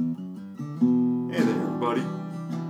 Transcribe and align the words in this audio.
Hey 0.00 1.44
there, 1.44 1.60
everybody. 1.60 2.00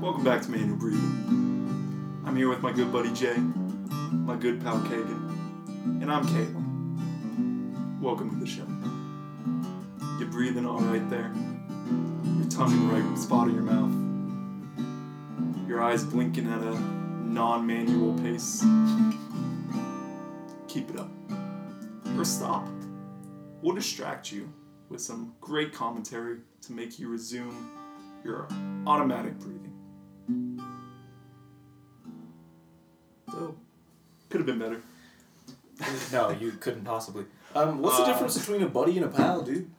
Welcome 0.01 0.25
back 0.25 0.43
to 0.43 0.51
Manual 0.51 0.79
Breathing. 0.79 2.25
I'm 2.27 2.35
here 2.35 2.49
with 2.49 2.61
my 2.61 2.73
good 2.73 2.91
buddy 2.91 3.13
Jay, 3.13 3.37
my 3.37 4.35
good 4.35 4.61
pal 4.61 4.81
Kagan, 4.81 6.03
and 6.03 6.11
I'm 6.11 6.27
Caleb. 6.27 8.03
Welcome 8.03 8.31
to 8.31 8.37
the 8.37 8.47
show. 8.47 8.67
You're 10.19 10.29
breathing 10.29 10.67
all 10.67 10.81
right 10.81 11.09
there? 11.09 11.33
Your 12.37 12.51
tongue 12.51 12.73
in 12.73 12.89
the 12.89 12.95
right 12.95 13.17
spot 13.17 13.47
of 13.47 13.55
your 13.55 13.63
mouth. 13.63 13.95
Your 15.69 15.81
eyes 15.81 16.03
blinking 16.03 16.51
at 16.51 16.61
a 16.61 16.81
non-manual 16.81 18.19
pace. 18.25 18.65
Keep 20.67 20.91
it 20.91 20.99
up. 20.99 21.13
Or 22.19 22.25
stop. 22.25 22.67
We'll 23.63 23.77
distract 23.77 24.33
you 24.33 24.53
with 24.89 25.01
some 25.01 25.37
great 25.41 25.73
commentary 25.73 26.41
to 26.63 26.73
make 26.73 26.99
you 26.99 27.09
resume 27.09 27.71
your 28.25 28.47
automatic 28.87 29.39
breathing. 29.39 30.61
So, 33.31 33.55
could 34.29 34.39
have 34.41 34.47
been 34.47 34.59
better. 34.59 34.83
no, 36.13 36.31
you 36.31 36.53
couldn't 36.53 36.85
possibly. 36.85 37.25
Um, 37.55 37.81
what's 37.81 37.99
Uh, 37.99 38.05
the 38.05 38.13
difference 38.13 38.39
between 38.39 38.63
a 38.63 38.69
buddy 38.69 38.97
and 38.97 39.07
a 39.07 39.09
pal, 39.09 39.43
dude? 39.43 39.71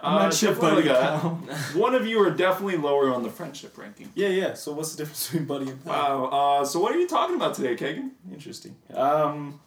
I'm 0.00 0.14
Uh, 0.14 0.22
not 0.24 0.34
sure, 0.34 0.54
definitely 0.54 0.84
buddy. 0.84 0.88
like 0.94 1.22
a- 1.24 1.78
one 1.78 1.94
of 1.94 2.06
you 2.06 2.20
are 2.22 2.30
definitely 2.30 2.76
lower 2.76 3.12
on 3.12 3.24
the 3.24 3.30
friendship 3.30 3.76
ranking. 3.76 4.10
Yeah, 4.14 4.28
yeah. 4.28 4.54
So 4.54 4.72
what's 4.72 4.92
the 4.92 4.98
difference 4.98 5.26
between 5.28 5.46
buddy 5.46 5.70
and 5.70 5.84
pal? 5.84 6.22
Wow. 6.30 6.60
Uh, 6.60 6.64
so 6.64 6.78
what 6.80 6.94
are 6.94 6.98
you 6.98 7.08
talking 7.08 7.34
about 7.34 7.54
today, 7.54 7.74
Kagan? 7.76 8.10
Interesting. 8.32 8.76
Um, 8.94 9.60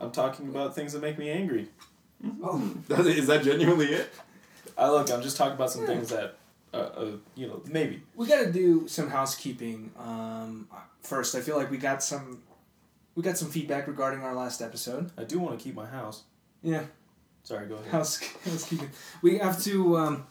I'm 0.00 0.10
talking 0.10 0.48
about 0.48 0.74
things 0.74 0.92
that 0.92 1.00
make 1.02 1.18
me 1.18 1.30
angry. 1.30 1.68
Oh, 2.42 2.60
Is 2.88 3.26
that 3.28 3.42
genuinely 3.44 3.86
it? 3.86 4.12
I 4.76 4.88
look. 4.90 5.10
I'm 5.10 5.22
just 5.22 5.36
talking 5.36 5.54
about 5.54 5.70
some 5.70 5.86
things 5.86 6.10
that, 6.10 6.36
uh, 6.72 6.76
uh, 6.76 7.10
you 7.34 7.46
know, 7.46 7.62
maybe. 7.70 8.02
we 8.14 8.26
got 8.26 8.44
to 8.44 8.52
do 8.52 8.86
some 8.88 9.08
housekeeping. 9.08 9.90
Um, 9.98 10.68
first, 11.02 11.34
I 11.34 11.40
feel 11.40 11.56
like 11.56 11.70
we 11.70 11.78
got 11.78 12.02
some, 12.02 12.42
we 13.14 13.22
got 13.22 13.38
some 13.38 13.48
feedback 13.50 13.86
regarding 13.86 14.20
our 14.22 14.34
last 14.34 14.60
episode. 14.60 15.10
I 15.16 15.24
do 15.24 15.38
want 15.38 15.58
to 15.58 15.62
keep 15.64 15.74
my 15.74 15.86
house. 15.86 16.24
Yeah, 16.62 16.82
Sorry, 17.42 17.66
go 17.66 17.76
ahead. 17.76 17.88
house 17.92 18.18
housekeeping. 18.44 18.90
We 19.22 19.38
have 19.38 19.62
to. 19.64 19.96
Um, 19.96 20.26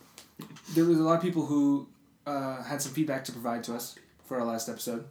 there 0.74 0.86
was 0.86 1.00
a 1.00 1.04
lot 1.04 1.16
of 1.16 1.22
people 1.22 1.46
who 1.46 1.88
uh, 2.28 2.62
had 2.64 2.82
some 2.82 2.92
feedback 2.92 3.24
to 3.26 3.32
provide 3.32 3.64
to 3.66 3.74
us 3.76 3.96
for 4.26 4.38
our 4.38 4.46
last 4.46 4.68
episode. 4.70 5.06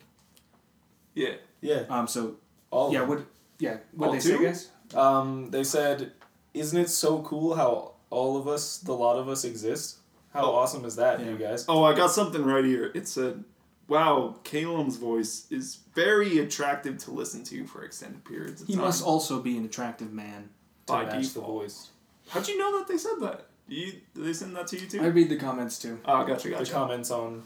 Yeah. 1.14 1.34
Yeah. 1.60 1.84
Um, 1.88 2.06
so 2.06 2.36
All. 2.70 2.92
yeah, 2.92 3.02
of 3.02 3.08
what? 3.08 3.24
Yeah, 3.58 3.78
what 3.92 4.08
All 4.08 4.12
they 4.12 4.20
say, 4.20 4.36
two? 4.36 4.44
guys? 4.44 4.68
Um, 4.94 5.50
they 5.50 5.64
said, 5.64 6.12
"Isn't 6.52 6.78
it 6.78 6.90
so 6.90 7.22
cool 7.22 7.54
how 7.54 7.93
all 8.14 8.36
of 8.36 8.46
us, 8.48 8.78
the 8.78 8.92
lot 8.94 9.16
of 9.18 9.28
us, 9.28 9.44
exist? 9.44 9.98
How 10.32 10.44
Oh. 10.46 10.54
awesome 10.56 10.84
is 10.84 10.96
that, 10.96 11.20
Yeah. 11.20 11.30
you 11.30 11.36
guys?" 11.38 11.64
Oh, 11.68 11.82
I 11.84 11.94
got 11.94 12.10
something 12.10 12.44
right 12.44 12.64
here. 12.64 12.90
It 12.94 13.06
said, 13.06 13.44
"Wow, 13.88 14.36
Calum's 14.44 14.96
voice 14.96 15.46
is 15.50 15.78
very 15.94 16.38
attractive 16.38 16.98
to 17.04 17.10
listen 17.10 17.44
to 17.44 17.66
for 17.66 17.84
extended 17.84 18.24
periods 18.24 18.62
of 18.62 18.66
He 18.68 18.74
time." 18.74 18.84
must 18.84 19.02
also 19.04 19.40
be 19.40 19.56
an 19.58 19.64
attractive 19.64 20.12
man. 20.12 20.48
To 20.86 20.92
by 20.92 21.04
match 21.04 21.12
the 21.28 21.40
default. 21.40 21.46
voice. 21.46 21.88
How'd 22.28 22.48
you 22.48 22.58
know 22.58 22.78
that 22.78 22.88
they 22.88 22.98
said 22.98 23.18
that? 23.20 23.46
You 23.68 23.92
did 24.14 24.24
they 24.26 24.32
send 24.34 24.54
that 24.56 24.66
to 24.68 24.78
you 24.78 24.86
too? 24.86 25.00
I 25.00 25.06
read 25.06 25.28
the 25.30 25.36
comments 25.36 25.78
too. 25.78 25.98
oh, 26.04 26.24
gotcha, 26.26 26.50
gotcha. 26.50 26.64
The 26.64 26.70
comments 26.70 27.10
on 27.10 27.44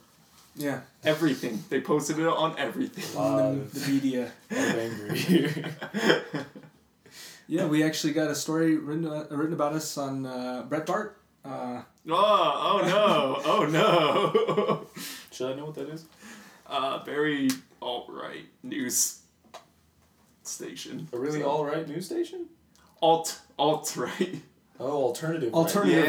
Yeah, 0.57 0.81
Everything. 1.05 1.63
They 1.69 1.81
posted 1.81 2.19
it 2.19 2.27
on 2.27 2.57
everything. 2.59 3.05
lot 3.17 3.37
the, 3.37 3.45
of, 3.61 3.73
the 3.75 3.93
media. 3.93 4.33
of 4.51 4.59
angry. 4.59 5.65
Yeah, 7.49 7.65
we 7.67 7.83
actually 7.83 8.13
got 8.13 8.31
a 8.31 8.35
story 8.35 8.77
written 8.77 9.07
uh, 9.07 9.27
written 9.31 9.55
about 9.55 9.73
us 9.73 9.97
on 9.97 10.27
uh, 10.27 10.67
Breitbart. 10.69 11.13
Uh, 11.45 11.83
Oh, 12.11 12.81
oh 12.81 12.87
no, 12.87 13.43
oh 13.45 13.67
no. 13.67 14.87
Should 15.33 15.53
I 15.53 15.55
know 15.57 15.67
what 15.67 15.75
that 15.75 15.89
is? 15.91 16.05
uh, 16.67 17.03
very 17.05 17.49
alt 17.83 18.07
right 18.09 18.47
news 18.63 19.21
station. 20.43 21.07
A 21.13 21.19
really 21.19 21.41
So- 21.41 21.49
all 21.50 21.65
right 21.67 21.87
news 21.89 22.06
station? 22.06 22.47
alt 23.03 23.41
alt 23.59 23.95
right. 23.97 24.41
Oh, 24.81 25.03
alternative. 25.05 25.53
Alternative. 25.55 26.05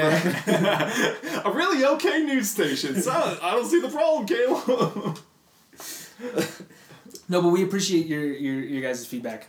Yeah, 0.48 1.42
a 1.46 1.52
really 1.52 1.84
okay 1.86 2.20
news 2.24 2.50
station. 2.50 3.02
So 3.02 3.12
I 3.42 3.52
don't 3.52 3.66
see 3.66 3.82
the 3.82 3.90
problem, 3.90 4.26
Caleb. 4.28 5.20
no, 7.30 7.42
but 7.42 7.50
we 7.50 7.64
appreciate 7.64 8.06
your 8.08 8.24
your 8.26 8.60
your 8.62 8.82
guys' 8.82 9.06
feedback. 9.06 9.48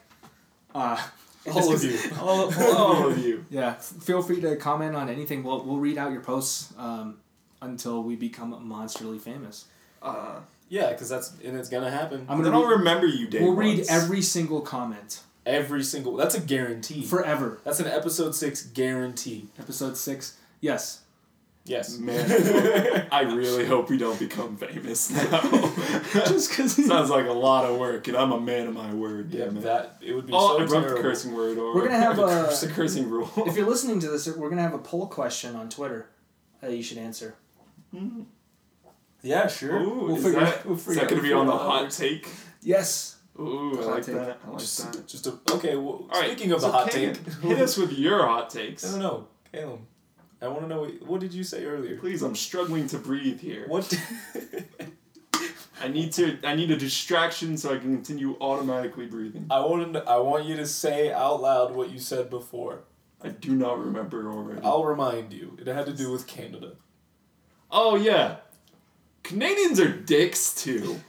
Uh, 0.74 0.96
All 1.52 1.72
of 1.72 1.82
you. 1.82 1.98
all, 2.20 2.52
all, 2.52 2.76
All 2.76 3.08
of 3.08 3.18
you. 3.18 3.46
Yeah, 3.48 3.74
feel 3.74 4.22
free 4.22 4.40
to 4.42 4.56
comment 4.56 4.94
on 4.94 5.08
anything. 5.08 5.42
We'll 5.42 5.64
we'll 5.64 5.78
read 5.78 5.96
out 5.96 6.12
your 6.12 6.20
posts 6.20 6.72
um, 6.76 7.18
until 7.62 8.02
we 8.02 8.14
become 8.16 8.52
monsterly 8.68 9.20
famous. 9.20 9.64
Uh, 10.02 10.40
Yeah, 10.68 10.92
because 10.92 11.08
that's 11.08 11.32
and 11.42 11.56
it's 11.56 11.68
gonna 11.70 11.90
happen. 11.90 12.26
I'm 12.28 12.38
gonna 12.42 12.50
don't 12.50 12.70
remember 12.78 13.06
you, 13.06 13.26
Dave. 13.26 13.42
we'll 13.42 13.54
read 13.56 13.86
every 13.88 14.22
single 14.22 14.60
comment 14.60 15.20
Every 15.46 15.82
single. 15.82 16.16
That's 16.16 16.34
a 16.34 16.40
guarantee. 16.40 17.02
forever. 17.02 17.60
that's 17.64 17.80
an 17.80 17.86
episode 17.86 18.34
six 18.34 18.62
guarantee. 18.62 19.48
Episode 19.58 19.96
six. 19.96 20.36
Yes. 20.60 21.00
Yes. 21.64 21.98
Man, 21.98 23.06
I 23.12 23.20
really 23.22 23.66
hope 23.66 23.90
we 23.90 23.98
don't 23.98 24.18
become 24.18 24.56
famous 24.56 25.10
now. 25.10 25.40
Just 26.12 26.50
because. 26.50 26.72
Sounds 26.86 27.10
like 27.10 27.26
a 27.26 27.32
lot 27.32 27.64
of 27.64 27.78
work, 27.78 28.08
and 28.08 28.16
I'm 28.16 28.32
a 28.32 28.40
man 28.40 28.66
of 28.66 28.74
my 28.74 28.92
word. 28.94 29.32
Yeah, 29.32 29.46
that 29.50 29.98
it 30.00 30.14
would 30.14 30.26
be 30.26 30.32
Oh, 30.34 30.58
I 30.58 30.66
so 30.66 30.80
broke 30.80 30.96
the 30.96 31.02
cursing 31.02 31.34
word. 31.34 31.58
Or 31.58 31.74
We're 31.74 31.82
gonna 31.86 32.00
have 32.00 32.18
a- 32.18 32.56
the 32.60 32.70
cursing 32.74 33.08
rule. 33.08 33.30
if 33.46 33.56
you're 33.56 33.68
listening 33.68 34.00
to 34.00 34.08
this, 34.08 34.26
we're 34.26 34.48
gonna 34.48 34.62
have 34.62 34.74
a 34.74 34.78
poll 34.78 35.06
question 35.06 35.54
on 35.54 35.68
Twitter 35.68 36.08
that 36.60 36.72
you 36.72 36.82
should 36.82 36.98
answer. 36.98 37.36
Hmm. 37.92 38.22
Yeah, 39.22 39.46
sure. 39.46 39.76
Ooh, 39.80 40.04
We'll 40.06 40.16
is 40.16 40.24
figure- 40.24 40.40
that, 40.40 40.64
we'll 40.66 40.76
is 40.76 40.84
that 40.86 41.08
gonna 41.08 41.22
be 41.22 41.32
on 41.32 41.46
the 41.46 41.52
figure 41.52 41.64
out 41.66 41.70
how 41.70 41.78
it 41.78 41.82
hot 41.82 41.90
take? 41.90 42.28
Yes. 42.62 43.16
Ooh, 43.38 43.78
I 43.80 43.84
like 43.84 44.06
take. 44.06 44.14
that. 44.14 44.38
I 44.46 44.50
like 44.50 44.58
just, 44.58 44.92
that. 44.92 45.06
just 45.06 45.26
a 45.26 45.38
okay. 45.52 45.76
Well, 45.76 46.06
All 46.10 46.20
right, 46.20 46.30
speaking 46.30 46.52
of 46.52 46.62
so 46.62 46.66
the 46.68 46.72
hot 46.72 46.90
take, 46.90 47.16
hit 47.42 47.58
us 47.60 47.76
with 47.76 47.92
your 47.92 48.26
hot 48.26 48.50
takes. 48.50 48.84
I 48.86 48.92
don't 48.92 49.00
know, 49.00 49.28
Caleb. 49.52 49.80
I 50.42 50.48
want 50.48 50.62
to 50.62 50.68
know 50.68 50.80
what, 50.80 51.02
what 51.06 51.20
did 51.20 51.34
you 51.34 51.44
say 51.44 51.64
earlier? 51.64 51.96
Please, 51.98 52.22
I'm 52.22 52.34
struggling 52.34 52.86
to 52.88 52.98
breathe 52.98 53.40
here. 53.40 53.64
What? 53.68 53.92
I 55.82 55.88
need 55.88 56.12
to. 56.12 56.38
I 56.44 56.54
need 56.54 56.70
a 56.70 56.76
distraction 56.76 57.56
so 57.56 57.74
I 57.74 57.78
can 57.78 57.94
continue 57.94 58.36
automatically 58.40 59.06
breathing. 59.06 59.46
I 59.50 59.60
want 59.60 59.94
to. 59.94 60.02
I 60.04 60.18
want 60.18 60.44
you 60.44 60.56
to 60.56 60.66
say 60.66 61.10
out 61.12 61.40
loud 61.40 61.74
what 61.74 61.90
you 61.90 61.98
said 61.98 62.28
before. 62.30 62.80
I 63.22 63.28
do 63.28 63.54
not 63.54 63.78
remember 63.78 64.30
already. 64.30 64.60
I'll 64.62 64.84
remind 64.84 65.32
you. 65.32 65.56
It 65.60 65.66
had 65.66 65.86
to 65.86 65.92
do 65.94 66.10
with 66.12 66.26
Canada. 66.26 66.72
Oh 67.70 67.96
yeah, 67.96 68.36
Canadians 69.22 69.80
are 69.80 69.88
dicks 69.92 70.54
too. 70.54 71.00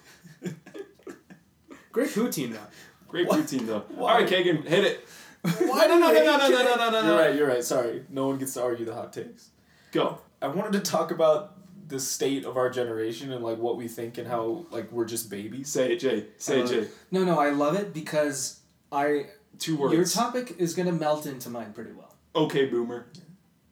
Great 1.92 2.10
poutine 2.10 2.54
though. 2.54 2.60
Great 3.08 3.28
What? 3.28 3.40
routine 3.40 3.66
though. 3.66 3.84
Why? 3.90 4.14
All 4.14 4.20
right, 4.22 4.30
Kagan, 4.30 4.66
hit 4.66 4.86
it. 4.86 5.06
Why 5.58 5.86
no, 5.88 5.98
no, 5.98 6.12
no, 6.12 6.24
no, 6.24 6.38
no, 6.38 6.50
no, 6.50 6.76
no, 6.76 6.90
no, 6.90 6.92
no. 6.92 7.08
You're 7.08 7.18
right. 7.18 7.36
You're 7.36 7.48
right. 7.48 7.64
Sorry. 7.64 8.06
No 8.10 8.28
one 8.28 8.38
gets 8.38 8.54
to 8.56 8.64
argue 8.64 8.86
the 8.86 8.94
hot 8.94 9.12
takes. 9.14 9.50
Go. 9.92 10.20
I 10.42 10.48
wanted 10.48 10.74
to 10.74 10.80
talk 10.92 11.12
about 11.12 11.58
the 11.88 12.00
state 12.00 12.46
of 12.46 12.58
our 12.58 12.70
generation 12.70 13.32
and 13.32 13.44
like 13.44 13.58
what 13.58 13.76
we 13.78 13.88
think 13.88 14.18
and 14.18 14.28
how 14.28 14.66
like 14.72 14.92
we're 14.92 15.06
just 15.06 15.30
babies. 15.30 15.70
Say 15.70 15.94
it, 15.94 16.00
Jay. 16.00 16.28
Say 16.38 16.60
it, 16.60 16.66
Uh, 16.66 16.68
Jay. 16.68 16.88
No, 17.12 17.24
no, 17.24 17.40
I 17.40 17.50
love 17.50 17.76
it 17.76 17.94
because 17.94 18.60
I 18.92 19.28
Two 19.60 19.76
words. 19.78 19.94
your 19.94 20.06
topic 20.06 20.56
is 20.58 20.74
gonna 20.74 20.92
melt 20.94 21.26
into 21.26 21.50
mine 21.50 21.74
pretty 21.74 21.92
well. 21.92 22.16
okay, 22.36 22.66
boomer. 22.66 23.08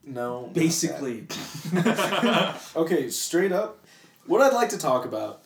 No. 0.03 0.49
Basically. 0.53 1.27
Okay, 2.75 3.09
straight 3.09 3.51
up. 3.51 3.85
What 4.25 4.41
I'd 4.41 4.53
like 4.53 4.69
to 4.69 4.77
talk 4.77 5.05
about 5.05 5.43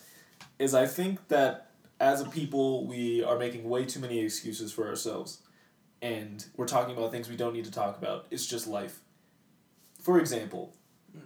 is 0.58 0.74
I 0.74 0.86
think 0.86 1.28
that 1.28 1.70
as 2.00 2.20
a 2.20 2.24
people 2.28 2.86
we 2.86 3.22
are 3.22 3.38
making 3.38 3.68
way 3.68 3.84
too 3.84 4.00
many 4.00 4.20
excuses 4.20 4.72
for 4.72 4.88
ourselves. 4.88 5.38
And 6.02 6.44
we're 6.56 6.66
talking 6.66 6.96
about 6.96 7.10
things 7.10 7.28
we 7.28 7.36
don't 7.36 7.54
need 7.54 7.64
to 7.64 7.70
talk 7.70 7.96
about. 7.96 8.26
It's 8.30 8.46
just 8.46 8.66
life. 8.66 9.00
For 10.00 10.18
example, 10.18 10.74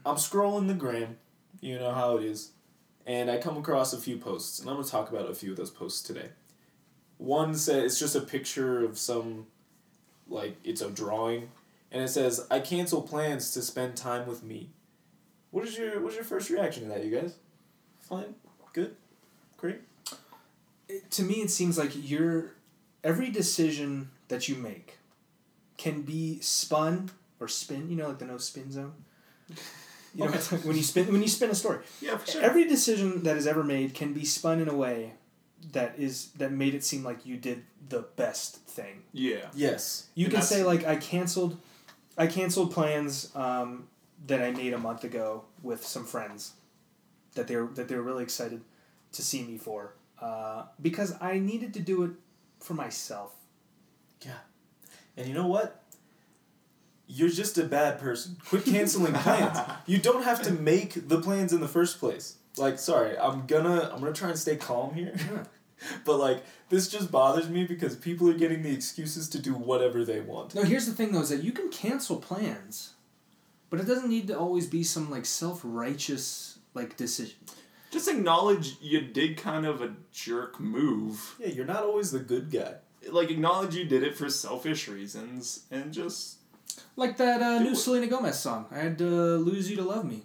I'm 0.07 0.17
scrolling 0.17 0.69
the 0.69 0.75
gram, 0.75 1.17
you 1.61 1.79
know 1.79 1.91
how 1.91 2.17
it 2.19 2.25
is, 2.25 2.53
and 3.07 3.31
I 3.31 3.39
come 3.39 3.57
across 3.57 3.93
a 3.93 3.99
few 3.99 4.17
posts, 4.19 4.61
and 4.61 4.69
I'm 4.69 4.77
going 4.77 4.85
to 4.85 4.91
talk 4.91 5.11
about 5.11 5.29
a 5.29 5.35
few 5.35 5.51
of 5.51 5.57
those 5.57 5.71
posts 5.71 6.03
today. 6.03 6.29
One 7.17 7.55
says 7.57 7.85
it's 7.85 7.99
just 7.99 8.15
a 8.15 8.21
picture 8.21 8.85
of 8.85 8.97
some, 8.99 9.47
like, 10.29 10.57
it's 10.63 10.81
a 10.81 10.91
drawing, 10.91 11.51
and 11.91 12.03
it 12.03 12.09
says, 12.09 12.47
I 12.51 12.61
cancel 12.61 13.03
plans 13.03 13.51
to 13.55 13.63
spend 13.63 13.97
time 13.97 14.29
with 14.29 14.45
me. 14.45 14.71
What 15.51 15.67
is 15.67 15.77
your 15.77 16.01
what's 16.01 16.15
your 16.15 16.25
first 16.25 16.51
reaction 16.51 16.85
to 16.85 16.89
that, 16.91 17.05
you 17.05 17.19
guys? 17.19 17.35
Fine? 18.01 18.35
Good? 18.73 18.95
Great? 19.57 19.81
it- 20.89 21.11
to 21.13 21.23
me, 21.23 21.35
it 21.37 21.51
seems 21.51 21.79
like 21.79 21.93
you're 21.95 22.53
every 23.05 23.31
decision 23.31 24.11
that 24.29 24.49
you 24.49 24.55
make 24.57 24.99
can 25.77 26.03
be 26.03 26.41
spun 26.41 27.11
or 27.41 27.49
spin. 27.49 27.89
You 27.91 27.97
know, 27.97 28.09
like 28.09 28.19
the 28.19 28.27
no 28.27 28.39
spin 28.39 28.71
zone. 28.73 28.93
You 30.15 30.25
know, 30.25 30.27
Okay. 30.31 30.39
it's 30.39 30.53
like 30.53 30.65
when 30.65 30.77
you 30.77 30.83
spin 30.83 31.11
when 31.13 31.23
you 31.23 31.29
spin 31.29 31.51
a 31.51 31.55
story. 31.55 31.81
Yeah, 32.01 32.17
for 32.17 32.31
sure. 32.31 32.43
Every 32.43 32.67
decision 32.69 33.23
that 33.25 33.37
is 33.37 33.47
ever 33.47 33.63
made 33.65 33.95
can 33.95 34.13
be 34.13 34.25
spun 34.25 34.61
in 34.61 34.69
a 34.69 34.75
way 34.75 35.15
that 35.73 35.95
is 35.99 36.29
that 36.39 36.53
made 36.53 36.75
it 36.75 36.85
seem 36.85 37.03
like 37.05 37.27
you 37.27 37.37
did 37.37 37.65
the 37.89 38.03
best 38.17 38.57
thing. 38.67 39.03
yeah. 39.13 39.47
Yes. 39.55 40.07
You 40.15 40.27
And 40.27 40.35
can 40.35 40.43
say 40.43 40.63
like 40.63 40.87
I 40.87 40.97
canceled, 40.97 41.59
I 42.17 42.27
canceled 42.27 42.73
plans 42.73 43.31
um, 43.35 43.89
that 44.27 44.41
I 44.43 44.51
made 44.51 44.73
a 44.73 44.79
month 44.79 45.05
ago 45.05 45.45
with 45.63 45.85
some 45.87 46.05
friends 46.05 46.53
that 47.35 47.47
they 47.49 47.57
were 47.57 47.69
that 47.75 47.89
they 47.89 47.95
were 47.97 48.03
really 48.03 48.23
excited 48.25 48.61
to 49.13 49.23
see 49.23 49.43
me 49.43 49.57
for 49.59 49.95
uh, 50.21 50.65
because 50.83 51.15
I 51.21 51.39
needed 51.39 51.73
to 51.75 51.81
do 51.81 52.05
it 52.05 52.11
for 52.61 52.75
myself. 52.75 53.35
And 55.19 55.27
you 55.27 55.35
know 55.35 55.49
what? 55.49 55.83
You're 57.09 57.29
just 57.29 57.59
a 57.59 57.65
bad 57.65 57.99
person. 57.99 58.37
Quit 58.49 58.65
canceling 58.65 59.13
plans. 59.13 59.59
You 59.87 59.99
don't 59.99 60.23
have 60.23 60.43
to 60.43 60.53
make 60.53 61.09
the 61.09 61.21
plans 61.21 61.53
in 61.53 61.61
the 61.61 61.69
first 61.69 61.99
place. 61.99 62.37
Like, 62.57 62.79
sorry, 62.79 63.19
I'm 63.19 63.47
gonna 63.47 63.91
I'm 63.93 64.01
gonna 64.01 64.13
try 64.13 64.29
and 64.29 64.39
stay 64.39 64.57
calm 64.57 64.95
here. 64.95 65.17
but 66.05 66.19
like 66.19 66.45
this 66.69 66.89
just 66.89 67.11
bothers 67.11 67.49
me 67.49 67.65
because 67.65 67.97
people 67.97 68.29
are 68.29 68.35
getting 68.35 68.63
the 68.63 68.73
excuses 68.73 69.29
to 69.31 69.41
do 69.41 69.55
whatever 69.55 70.05
they 70.05 70.21
want. 70.21 70.55
No, 70.55 70.63
here's 70.63 70.87
the 70.87 70.93
thing 70.93 71.13
though: 71.13 71.23
is 71.23 71.31
that 71.31 71.43
you 71.43 71.53
can 71.53 71.71
cancel 71.71 72.17
plans, 72.17 72.95
but 73.71 73.81
it 73.81 73.87
doesn't 73.87 74.11
need 74.11 74.29
to 74.29 74.39
always 74.39 74.67
be 74.67 74.85
some 74.85 75.11
like 75.11 75.25
self 75.25 75.61
righteous 75.65 76.59
like 76.75 76.97
decision. 76.97 77.39
Just 77.91 78.09
acknowledge 78.09 78.77
you 78.83 79.01
did 79.01 79.39
kind 79.39 79.65
of 79.65 79.81
a 79.81 79.95
jerk 80.13 80.61
move. 80.61 81.37
Yeah, 81.41 81.49
you're 81.49 81.65
not 81.65 81.85
always 81.85 82.11
the 82.11 82.19
good 82.19 82.51
guy. 82.51 82.75
Like 83.13 83.31
acknowledge 83.31 83.75
you 83.75 83.85
did 83.85 84.03
it 84.03 84.17
for 84.17 84.29
selfish 84.29 84.89
reasons, 84.89 85.65
and 85.71 85.93
just 85.93 86.39
Like 86.97 87.17
that 87.19 87.43
uh, 87.43 87.59
new 87.61 87.73
it. 87.73 87.77
Selena 87.77 88.07
Gomez 88.07 88.39
song. 88.39 88.67
I 88.71 88.79
had 88.79 88.99
to 88.99 89.05
lose 89.37 89.71
you 89.71 89.77
to 89.77 89.83
love 89.85 90.05
me. 90.05 90.23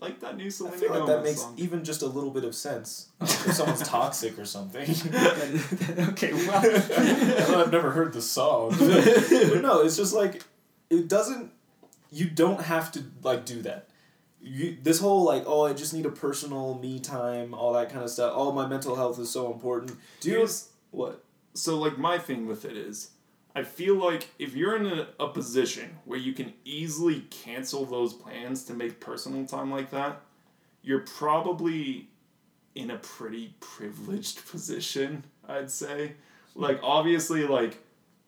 like 0.00 0.20
that 0.20 0.36
new 0.36 0.46
I 0.46 0.48
Selena 0.50 0.76
feel 0.76 0.90
like 0.90 0.98
Gomez 1.00 1.14
that 1.16 1.24
makes 1.24 1.40
song. 1.40 1.54
even 1.56 1.84
just 1.84 2.02
a 2.02 2.06
little 2.06 2.30
bit 2.30 2.44
of 2.44 2.54
sense. 2.54 3.08
if 3.20 3.52
someone's 3.52 3.82
toxic 3.86 4.38
or 4.38 4.44
something. 4.44 4.88
okay, 6.10 6.32
well, 6.32 6.62
Well, 6.62 7.60
I've 7.64 7.72
never 7.72 7.90
heard 7.90 8.12
the 8.12 8.22
song. 8.22 8.70
but 8.78 9.60
no, 9.62 9.80
it's 9.82 9.96
just 9.96 10.14
like 10.14 10.42
it 10.90 11.08
doesn't. 11.08 11.50
You 12.12 12.28
don't 12.30 12.60
have 12.62 12.92
to 12.92 13.02
like 13.22 13.44
do 13.44 13.62
that. 13.62 13.88
You, 14.46 14.76
this 14.82 15.00
whole 15.00 15.24
like 15.24 15.44
oh 15.46 15.64
I 15.64 15.72
just 15.72 15.94
need 15.94 16.04
a 16.04 16.10
personal 16.10 16.78
me 16.78 17.00
time 17.00 17.54
all 17.54 17.72
that 17.72 17.90
kind 17.90 18.04
of 18.04 18.10
stuff. 18.10 18.32
Oh 18.36 18.52
my 18.52 18.66
mental 18.66 18.94
health 18.94 19.18
is 19.18 19.30
so 19.30 19.50
important. 19.50 19.96
Do 20.20 20.30
you 20.30 20.46
what? 20.90 21.22
So 21.54 21.78
like 21.78 21.96
my 21.98 22.18
thing 22.18 22.46
with 22.46 22.64
it 22.64 22.76
is 22.76 23.10
i 23.54 23.62
feel 23.62 23.94
like 23.94 24.28
if 24.38 24.54
you're 24.56 24.76
in 24.76 24.86
a, 24.86 25.06
a 25.20 25.28
position 25.28 25.96
where 26.04 26.18
you 26.18 26.32
can 26.32 26.52
easily 26.64 27.20
cancel 27.30 27.84
those 27.84 28.12
plans 28.12 28.64
to 28.64 28.74
make 28.74 29.00
personal 29.00 29.46
time 29.46 29.70
like 29.70 29.90
that 29.90 30.20
you're 30.82 31.00
probably 31.00 32.08
in 32.74 32.90
a 32.90 32.96
pretty 32.98 33.54
privileged 33.60 34.44
position 34.50 35.24
i'd 35.48 35.70
say 35.70 36.12
like 36.54 36.78
obviously 36.82 37.46
like 37.46 37.78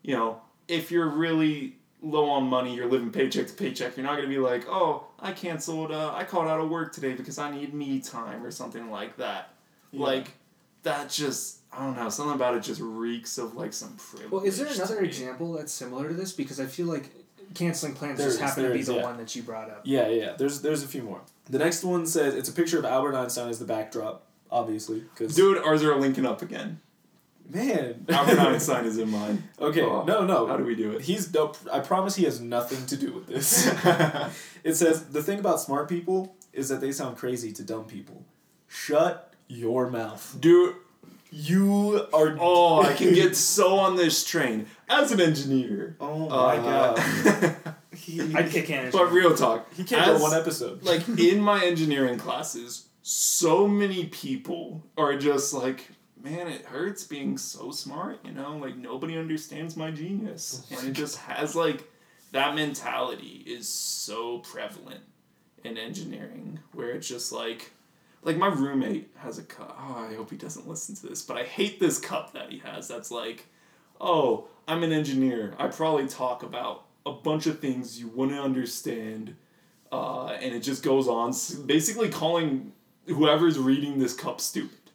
you 0.02 0.14
know 0.16 0.40
if 0.68 0.90
you're 0.90 1.08
really 1.08 1.76
low 2.02 2.28
on 2.30 2.44
money 2.44 2.74
you're 2.76 2.88
living 2.90 3.10
paycheck 3.10 3.46
to 3.48 3.54
paycheck 3.54 3.96
you're 3.96 4.04
not 4.06 4.12
going 4.16 4.28
to 4.28 4.34
be 4.34 4.38
like 4.38 4.64
oh 4.68 5.04
i 5.18 5.32
canceled 5.32 5.90
uh, 5.90 6.12
i 6.14 6.22
called 6.22 6.46
out 6.46 6.60
of 6.60 6.68
work 6.68 6.92
today 6.92 7.14
because 7.14 7.38
i 7.38 7.50
need 7.50 7.74
me 7.74 7.98
time 7.98 8.44
or 8.44 8.50
something 8.50 8.90
like 8.90 9.16
that 9.16 9.50
Yeah. 9.90 10.04
like 10.06 10.28
that 10.82 11.10
just 11.10 11.58
I 11.76 11.84
don't 11.84 11.96
know 11.96 12.08
something 12.08 12.34
about 12.34 12.54
it 12.56 12.62
just 12.62 12.80
reeks 12.80 13.38
of 13.38 13.54
like 13.54 13.72
some 13.72 13.96
privilege. 13.96 14.30
well, 14.30 14.42
is 14.44 14.58
there 14.58 14.66
another 14.66 15.00
example 15.00 15.52
that's 15.54 15.72
similar 15.72 16.08
to 16.08 16.14
this? 16.14 16.32
Because 16.32 16.58
I 16.60 16.66
feel 16.66 16.86
like 16.86 17.10
canceling 17.54 17.94
plans 17.94 18.18
There 18.18 18.26
just 18.28 18.40
is, 18.40 18.42
happen 18.48 18.64
to 18.64 18.72
be 18.72 18.80
is, 18.80 18.86
the 18.86 18.94
yeah. 18.94 19.02
one 19.02 19.16
that 19.18 19.34
you 19.36 19.42
brought 19.42 19.70
up. 19.70 19.82
Yeah, 19.84 20.08
yeah. 20.08 20.34
There's 20.38 20.62
there's 20.62 20.82
a 20.82 20.88
few 20.88 21.02
more. 21.02 21.20
The 21.50 21.58
next 21.58 21.84
one 21.84 22.06
says 22.06 22.34
it's 22.34 22.48
a 22.48 22.52
picture 22.52 22.78
of 22.78 22.84
Albert 22.84 23.14
Einstein 23.14 23.48
as 23.48 23.58
the 23.58 23.64
backdrop, 23.66 24.24
obviously, 24.50 25.00
because 25.00 25.34
Dude, 25.34 25.58
ours 25.58 25.82
are 25.84 25.94
linking 25.96 26.26
up 26.26 26.42
again. 26.42 26.80
man. 27.48 28.04
Albert 28.08 28.38
Einstein 28.48 28.84
is 28.86 28.98
in 28.98 29.08
mine. 29.10 29.44
Okay, 29.60 29.82
Oh, 29.82 30.02
no, 30.04 30.24
no. 30.24 30.46
How 30.46 30.56
do 30.56 30.64
we 30.64 30.74
do 30.74 30.92
it? 30.92 31.02
He's 31.02 31.26
dope. 31.26 31.56
I 31.72 31.80
promise 31.80 32.16
he 32.16 32.24
has 32.24 32.40
nothing 32.40 32.84
to 32.86 32.96
do 32.96 33.12
with 33.12 33.26
this. 33.26 33.66
it 34.64 34.74
says 34.74 35.04
the 35.06 35.22
thing 35.22 35.38
about 35.38 35.60
smart 35.60 35.88
people 35.88 36.34
is 36.52 36.68
that 36.70 36.80
they 36.80 36.90
sound 36.90 37.16
crazy 37.18 37.52
to 37.52 37.62
dumb 37.62 37.84
people. 37.84 38.24
Shut 38.66 39.34
your 39.46 39.88
mouth. 39.90 40.36
Dude, 40.40 40.74
You 41.30 42.06
are. 42.12 42.36
oh, 42.40 42.82
I 42.82 42.94
can 42.94 43.12
get 43.14 43.36
so 43.54 43.78
on 43.78 43.96
this 43.96 44.24
train 44.24 44.66
as 44.88 45.12
an 45.12 45.20
engineer. 45.20 45.96
Oh 46.00 46.28
my 46.28 46.56
god. 46.56 46.98
Uh, 47.26 47.54
He, 47.96 48.20
I, 48.34 48.40
I 48.40 48.42
can't. 48.42 48.92
but 48.92 49.10
real 49.10 49.34
talk, 49.34 49.72
he 49.72 49.82
can't 49.82 50.06
as- 50.06 50.18
go 50.18 50.22
one 50.24 50.34
episode. 50.38 50.82
like 50.82 51.08
in 51.18 51.40
my 51.40 51.64
engineering 51.64 52.18
classes, 52.18 52.88
so 53.00 53.66
many 53.66 54.04
people 54.06 54.84
are 54.98 55.16
just 55.16 55.54
like, 55.54 55.88
man, 56.22 56.46
it 56.46 56.66
hurts 56.66 57.04
being 57.04 57.38
so 57.38 57.70
smart, 57.70 58.18
you 58.22 58.32
know? 58.32 58.58
Like 58.58 58.76
nobody 58.76 59.16
understands 59.16 59.78
my 59.78 59.90
genius. 59.90 60.66
And 60.70 60.88
it 60.88 60.92
just 60.92 61.16
has 61.16 61.56
like 61.56 61.90
that 62.32 62.54
mentality 62.54 63.42
is 63.46 63.66
so 63.66 64.40
prevalent 64.40 65.00
in 65.64 65.78
engineering 65.78 66.58
where 66.72 66.90
it's 66.90 67.08
just 67.08 67.32
like 67.32 67.70
like 68.22 68.36
my 68.36 68.48
roommate 68.48 69.10
has 69.18 69.38
a 69.38 69.42
cup. 69.42 69.76
Oh, 69.80 70.08
I 70.10 70.14
hope 70.14 70.30
he 70.30 70.36
doesn't 70.36 70.68
listen 70.68 70.94
to 70.96 71.06
this, 71.06 71.22
but 71.22 71.36
I 71.36 71.44
hate 71.44 71.80
this 71.80 71.98
cup 71.98 72.32
that 72.32 72.50
he 72.50 72.58
has 72.58 72.88
that's 72.88 73.10
like, 73.10 73.46
"Oh, 74.00 74.48
I'm 74.66 74.82
an 74.82 74.92
engineer. 74.92 75.54
I 75.58 75.68
probably 75.68 76.08
talk 76.08 76.42
about 76.42 76.86
a 77.04 77.12
bunch 77.12 77.46
of 77.46 77.60
things 77.60 78.00
you 78.00 78.08
wouldn't 78.08 78.40
understand." 78.40 79.36
uh, 79.92 80.26
and 80.40 80.54
it 80.54 80.60
just 80.60 80.82
goes 80.82 81.08
on, 81.08 81.32
basically 81.66 82.08
calling 82.08 82.72
whoever's 83.06 83.58
reading 83.58 83.98
this 83.98 84.12
cup 84.14 84.40
stupid. 84.40 84.85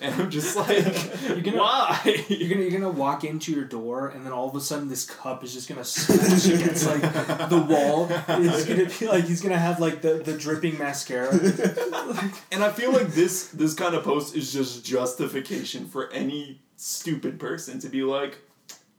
And 0.00 0.14
I'm 0.14 0.30
just 0.30 0.56
like, 0.56 0.84
You're 1.28 1.40
gonna- 1.40 1.58
why? 1.58 2.24
You're 2.28 2.48
gonna 2.48 2.62
you're 2.62 2.70
gonna 2.80 2.90
walk 2.90 3.24
into 3.24 3.52
your 3.52 3.64
door 3.64 4.08
and 4.08 4.24
then 4.24 4.32
all 4.32 4.48
of 4.48 4.54
a 4.56 4.60
sudden 4.60 4.88
this 4.88 5.04
cup 5.04 5.42
is 5.44 5.52
just 5.52 5.68
gonna 5.68 5.84
smash 5.84 6.46
against 6.46 6.86
like 6.86 7.02
the 7.48 7.66
wall. 7.68 8.08
It's 8.10 8.64
gonna 8.66 8.86
be 8.86 9.06
like 9.08 9.24
he's 9.24 9.40
gonna 9.42 9.58
have 9.58 9.80
like 9.80 10.02
the, 10.02 10.14
the 10.14 10.36
dripping 10.36 10.78
mascara. 10.78 11.30
and 12.52 12.62
I 12.64 12.70
feel 12.70 12.92
like 12.92 13.08
this 13.08 13.48
this 13.48 13.74
kind 13.74 13.94
of 13.94 14.04
post 14.04 14.34
is 14.36 14.52
just 14.52 14.84
justification 14.84 15.86
for 15.86 16.10
any 16.12 16.60
stupid 16.76 17.38
person 17.38 17.78
to 17.80 17.88
be 17.88 18.02
like, 18.02 18.38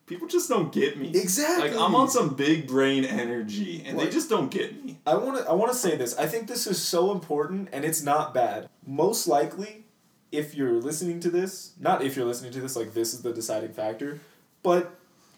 people 0.05 0.27
just 0.27 0.49
don't 0.49 0.71
get 0.71 0.97
me. 0.99 1.09
Exactly. 1.09 1.69
Like 1.71 1.79
I'm 1.79 1.95
on 1.95 2.09
some 2.09 2.35
big 2.35 2.67
brain 2.67 3.05
energy, 3.05 3.83
and 3.85 3.97
they 3.99 4.09
just 4.09 4.29
don't 4.29 4.51
get 4.51 4.83
me. 4.83 4.99
I 5.07 5.15
want 5.15 5.37
to 5.37 5.49
I 5.49 5.53
want 5.53 5.71
to 5.71 5.77
say 5.77 5.95
this. 5.95 6.17
I 6.17 6.27
think 6.27 6.47
this 6.47 6.67
is 6.67 6.81
so 6.81 7.11
important 7.11 7.69
and 7.71 7.83
it's 7.85 8.03
not 8.03 8.33
bad. 8.33 8.69
Most 8.85 9.27
likely 9.27 9.85
if 10.31 10.55
you're 10.55 10.73
listening 10.73 11.19
to 11.21 11.29
this, 11.29 11.73
not 11.79 12.03
if 12.03 12.15
you're 12.15 12.25
listening 12.25 12.51
to 12.53 12.61
this 12.61 12.75
like 12.75 12.93
this 12.93 13.13
is 13.13 13.21
the 13.21 13.33
deciding 13.33 13.73
factor, 13.73 14.19
but 14.63 14.95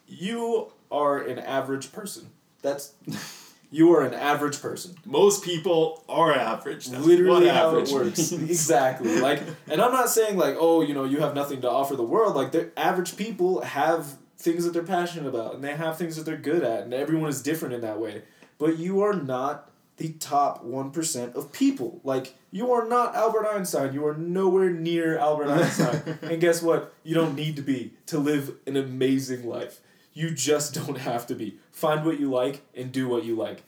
you 0.07 0.71
are 0.91 1.19
an 1.19 1.39
average 1.39 1.91
person. 1.91 2.29
That's 2.61 2.93
you 3.71 3.93
are 3.93 4.03
an 4.03 4.13
average 4.13 4.61
person. 4.61 4.95
Most 5.05 5.43
people 5.43 6.03
are 6.07 6.33
average. 6.33 6.87
That's 6.87 7.05
Literally 7.05 7.47
what 7.47 7.55
how 7.55 7.69
average 7.69 7.89
it 7.89 7.93
works. 7.93 8.31
exactly. 8.31 9.19
Like 9.19 9.41
and 9.67 9.81
I'm 9.81 9.91
not 9.91 10.09
saying 10.09 10.37
like, 10.37 10.55
oh, 10.59 10.81
you 10.81 10.93
know, 10.93 11.05
you 11.05 11.19
have 11.19 11.33
nothing 11.33 11.61
to 11.61 11.69
offer 11.69 11.95
the 11.95 12.03
world. 12.03 12.35
Like 12.35 12.51
the 12.51 12.71
average 12.77 13.17
people 13.17 13.61
have 13.61 14.17
things 14.37 14.65
that 14.65 14.73
they're 14.73 14.83
passionate 14.83 15.27
about 15.27 15.55
and 15.55 15.63
they 15.63 15.75
have 15.75 15.97
things 15.97 16.17
that 16.17 16.25
they're 16.25 16.37
good 16.37 16.63
at 16.63 16.83
and 16.83 16.93
everyone 16.93 17.29
is 17.29 17.41
different 17.41 17.73
in 17.73 17.81
that 17.81 17.99
way. 17.99 18.23
But 18.59 18.77
you 18.77 19.01
are 19.01 19.13
not 19.13 19.71
the 19.97 20.13
top 20.13 20.65
1% 20.65 21.35
of 21.35 21.51
people. 21.51 22.01
Like 22.03 22.35
you 22.53 22.71
are 22.71 22.87
not 22.87 23.15
Albert 23.15 23.47
Einstein. 23.47 23.93
You 23.95 24.05
are 24.05 24.13
nowhere 24.13 24.69
near 24.69 25.17
Albert 25.17 25.47
Einstein. 25.57 26.19
and 26.21 26.39
guess 26.39 26.61
what? 26.61 26.93
You 27.03 27.15
don't 27.15 27.33
need 27.35 27.55
to 27.55 27.63
be 27.63 27.93
to 28.05 28.19
live 28.19 28.55
an 28.67 28.77
amazing 28.77 29.47
life. 29.47 29.79
You 30.13 30.29
just 30.29 30.75
don't 30.75 30.99
have 30.99 31.25
to 31.27 31.35
be. 31.35 31.57
Find 31.71 32.05
what 32.05 32.19
you 32.19 32.29
like 32.29 32.61
and 32.75 32.91
do 32.91 33.07
what 33.07 33.25
you 33.25 33.35
like. 33.35 33.63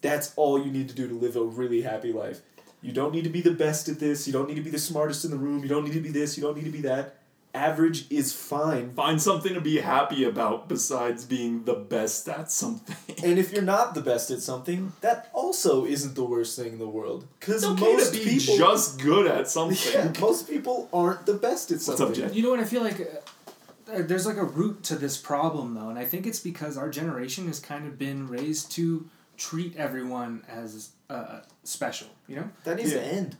That's 0.00 0.32
all 0.36 0.58
you 0.58 0.72
need 0.72 0.88
to 0.88 0.94
do 0.94 1.06
to 1.06 1.14
live 1.14 1.36
a 1.36 1.44
really 1.44 1.82
happy 1.82 2.12
life. 2.14 2.40
You 2.80 2.92
don't 2.92 3.12
need 3.12 3.24
to 3.24 3.30
be 3.30 3.42
the 3.42 3.50
best 3.50 3.90
at 3.90 4.00
this. 4.00 4.26
You 4.26 4.32
don't 4.32 4.48
need 4.48 4.56
to 4.56 4.62
be 4.62 4.70
the 4.70 4.78
smartest 4.78 5.26
in 5.26 5.30
the 5.30 5.36
room. 5.36 5.62
You 5.62 5.68
don't 5.68 5.84
need 5.84 5.92
to 5.92 6.00
be 6.00 6.10
this. 6.10 6.38
You 6.38 6.42
don't 6.44 6.56
need 6.56 6.64
to 6.64 6.70
be 6.70 6.80
that. 6.82 7.16
Average 7.54 8.10
is 8.10 8.32
fine. 8.32 8.92
Find 8.94 9.22
something 9.22 9.54
to 9.54 9.60
be 9.60 9.78
happy 9.78 10.24
about 10.24 10.68
besides 10.68 11.24
being 11.24 11.64
the 11.64 11.74
best 11.74 12.28
at 12.28 12.50
something. 12.50 12.96
And 13.24 13.38
if 13.38 13.52
you're 13.54 13.62
not 13.62 13.94
the 13.94 14.00
best 14.00 14.30
at 14.32 14.40
something, 14.40 14.92
that 15.02 15.30
also 15.32 15.84
isn't 15.86 16.16
the 16.16 16.24
worst 16.24 16.58
thing 16.58 16.72
in 16.72 16.78
the 16.80 16.88
world. 16.88 17.26
Because 17.38 17.64
okay 17.64 17.80
most 17.80 18.12
to 18.12 18.18
be 18.18 18.38
people, 18.38 18.56
just 18.56 19.00
good 19.00 19.26
at 19.28 19.46
something. 19.56 19.92
yeah, 19.92 20.12
most 20.20 20.48
people 20.48 20.88
aren't 20.92 21.26
the 21.26 21.34
best 21.34 21.70
at 21.70 21.80
something. 21.80 22.06
What's 22.06 22.16
something. 22.18 22.24
up, 22.24 22.30
Jay? 22.32 22.36
You 22.36 22.42
know 22.42 22.50
what 22.50 22.60
I 22.60 22.64
feel 22.64 22.82
like? 22.82 23.00
Uh, 23.00 24.02
there's 24.02 24.26
like 24.26 24.36
a 24.38 24.44
root 24.44 24.82
to 24.84 24.96
this 24.96 25.16
problem 25.16 25.74
though, 25.74 25.90
and 25.90 25.98
I 25.98 26.06
think 26.06 26.26
it's 26.26 26.40
because 26.40 26.76
our 26.76 26.90
generation 26.90 27.46
has 27.46 27.60
kind 27.60 27.86
of 27.86 27.98
been 27.98 28.26
raised 28.26 28.72
to 28.72 29.08
treat 29.36 29.76
everyone 29.76 30.42
as 30.48 30.90
uh, 31.08 31.40
special. 31.62 32.08
You 32.26 32.36
know. 32.36 32.50
That 32.64 32.78
needs 32.78 32.92
Yeah. 32.92 32.98
to 33.00 33.04
end. 33.06 33.36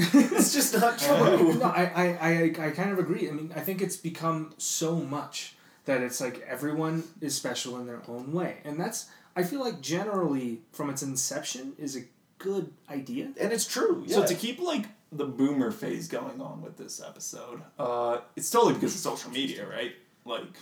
it's 0.36 0.52
just 0.52 0.74
not 0.78 0.98
true. 1.04 1.54
no, 1.54 1.64
I, 1.64 1.84
I, 1.94 2.06
I, 2.30 2.66
I 2.66 2.70
kind 2.70 2.90
of 2.90 2.98
agree. 2.98 3.28
I 3.28 3.32
mean, 3.32 3.52
I 3.54 3.60
think 3.60 3.82
it's 3.82 3.96
become 3.96 4.52
so 4.58 4.96
much 4.96 5.54
that 5.84 6.00
it's 6.02 6.20
like 6.20 6.40
everyone 6.48 7.04
is 7.20 7.34
special 7.34 7.78
in 7.78 7.86
their 7.86 8.00
own 8.08 8.32
way. 8.32 8.58
And 8.64 8.78
that's, 8.78 9.08
I 9.36 9.42
feel 9.42 9.60
like 9.60 9.80
generally 9.80 10.60
from 10.72 10.90
its 10.90 11.02
inception 11.02 11.72
is 11.78 11.96
a 11.96 12.02
good 12.38 12.72
idea. 12.88 13.32
and 13.40 13.52
it's 13.52 13.66
true. 13.66 14.04
Yeah. 14.06 14.16
So 14.16 14.26
to 14.26 14.34
keep 14.34 14.60
like 14.60 14.86
the 15.12 15.26
boomer 15.26 15.70
phase 15.70 16.08
going 16.08 16.40
on 16.40 16.62
with 16.62 16.76
this 16.76 17.00
episode, 17.06 17.62
uh, 17.78 18.20
it's 18.36 18.50
totally 18.50 18.74
because 18.74 18.94
of 18.94 19.00
social 19.00 19.30
media, 19.30 19.68
right? 19.68 19.92
Like, 20.24 20.54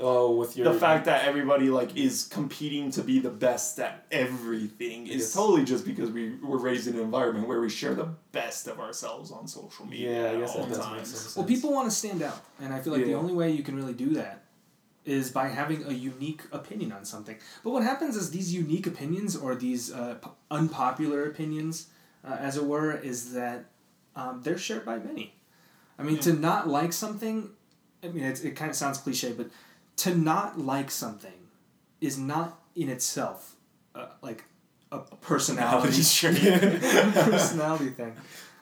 Oh, 0.00 0.34
with 0.34 0.56
your 0.56 0.72
the 0.72 0.78
fact 0.78 1.04
that 1.04 1.24
everybody 1.24 1.70
like 1.70 1.96
is 1.96 2.24
competing 2.24 2.90
to 2.92 3.02
be 3.02 3.20
the 3.20 3.30
best 3.30 3.78
at 3.78 4.04
everything 4.10 5.06
is 5.06 5.32
totally 5.32 5.64
just 5.64 5.84
because 5.84 6.10
we 6.10 6.34
were 6.42 6.58
raised 6.58 6.88
in 6.88 6.94
an 6.94 7.00
environment 7.00 7.46
where 7.46 7.60
we 7.60 7.70
share 7.70 7.94
the 7.94 8.08
best 8.32 8.66
of 8.66 8.80
ourselves 8.80 9.30
on 9.30 9.46
social 9.46 9.86
media 9.86 10.32
Yeah, 10.32 10.36
I 10.36 10.40
guess 10.40 10.52
that 10.54 10.60
all 10.60 10.66
does 10.66 10.78
make 10.78 10.86
times. 10.86 11.08
sense. 11.08 11.36
Well, 11.36 11.46
people 11.46 11.72
want 11.72 11.88
to 11.88 11.94
stand 11.94 12.22
out, 12.22 12.40
and 12.60 12.74
I 12.74 12.80
feel 12.80 12.92
like 12.92 13.04
the 13.04 13.14
only 13.14 13.34
way 13.34 13.52
you 13.52 13.62
can 13.62 13.76
really 13.76 13.92
do 13.94 14.10
that 14.14 14.42
is 15.04 15.30
by 15.30 15.46
having 15.48 15.84
a 15.84 15.92
unique 15.92 16.42
opinion 16.50 16.90
on 16.90 17.04
something. 17.04 17.36
But 17.62 17.70
what 17.70 17.82
happens 17.84 18.16
is 18.16 18.30
these 18.32 18.52
unique 18.52 18.86
opinions 18.88 19.36
or 19.36 19.54
these 19.54 19.92
uh, 19.92 20.14
p- 20.14 20.30
unpopular 20.50 21.24
opinions, 21.26 21.88
uh, 22.26 22.36
as 22.40 22.56
it 22.56 22.64
were, 22.64 22.92
is 22.96 23.32
that 23.34 23.66
um, 24.16 24.40
they're 24.42 24.58
shared 24.58 24.84
by 24.84 24.98
many. 24.98 25.34
I 25.98 26.02
mean, 26.02 26.18
to 26.20 26.32
not 26.32 26.68
like 26.68 26.92
something, 26.92 27.50
I 28.02 28.08
mean, 28.08 28.24
it's, 28.24 28.40
it 28.40 28.52
kind 28.56 28.70
of 28.70 28.76
sounds 28.76 28.98
cliche, 28.98 29.32
but 29.32 29.46
to 29.96 30.14
not 30.14 30.58
like 30.58 30.90
something 30.90 31.48
is 32.00 32.18
not 32.18 32.60
in 32.74 32.88
itself 32.88 33.56
uh, 33.94 34.06
like 34.22 34.44
a 34.92 34.98
personality 35.20 35.88
personality 37.12 37.90
thing. 37.90 38.14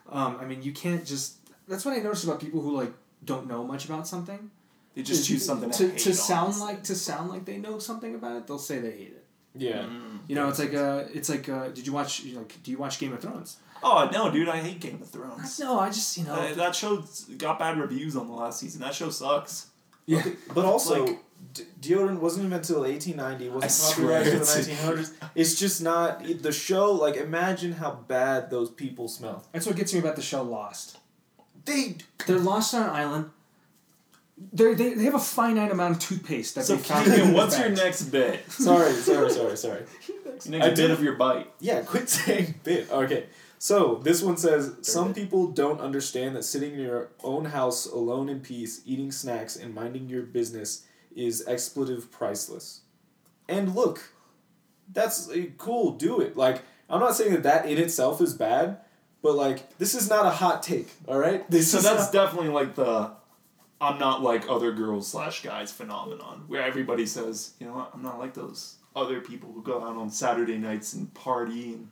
Um, 0.09 0.37
I 0.39 0.45
mean, 0.45 0.61
you 0.63 0.71
can't 0.71 1.05
just. 1.05 1.37
That's 1.67 1.85
what 1.85 1.97
I 1.97 2.01
noticed 2.01 2.23
about 2.23 2.39
people 2.39 2.61
who 2.61 2.75
like 2.75 2.91
don't 3.23 3.47
know 3.47 3.63
much 3.63 3.85
about 3.85 4.07
something. 4.07 4.51
They 4.95 5.01
just 5.01 5.21
is 5.21 5.27
choose 5.27 5.45
something 5.45 5.71
to, 5.71 5.77
to, 5.77 5.89
hate 5.89 5.99
to 5.99 6.13
sound 6.13 6.59
like 6.59 6.83
to 6.83 6.95
sound 6.95 7.29
like 7.29 7.45
they 7.45 7.57
know 7.57 7.79
something 7.79 8.13
about 8.15 8.35
it. 8.37 8.47
They'll 8.47 8.59
say 8.59 8.79
they 8.79 8.91
hate 8.91 9.13
it. 9.13 9.25
yeah. 9.55 9.83
Mm. 9.83 10.19
You 10.27 10.35
know, 10.35 10.49
it's 10.49 10.59
like 10.59 10.73
uh, 10.73 11.05
it's 11.13 11.29
like 11.29 11.49
uh, 11.49 11.69
did 11.69 11.87
you 11.87 11.93
watch 11.93 12.21
you 12.21 12.35
know, 12.35 12.45
do 12.63 12.71
you 12.71 12.77
watch 12.77 12.99
Game 12.99 13.13
of 13.13 13.19
Thrones? 13.21 13.57
Oh 13.81 14.09
no, 14.13 14.31
dude! 14.31 14.47
I 14.49 14.57
hate 14.57 14.79
Game 14.79 15.01
of 15.01 15.09
Thrones. 15.09 15.59
No, 15.59 15.79
I 15.79 15.87
just 15.87 16.15
you 16.17 16.25
know. 16.25 16.33
Uh, 16.33 16.53
that 16.53 16.75
show 16.75 17.03
got 17.37 17.59
bad 17.59 17.77
reviews 17.77 18.15
on 18.15 18.27
the 18.27 18.33
last 18.33 18.59
season. 18.59 18.81
That 18.81 18.93
show 18.93 19.09
sucks. 19.09 19.67
yeah. 20.05 20.23
But 20.53 20.65
also, 20.65 21.05
Like- 21.05 21.22
d- 21.53 21.63
deodorant 21.81 22.19
wasn't 22.19 22.45
invented 22.45 22.69
until 22.69 22.83
1890. 22.83 23.49
Wasn't 23.49 23.71
swear 23.71 24.23
popularized 24.23 24.27
it's- 24.35 24.67
until 24.67 24.95
the 24.95 25.01
1900s. 25.01 25.11
It's 25.35 25.55
just 25.55 25.81
not 25.81 26.25
it- 26.25 26.43
the 26.43 26.51
show. 26.51 26.91
Like, 26.91 27.15
imagine 27.17 27.73
how 27.73 27.91
bad 28.07 28.49
those 28.49 28.69
people 28.69 29.07
smell. 29.07 29.43
That's 29.51 29.65
what 29.65 29.75
gets 29.75 29.93
me 29.93 29.99
about 29.99 30.15
the 30.15 30.21
show 30.21 30.41
Lost. 30.43 30.97
They 31.65 31.97
They're 32.27 32.39
lost 32.39 32.73
on 32.73 32.83
an 32.83 32.89
island. 32.89 33.29
They're, 34.51 34.73
they 34.75 34.93
they 34.95 35.03
have 35.05 35.13
a 35.15 35.19
finite 35.19 35.71
amount 35.71 35.95
of 35.95 35.99
toothpaste 36.01 36.55
that 36.55 36.65
So, 36.65 36.75
they 36.75 36.81
found. 36.89 37.07
in 37.07 37.13
Keegan, 37.13 37.27
the 37.31 37.33
what's 37.37 37.57
your 37.57 37.69
bags. 37.69 37.81
next 37.81 38.01
bit? 38.05 38.51
sorry, 38.51 38.91
sorry, 38.93 39.29
sorry, 39.31 39.57
sorry. 39.57 39.83
Your 40.45 40.61
I 40.61 40.67
bit 40.69 40.75
did- 40.75 40.91
of 40.91 41.01
your 41.03 41.13
bite. 41.15 41.47
Yeah, 41.59 41.81
quit 41.83 42.09
saying 42.09 42.55
bit. 42.63 42.91
Okay. 42.91 43.27
So 43.59 44.01
this 44.03 44.21
one 44.21 44.35
says 44.35 44.73
some 44.81 45.13
people 45.13 45.47
don't 45.47 45.79
understand 45.79 46.35
that 46.35 46.43
sitting 46.43 46.73
in 46.73 46.79
your 46.81 47.09
own 47.23 47.45
house 47.45 47.85
alone 47.85 48.27
in 48.27 48.41
peace, 48.41 48.81
eating 48.85 49.09
snacks 49.11 49.55
and 49.55 49.73
minding 49.73 50.09
your 50.09 50.23
business 50.23 50.83
is 51.15 51.43
expletive 51.47 52.11
priceless. 52.11 52.81
And 53.47 53.75
look, 53.75 54.01
that's 54.91 55.29
uh, 55.29 55.45
cool. 55.57 55.91
Do 55.91 56.19
it. 56.21 56.35
Like 56.37 56.61
I'm 56.89 56.99
not 56.99 57.15
saying 57.15 57.31
that 57.33 57.43
that 57.43 57.65
in 57.67 57.77
itself 57.77 58.21
is 58.21 58.33
bad, 58.33 58.77
but 59.21 59.35
like 59.35 59.77
this 59.77 59.95
is 59.95 60.09
not 60.09 60.25
a 60.25 60.29
hot 60.31 60.63
take. 60.63 60.89
All 61.07 61.17
right. 61.17 61.49
This 61.49 61.71
So 61.71 61.79
that's 61.79 62.05
not- 62.05 62.11
definitely 62.13 62.49
like 62.49 62.75
the 62.75 63.11
I'm 63.81 63.99
not 63.99 64.21
like 64.21 64.47
other 64.49 64.71
girls 64.71 65.07
slash 65.09 65.43
guys 65.43 65.71
phenomenon, 65.71 66.45
where 66.47 66.61
everybody 66.63 67.05
says, 67.05 67.53
you 67.59 67.67
know 67.67 67.73
what, 67.73 67.91
I'm 67.93 68.01
not 68.01 68.17
like 68.17 68.33
those 68.33 68.75
other 68.95 69.19
people 69.19 69.51
who 69.51 69.61
go 69.61 69.83
out 69.83 69.97
on 69.97 70.09
Saturday 70.09 70.57
nights 70.57 70.93
and 70.93 71.13
party 71.13 71.73
and 71.73 71.89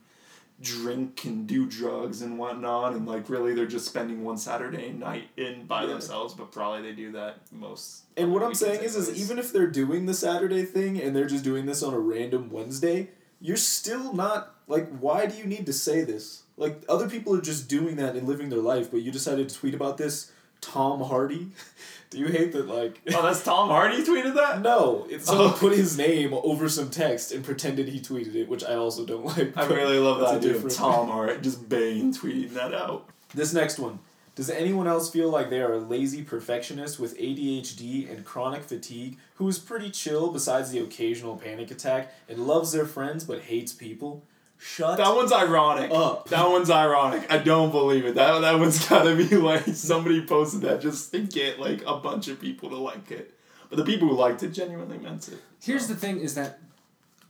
drink 0.60 1.24
and 1.24 1.46
do 1.46 1.66
drugs 1.66 2.22
and 2.22 2.38
whatnot, 2.38 2.92
and 2.94 3.06
like 3.06 3.28
really 3.28 3.54
they're 3.54 3.66
just 3.66 3.86
spending 3.86 4.22
one 4.24 4.36
Saturday 4.38 4.92
night 4.92 5.28
in 5.36 5.66
by 5.66 5.82
Yeah. 5.82 5.88
themselves, 5.88 6.34
but 6.34 6.52
probably 6.52 6.82
they 6.82 6.94
do 6.94 7.12
that 7.12 7.38
most. 7.50 8.02
And 8.16 8.32
what 8.32 8.42
I'm 8.42 8.54
saying 8.54 8.82
is, 8.82 8.94
is 8.96 9.10
even 9.20 9.38
if 9.38 9.52
they're 9.52 9.66
doing 9.66 10.06
the 10.06 10.14
Saturday 10.14 10.64
thing 10.64 11.00
and 11.00 11.16
they're 11.16 11.26
just 11.26 11.44
doing 11.44 11.66
this 11.66 11.82
on 11.82 11.94
a 11.94 11.98
random 11.98 12.50
Wednesday, 12.50 13.10
you're 13.40 13.56
still 13.56 14.12
not 14.12 14.54
like. 14.68 14.88
Why 14.98 15.26
do 15.26 15.36
you 15.36 15.44
need 15.46 15.66
to 15.66 15.72
say 15.72 16.02
this? 16.04 16.42
Like 16.56 16.84
other 16.88 17.08
people 17.08 17.34
are 17.34 17.40
just 17.40 17.68
doing 17.68 17.96
that 17.96 18.14
and 18.14 18.28
living 18.28 18.50
their 18.50 18.60
life, 18.60 18.90
but 18.90 19.02
you 19.02 19.10
decided 19.10 19.48
to 19.48 19.54
tweet 19.54 19.74
about 19.74 19.96
this. 19.96 20.30
Tom 20.60 21.00
Hardy, 21.02 21.48
do 22.12 22.18
you 22.18 22.26
hate 22.28 22.52
that? 22.52 22.68
Like, 22.68 23.00
Oh, 23.14 23.22
that's 23.22 23.42
Tom 23.42 23.68
Hardy 23.74 24.02
tweeted 24.04 24.34
that. 24.34 24.62
no, 24.62 25.06
it's 25.10 25.26
someone 25.26 25.48
Oh. 25.48 25.56
put 25.58 25.72
his 25.72 25.98
name 25.98 26.32
over 26.32 26.68
some 26.68 26.88
text 26.90 27.32
and 27.32 27.44
pretended 27.44 27.88
he 27.88 28.00
tweeted 28.00 28.34
it, 28.36 28.48
which 28.48 28.64
I 28.64 28.74
also 28.76 29.04
don't 29.04 29.24
like. 29.26 29.56
I 29.56 29.66
really 29.66 29.98
love 29.98 30.20
that's 30.20 30.32
that 30.32 30.38
a 30.38 30.40
dude. 30.40 30.52
different- 30.54 30.76
Tom 30.76 31.08
Hardy, 31.12 31.40
just 31.42 31.68
Bane 31.68 32.12
tweeting 32.14 32.50
that 32.54 32.72
out. 32.72 33.08
This 33.34 33.52
next 33.52 33.78
one. 33.78 33.98
Does 34.34 34.48
anyone 34.48 34.86
else 34.86 35.10
feel 35.10 35.28
like 35.28 35.50
they 35.50 35.60
are 35.60 35.74
a 35.74 35.78
lazy 35.78 36.22
perfectionist 36.22 36.98
with 36.98 37.18
ADHD 37.18 38.10
and 38.10 38.24
chronic 38.24 38.62
fatigue 38.62 39.18
who 39.34 39.46
is 39.46 39.58
pretty 39.58 39.90
chill 39.90 40.30
besides 40.32 40.70
the 40.70 40.78
occasional 40.78 41.36
panic 41.36 41.70
attack 41.70 42.14
and 42.30 42.46
loves 42.46 42.72
their 42.72 42.86
friends 42.86 43.24
but 43.24 43.42
hates 43.42 43.72
people? 43.74 44.24
Shut 44.64 44.96
That 44.98 45.14
one's 45.14 45.32
ironic. 45.32 45.90
up. 45.90 46.28
That 46.28 46.48
one's 46.48 46.70
ironic. 46.70 47.30
I 47.32 47.38
don't 47.38 47.70
believe 47.72 48.04
it. 48.04 48.14
That 48.14 48.40
that 48.40 48.58
one's 48.58 48.86
gotta 48.88 49.16
be 49.16 49.24
like 49.36 49.64
somebody 49.66 50.24
posted 50.24 50.60
that 50.62 50.80
just 50.80 51.10
to 51.12 51.20
get 51.20 51.58
like 51.58 51.82
a 51.86 51.96
bunch 51.96 52.28
of 52.28 52.40
people 52.40 52.70
to 52.70 52.76
like 52.76 53.10
it. 53.10 53.34
But 53.68 53.78
the 53.78 53.84
people 53.84 54.08
who 54.08 54.14
liked 54.14 54.42
it 54.42 54.50
genuinely 54.50 54.98
meant 54.98 55.28
it. 55.28 55.38
Here's 55.60 55.88
the 55.88 55.96
thing: 55.96 56.20
is 56.20 56.34
that 56.36 56.60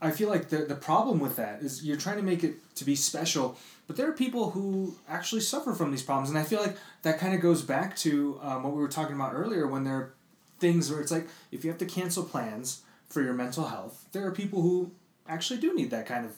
I 0.01 0.11
feel 0.11 0.29
like 0.29 0.49
the 0.49 0.57
the 0.57 0.75
problem 0.75 1.19
with 1.19 1.35
that 1.37 1.61
is 1.63 1.83
you're 1.83 1.97
trying 1.97 2.17
to 2.17 2.23
make 2.23 2.43
it 2.43 2.55
to 2.75 2.85
be 2.85 2.95
special, 2.95 3.57
but 3.87 3.95
there 3.97 4.07
are 4.07 4.13
people 4.13 4.51
who 4.51 4.95
actually 5.09 5.41
suffer 5.41 5.73
from 5.73 5.89
these 5.91 6.03
problems, 6.03 6.29
and 6.29 6.37
I 6.37 6.43
feel 6.43 6.61
like 6.61 6.77
that 7.01 7.17
kind 7.19 7.33
of 7.33 7.41
goes 7.41 7.61
back 7.63 7.95
to 7.97 8.39
um, 8.43 8.63
what 8.63 8.73
we 8.73 8.79
were 8.81 8.87
talking 8.89 9.15
about 9.15 9.33
earlier 9.33 9.65
when 9.67 9.85
there 9.85 9.95
are 9.95 10.13
things 10.59 10.91
where 10.91 11.01
it's 11.01 11.11
like 11.11 11.27
if 11.51 11.63
you 11.65 11.71
have 11.71 11.79
to 11.79 11.85
cancel 11.85 12.23
plans 12.23 12.81
for 13.09 13.21
your 13.23 13.33
mental 13.33 13.65
health, 13.65 14.05
there 14.11 14.25
are 14.27 14.31
people 14.31 14.61
who 14.61 14.91
actually 15.27 15.59
do 15.59 15.73
need 15.73 15.89
that 15.89 16.05
kind 16.05 16.25
of 16.25 16.33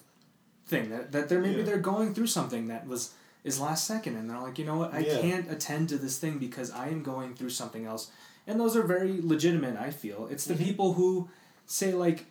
thing 0.67 0.89
that 0.89 1.11
that 1.11 1.29
they're 1.29 1.39
maybe 1.41 1.59
Yeah. 1.59 1.63
they're 1.65 1.77
going 1.77 2.13
through 2.13 2.27
something 2.27 2.67
that 2.67 2.87
was 2.87 3.11
is 3.43 3.59
last 3.59 3.85
second 3.85 4.15
and 4.15 4.29
they're 4.29 4.39
like 4.39 4.57
you 4.57 4.65
know 4.65 4.77
what 4.77 4.93
I 4.93 4.99
Yeah. 4.99 5.19
can't 5.21 5.51
attend 5.51 5.89
to 5.89 5.97
this 5.97 6.17
thing 6.17 6.39
because 6.39 6.71
I 6.71 6.87
am 6.87 7.03
going 7.03 7.35
through 7.35 7.51
something 7.51 7.85
else 7.85 8.09
and 8.47 8.59
those 8.59 8.75
are 8.75 8.83
very 8.83 9.21
legitimate 9.21 9.77
I 9.77 9.91
feel 9.91 10.27
it's 10.27 10.45
the 10.45 10.55
Mhm. 10.55 10.63
people 10.65 10.93
who 10.93 11.29
say 11.67 11.93
like 11.93 12.25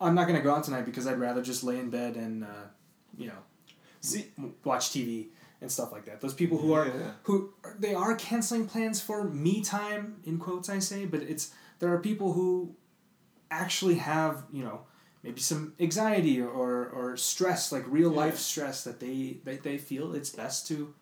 I'm 0.00 0.14
not 0.14 0.26
gonna 0.26 0.40
go 0.42 0.54
out 0.54 0.64
tonight 0.64 0.86
because 0.86 1.06
I'd 1.06 1.18
rather 1.18 1.42
just 1.42 1.62
lay 1.62 1.78
in 1.78 1.90
bed 1.90 2.16
and 2.16 2.44
uh, 2.44 2.66
you 3.16 3.26
know 3.26 3.38
See, 4.00 4.32
watch 4.64 4.90
TV 4.90 5.28
and 5.62 5.72
stuff 5.72 5.90
like 5.90 6.04
that. 6.04 6.20
Those 6.20 6.34
people 6.34 6.58
who 6.58 6.74
are 6.74 6.86
Yeah. 6.86 7.12
who 7.22 7.54
they 7.78 7.94
are 7.94 8.14
canceling 8.16 8.66
plans 8.66 9.00
for 9.00 9.24
me 9.24 9.62
time 9.62 10.16
in 10.24 10.38
quotes 10.38 10.68
I 10.68 10.78
say, 10.78 11.06
but 11.06 11.22
it's 11.22 11.52
there 11.78 11.90
are 11.92 11.98
people 11.98 12.34
who 12.34 12.74
actually 13.50 13.94
have 13.96 14.44
you 14.52 14.62
know 14.62 14.80
maybe 15.24 15.40
some 15.40 15.72
anxiety 15.80 16.40
or 16.40 16.86
or 16.86 17.16
stress 17.16 17.72
like 17.72 17.82
real 17.88 18.10
life 18.10 18.38
stress 18.38 18.84
that 18.84 19.00
they 19.00 19.38
that 19.44 19.62
they 19.62 19.78
feel 19.78 20.14
it's 20.14 20.30
best 20.30 20.68
to 20.68 20.94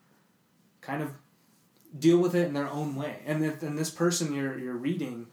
kind 0.81 1.03
of 1.03 1.11
deal 1.99 2.19
with 2.19 2.35
it 2.35 2.47
in 2.47 2.55
their 2.55 2.69
own 2.69 2.95
way. 2.95 3.17
And 3.27 3.45
if, 3.45 3.63
and 3.63 3.77
this 3.77 3.91
person 3.91 4.33
you're 4.33 4.59
you're 4.59 4.77
reading 4.77 5.27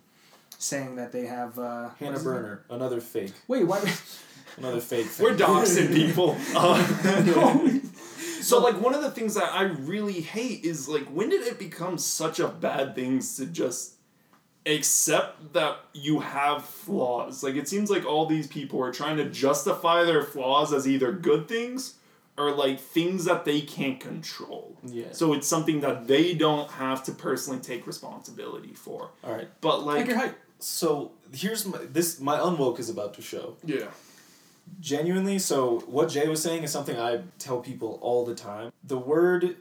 saying 0.58 0.96
that 0.96 1.12
they 1.14 1.26
have 1.28 1.58
uh, 1.58 1.90
Hannah 2.00 2.12
what's 2.12 2.14
his? 2.16 2.24
Burner, 2.24 2.66
another 2.70 3.00
fake, 3.00 3.32
Wait, 3.48 3.66
why? 3.66 3.80
another 4.58 4.82
fake. 4.82 5.06
Thing. 5.14 5.24
we're 5.26 5.38
doxing 5.38 5.94
people. 6.02 6.36
Uh, 6.56 6.84
so 8.42 8.60
like 8.60 8.82
one 8.82 8.94
of 8.96 9.02
the 9.04 9.12
things 9.12 9.36
that 9.36 9.54
I 9.54 9.64
really 9.64 10.20
hate 10.22 10.66
is 10.66 10.90
like 10.90 11.06
when 11.08 11.30
did 11.30 11.46
it 11.46 11.60
become 11.60 11.98
such 12.00 12.40
a 12.40 12.48
bad 12.48 12.96
thing 12.96 13.20
to 13.38 13.46
just 13.46 13.94
accept 14.66 15.54
that 15.54 15.78
you 15.94 16.20
have 16.20 16.64
flaws? 16.66 17.44
Like 17.44 17.56
it 17.56 17.68
seems 17.68 17.90
like 17.90 18.06
all 18.06 18.26
these 18.26 18.48
people 18.48 18.82
are 18.84 18.92
trying 18.92 19.18
to 19.18 19.30
justify 19.30 20.04
their 20.04 20.24
flaws 20.24 20.74
as 20.74 20.88
either 20.88 21.12
good 21.12 21.48
things 21.48 21.96
or 22.38 22.52
like 22.52 22.80
things 22.80 23.26
that 23.26 23.46
they 23.46 23.62
can't 23.62 24.00
control. 24.00 24.78
Yeah. 24.86 25.08
So 25.12 25.34
it's 25.34 25.48
something 25.48 25.82
that 25.82 26.08
they 26.08 26.34
don't 26.34 26.70
have 26.72 27.04
to 27.04 27.12
personally 27.12 27.60
take 27.60 27.86
responsibility 27.88 28.74
for. 28.74 29.12
All 29.24 29.34
right. 29.34 29.50
But 29.62 29.84
like 29.86 29.98
like, 30.00 30.08
your 30.08 30.18
height. 30.18 30.36
So 30.60 31.12
here's 31.34 31.66
my 31.66 31.78
this 31.92 32.20
my 32.20 32.38
unwoke 32.38 32.80
is 32.80 32.90
about 32.90 33.14
to 33.16 33.22
show. 33.22 33.58
yeah. 33.66 33.88
Genuinely, 34.80 35.40
so 35.40 35.80
what 35.88 36.10
Jay 36.10 36.28
was 36.28 36.44
saying 36.44 36.62
is 36.62 36.72
something 36.72 36.96
I 36.96 37.22
tell 37.40 37.60
people 37.60 37.98
all 38.04 38.24
the 38.24 38.36
time. 38.36 38.72
The 38.84 39.00
word, 39.00 39.56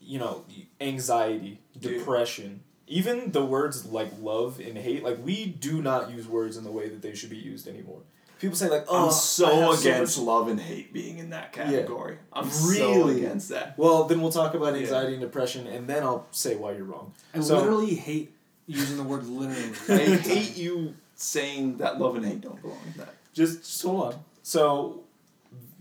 you 0.00 0.18
know, 0.18 0.46
anxiety, 0.80 1.60
Yeah. 1.78 1.90
depression, 1.98 2.62
even 2.92 3.32
the 3.32 3.44
words 3.44 3.86
like 3.86 4.10
love 4.20 4.60
and 4.60 4.76
hate, 4.76 5.02
like 5.02 5.18
we 5.24 5.46
do 5.46 5.80
not 5.82 6.10
use 6.10 6.26
words 6.28 6.56
in 6.56 6.64
the 6.64 6.70
way 6.70 6.88
that 6.88 7.00
they 7.02 7.14
should 7.14 7.30
be 7.30 7.36
used 7.36 7.66
anymore. 7.66 8.00
People 8.38 8.56
say 8.56 8.68
like, 8.68 8.84
"Oh, 8.88 9.04
I'm 9.04 9.08
I 9.08 9.12
so 9.12 9.46
have 9.72 9.80
against 9.80 10.18
much-" 10.18 10.26
love 10.26 10.48
and 10.48 10.60
hate 10.60 10.92
being 10.92 11.18
in 11.18 11.30
that 11.30 11.52
category. 11.52 12.18
I'm 12.32 12.50
so 12.50 12.68
Really? 12.68 13.24
against 13.24 13.48
that. 13.50 13.78
Well, 13.78 14.04
then 14.04 14.20
we'll 14.20 14.32
talk 14.32 14.54
about 14.54 14.74
Yeah. 14.74 14.80
anxiety 14.80 15.12
and 15.12 15.20
depression, 15.22 15.66
and 15.68 15.86
then 15.88 16.02
I'll 16.02 16.26
say 16.32 16.56
why 16.56 16.72
you're 16.72 16.84
wrong. 16.84 17.12
I 17.34 17.40
So- 17.40 17.56
literally 17.58 17.94
hate 17.94 18.32
using 18.66 18.96
the 18.96 19.04
word 19.04 19.26
literally. 19.26 19.70
I 19.88 20.16
hate 20.16 20.56
you 20.56 20.94
saying 21.14 21.78
that 21.78 22.00
love 22.00 22.16
and 22.16 22.26
hate 22.26 22.40
don't 22.40 22.60
belong 22.60 22.80
in 22.86 22.94
that. 22.98 23.14
Just, 23.32 23.60
just 23.60 23.82
hold 23.82 24.12
on. 24.12 24.24
So, 24.42 25.01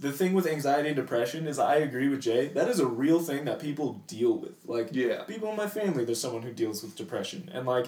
the 0.01 0.11
thing 0.11 0.33
with 0.33 0.45
anxiety 0.47 0.89
and 0.89 0.95
depression 0.95 1.47
is, 1.47 1.57
I 1.59 1.75
agree 1.75 2.09
with 2.09 2.21
Jay. 2.21 2.47
That 2.49 2.67
is 2.67 2.79
a 2.79 2.85
real 2.87 3.19
thing 3.19 3.45
that 3.45 3.59
people 3.59 4.01
deal 4.07 4.33
with. 4.37 4.55
Like, 4.65 4.89
Yeah. 4.91 5.23
people 5.23 5.49
in 5.51 5.55
my 5.55 5.67
family, 5.67 6.03
there's 6.05 6.19
someone 6.19 6.41
who 6.41 6.51
deals 6.51 6.81
with 6.83 6.95
depression, 6.95 7.49
and 7.53 7.65
like, 7.65 7.87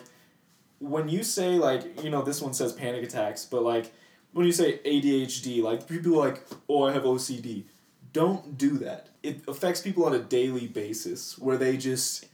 when 0.80 1.08
you 1.10 1.24
say 1.24 1.52
like 1.58 2.04
you 2.04 2.10
know 2.10 2.22
this 2.22 2.42
one 2.42 2.54
says 2.54 2.74
panic 2.74 3.04
attacks, 3.04 3.46
but 3.46 3.64
like 3.64 3.94
when 4.34 4.46
you 4.46 4.52
say 4.52 4.80
ADHD, 4.86 5.62
like 5.62 5.88
people 5.88 6.20
are 6.22 6.28
like 6.30 6.42
oh 6.68 6.84
I 6.84 6.92
have 6.94 7.04
OCD. 7.04 7.64
Don't 8.12 8.58
do 8.58 8.78
that. 8.80 9.08
It 9.24 9.42
affects 9.48 9.80
people 9.82 10.04
on 10.06 10.14
a 10.14 10.20
daily 10.20 10.68
basis 10.68 11.38
where 11.38 11.58
they 11.58 11.78
just 11.78 12.26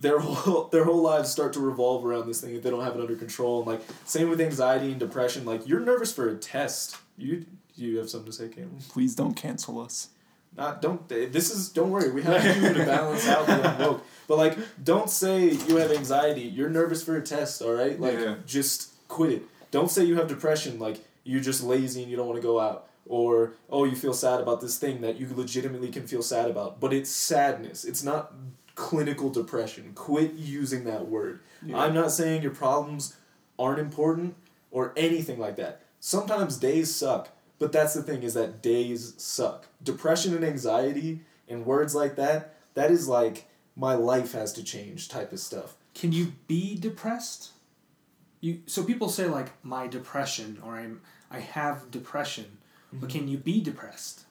their 0.00 0.18
whole 0.26 0.64
their 0.72 0.84
whole 0.84 1.00
lives 1.02 1.30
start 1.30 1.52
to 1.52 1.60
revolve 1.60 2.04
around 2.04 2.26
this 2.26 2.40
thing 2.40 2.54
if 2.56 2.62
they 2.64 2.70
don't 2.70 2.82
have 2.82 2.96
it 2.96 3.00
under 3.00 3.14
control. 3.14 3.58
And 3.60 3.66
like 3.68 3.82
same 4.04 4.28
with 4.28 4.40
anxiety 4.40 4.90
and 4.90 4.98
depression. 4.98 5.44
Like 5.44 5.68
you're 5.68 5.80
nervous 5.80 6.12
for 6.12 6.28
a 6.28 6.34
test. 6.34 6.96
You 7.16 7.46
you 7.78 7.98
have 7.98 8.10
something 8.10 8.30
to 8.30 8.36
say, 8.36 8.48
Caitlin? 8.48 8.86
Please 8.88 9.14
don't 9.14 9.34
cancel 9.34 9.80
us. 9.80 10.08
Not 10.56 10.82
don't. 10.82 11.08
This 11.08 11.50
is 11.50 11.68
don't 11.68 11.90
worry. 11.90 12.10
We 12.10 12.22
have 12.22 12.44
you 12.62 12.72
to 12.74 12.84
balance 12.84 13.28
out 13.28 13.46
the 13.46 13.52
unwoke. 13.78 14.00
But 14.26 14.38
like, 14.38 14.58
don't 14.82 15.08
say 15.10 15.50
you 15.50 15.76
have 15.76 15.92
anxiety. 15.92 16.42
You're 16.42 16.70
nervous 16.70 17.02
for 17.02 17.16
a 17.16 17.22
test. 17.22 17.62
All 17.62 17.72
right. 17.72 18.00
Like, 18.00 18.14
Yeah. 18.18 18.36
just 18.46 18.92
quit 19.08 19.30
it. 19.32 19.42
Don't 19.70 19.90
say 19.90 20.04
you 20.04 20.16
have 20.16 20.26
depression. 20.26 20.78
Like 20.78 21.04
you're 21.24 21.42
just 21.42 21.62
lazy 21.62 22.02
and 22.02 22.10
you 22.10 22.16
don't 22.16 22.26
want 22.26 22.38
to 22.40 22.46
go 22.46 22.58
out. 22.58 22.88
Or 23.06 23.52
oh, 23.70 23.84
you 23.84 23.94
feel 23.96 24.14
sad 24.14 24.40
about 24.40 24.60
this 24.60 24.78
thing 24.78 25.00
that 25.02 25.18
you 25.20 25.28
legitimately 25.34 25.90
can 25.90 26.06
feel 26.06 26.22
sad 26.22 26.50
about. 26.50 26.80
But 26.80 26.92
it's 26.92 27.10
sadness. 27.10 27.84
It's 27.84 28.02
not 28.02 28.32
clinical 28.74 29.28
depression. 29.30 29.92
Quit 29.94 30.32
using 30.34 30.84
that 30.84 31.08
word. 31.08 31.40
Yeah. 31.64 31.78
I'm 31.78 31.94
not 31.94 32.10
saying 32.10 32.42
your 32.42 32.54
problems 32.54 33.16
aren't 33.58 33.80
important 33.80 34.34
or 34.70 34.92
anything 34.96 35.38
like 35.38 35.56
that. 35.56 35.82
Sometimes 36.00 36.56
days 36.56 36.94
suck, 36.94 37.28
but 37.58 37.72
that's 37.72 37.94
the 37.94 38.02
thing 38.02 38.22
is 38.22 38.34
that 38.34 38.62
days 38.62 39.14
suck. 39.18 39.66
Depression 39.82 40.34
and 40.34 40.44
anxiety 40.44 41.20
and 41.48 41.66
words 41.66 41.94
like 41.94 42.16
that, 42.16 42.54
that 42.74 42.90
is 42.90 43.08
like 43.08 43.46
my 43.76 43.94
life 43.94 44.32
has 44.32 44.52
to 44.54 44.62
change 44.64 45.08
type 45.08 45.32
of 45.32 45.40
stuff. 45.40 45.74
Can 45.94 46.12
you 46.12 46.32
be 46.46 46.76
depressed? 46.76 47.50
You 48.40 48.60
so 48.66 48.84
people 48.84 49.08
say 49.08 49.26
like 49.26 49.50
my 49.64 49.86
depression 49.88 50.58
or 50.64 50.74
I'm 50.76 51.00
I 51.30 51.40
have 51.40 51.90
depression, 51.90 52.58
but 52.92 53.10
can 53.10 53.28
you 53.28 53.36
be 53.38 53.60
depressed? 53.60 54.22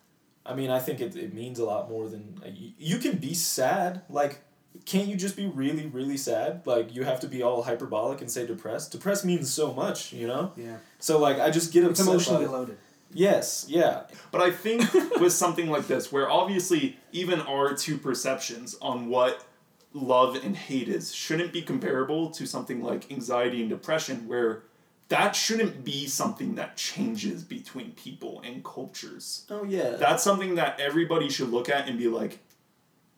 I 0.45 0.55
mean, 0.55 0.69
I 0.69 0.79
think 0.79 1.01
it, 1.01 1.15
it 1.17 1.33
means 1.33 1.59
a 1.59 1.65
lot 1.65 1.89
more 1.89 2.07
than 2.07 2.39
uh, 2.43 2.47
you, 2.47 2.71
you 2.77 2.97
can 2.99 3.17
be 3.17 3.33
sad. 3.33 4.03
Like, 4.09 4.39
can't 4.85 5.07
you 5.09 5.17
just 5.17 5.35
be 5.35 5.45
really, 5.45 5.87
really 5.87 6.15
sad? 6.15 6.61
Like, 6.65 6.95
you 6.95 7.03
have 7.03 7.19
to 7.19 7.27
be 7.27 7.43
all 7.43 7.63
hyperbolic 7.63 8.21
and 8.21 8.31
say 8.31 8.47
depressed. 8.47 8.93
Depressed 8.93 9.25
means 9.25 9.51
so 9.53 9.73
much, 9.73 10.13
you 10.13 10.25
know? 10.25 10.53
Yeah, 10.55 10.77
So, 10.99 11.19
like, 11.19 11.37
I 11.37 11.49
just 11.49 11.73
get 11.73 11.83
it's 11.83 11.99
upset. 11.99 12.13
emotionally 12.13 12.45
by 12.45 12.51
it. 12.51 12.53
loaded. 12.53 12.77
Yes, 13.13 13.65
yeah. 13.69 14.03
But 14.31 14.41
I 14.41 14.51
think 14.51 14.93
with 15.19 15.33
something 15.33 15.69
like 15.69 15.87
this, 15.87 16.11
where 16.11 16.29
obviously 16.29 16.97
even 17.11 17.39
our 17.41 17.73
two 17.73 17.97
perceptions 17.97 18.75
on 18.81 19.07
what 19.07 19.45
love 19.93 20.35
and 20.35 20.55
hate 20.55 20.87
is 20.87 21.13
shouldn't 21.13 21.53
be 21.53 21.61
comparable 21.61 22.29
to 22.31 22.45
something 22.45 22.83
like 22.83 23.11
anxiety 23.11 23.61
and 23.61 23.69
depression, 23.69 24.27
where 24.27 24.63
that 25.09 25.35
shouldn't 25.35 25.85
be 25.85 26.05
something 26.07 26.55
that 26.55 26.75
changes 26.75 27.43
between 27.43 27.91
people 27.91 28.41
and 28.43 28.63
cultures. 28.63 29.45
Oh, 29.49 29.63
yeah. 29.63 29.91
That's 29.91 30.23
something 30.23 30.55
that 30.55 30.79
everybody 30.79 31.29
should 31.29 31.49
look 31.49 31.69
at 31.69 31.87
and 31.87 31.97
be 31.97 32.09
like, 32.09 32.39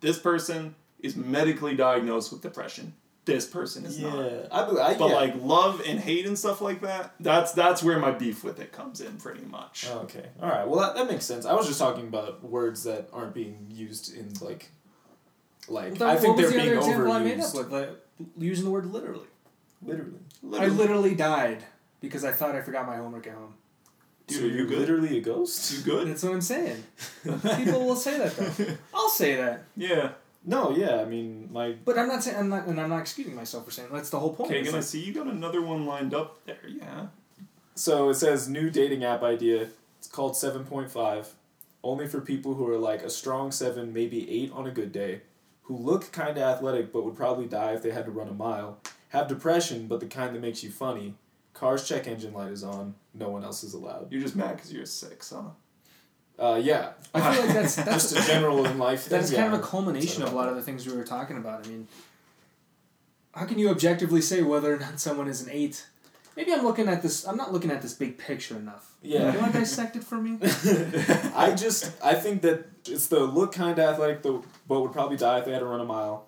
this 0.01 0.19
person 0.19 0.75
is 0.99 1.15
medically 1.15 1.75
diagnosed 1.75 2.31
with 2.31 2.41
depression. 2.41 2.93
This 3.33 3.45
person 3.47 3.85
is 3.85 3.99
yeah. 3.99 4.09
not. 4.09 4.25
I, 4.51 4.65
bel- 4.65 4.79
I, 4.81 4.97
But 4.97 5.09
yeah. 5.09 5.15
like 5.15 5.33
love 5.41 5.81
and 5.85 5.99
hate 5.99 6.25
and 6.25 6.37
stuff 6.37 6.61
like 6.61 6.81
that, 6.81 7.13
that's 7.19 7.51
that's 7.53 7.81
where 7.83 7.99
my 7.99 8.11
beef 8.11 8.43
with 8.43 8.59
it 8.59 8.71
comes 8.71 9.01
in 9.01 9.17
pretty 9.17 9.45
much. 9.45 9.87
Oh, 9.91 9.99
okay. 9.99 10.25
All 10.41 10.49
right. 10.49 10.67
Well, 10.67 10.79
that, 10.79 10.95
that 10.95 11.07
makes 11.09 11.25
sense. 11.25 11.45
I 11.45 11.53
was 11.53 11.67
just 11.67 11.79
talking 11.79 12.07
about 12.07 12.43
words 12.43 12.83
that 12.83 13.09
aren't 13.13 13.33
being 13.33 13.67
used 13.69 14.15
in 14.15 14.33
like, 14.41 14.71
like 15.67 15.99
Well, 15.99 16.09
I 16.09 16.17
think 16.17 16.37
they're 16.37 16.47
the 16.51 16.57
being 16.57 16.69
other 16.69 16.77
example 16.77 17.11
I 17.11 17.19
made 17.19 17.39
up 17.39 17.45
overused. 17.47 17.57
with? 17.57 17.71
Like, 17.71 17.89
using 18.37 18.65
the 18.65 18.71
word 18.71 18.85
literally. 18.85 19.27
Literally. 19.81 20.19
Literally. 20.43 20.73
I 20.73 20.75
literally 20.77 21.15
died 21.15 21.63
because 22.01 22.23
I 22.25 22.31
thought 22.31 22.55
I 22.55 22.61
forgot 22.61 22.85
my 22.85 22.97
homework 22.97 23.27
at 23.27 23.33
home. 23.33 23.53
Dude, 24.27 24.37
so 24.37 24.43
are 24.43 24.47
you 24.47 24.55
you're 24.57 24.65
good? 24.67 24.79
literally 24.79 25.17
a 25.17 25.21
ghost. 25.21 25.71
You 25.73 25.83
good? 25.83 26.07
That's 26.07 26.21
what 26.23 26.33
I'm 26.33 26.41
saying. 26.41 26.83
People 27.23 27.85
will 27.85 27.95
say 27.95 28.17
that 28.19 28.35
though. 28.37 28.65
I'll 28.93 29.09
say 29.09 29.35
that, 29.35 29.63
Yeah. 29.75 30.11
No, 30.45 30.71
yeah. 30.75 31.01
I 31.01 31.05
mean, 31.05 31.49
my 31.51 31.73
but 31.85 31.97
I'm 31.97 32.07
not 32.07 32.23
saying 32.23 32.37
I'm 32.37 32.49
not, 32.49 32.67
and 32.67 32.79
I'm 32.79 32.89
not 32.89 32.99
excusing 33.01 33.35
myself 33.35 33.65
for 33.65 33.71
saying 33.71 33.89
that's 33.91 34.09
the 34.09 34.19
whole 34.19 34.33
point. 34.33 34.51
Okay, 34.51 34.59
It's 34.59 34.69
gonna 34.69 34.77
like- 34.77 34.85
see 34.87 35.03
you 35.03 35.13
got 35.13 35.27
another 35.27 35.61
one 35.61 35.85
lined 35.85 36.13
up 36.13 36.43
there. 36.45 36.57
Yeah. 36.67 37.07
So 37.75 38.09
it 38.09 38.15
says 38.15 38.49
new 38.49 38.69
dating 38.69 39.03
app 39.03 39.21
idea. 39.23 39.69
It's 39.99 40.07
called 40.07 40.33
7.5. 40.33 41.33
Only 41.83 42.07
for 42.07 42.19
people 42.21 42.55
who 42.55 42.67
are 42.69 42.77
like 42.77 43.03
a 43.03 43.09
strong 43.09 43.51
7, 43.51 43.93
maybe 43.93 44.29
8 44.29 44.51
on 44.53 44.67
a 44.67 44.71
good 44.71 44.91
day, 44.91 45.21
who 45.63 45.77
look 45.77 46.11
kind 46.11 46.31
of 46.31 46.37
athletic 46.43 46.91
but 46.91 47.05
would 47.05 47.15
probably 47.15 47.45
die 47.47 47.73
if 47.73 47.81
they 47.81 47.91
had 47.91 48.05
to 48.05 48.11
run 48.11 48.27
a 48.27 48.33
mile, 48.33 48.79
have 49.09 49.27
depression 49.27 49.87
but 49.87 49.99
the 50.01 50.05
kind 50.07 50.35
that 50.35 50.41
makes 50.41 50.61
you 50.63 50.71
funny, 50.71 51.15
car's 51.53 51.87
check 51.87 52.05
engine 52.07 52.33
light 52.33 52.51
is 52.51 52.63
on, 52.63 52.95
no 53.13 53.29
one 53.29 53.43
else 53.43 53.63
is 53.63 53.73
allowed. 53.73 54.11
You're 54.11 54.21
just 54.21 54.35
mad 54.35 54.55
because 54.57 54.73
you're 54.73 54.85
six, 54.85 55.29
huh? 55.29 55.51
Uh, 56.39 56.55
yeah, 56.63 56.91
I 57.13 57.33
feel 57.33 57.45
like 57.45 57.53
that's 57.53 57.75
that's 57.75 58.11
just 58.13 58.29
a 58.29 58.31
general 58.31 58.65
in 58.65 58.77
life 58.77 59.03
thing. 59.03 59.17
That's 59.19 59.31
yeah. 59.31 59.41
kind 59.41 59.53
of 59.53 59.59
a 59.59 59.63
culmination 59.63 60.23
of 60.23 60.31
a 60.31 60.35
lot 60.35 60.47
of 60.47 60.55
the 60.55 60.61
things 60.61 60.87
we 60.87 60.95
were 60.95 61.03
talking 61.03 61.37
about. 61.37 61.65
I 61.65 61.69
mean, 61.69 61.87
how 63.33 63.45
can 63.45 63.59
you 63.59 63.69
objectively 63.69 64.21
say 64.21 64.41
whether 64.41 64.73
or 64.73 64.79
not 64.79 64.99
someone 64.99 65.27
is 65.27 65.41
an 65.41 65.49
eight? 65.51 65.85
Maybe 66.35 66.53
I'm 66.53 66.63
looking 66.63 66.87
at 66.87 67.01
this. 67.01 67.27
I'm 67.27 67.35
not 67.35 67.51
looking 67.51 67.71
at 67.71 67.81
this 67.81 67.93
big 67.93 68.17
picture 68.17 68.55
enough. 68.55 68.95
Yeah. 69.01 69.33
You 69.33 69.39
want 69.39 69.51
to 69.51 69.59
dissect 69.59 69.97
it 69.97 70.03
for 70.03 70.15
me? 70.15 70.37
I 71.35 71.53
just 71.57 71.91
I 72.01 72.13
think 72.13 72.41
that 72.43 72.65
it's 72.87 73.07
the 73.07 73.19
look 73.19 73.51
kind 73.53 73.77
of 73.77 73.79
athletic, 73.79 74.23
though, 74.23 74.43
but 74.67 74.79
would 74.79 74.93
probably 74.93 75.17
die 75.17 75.39
if 75.39 75.45
they 75.45 75.51
had 75.51 75.59
to 75.59 75.65
run 75.65 75.81
a 75.81 75.85
mile. 75.85 76.27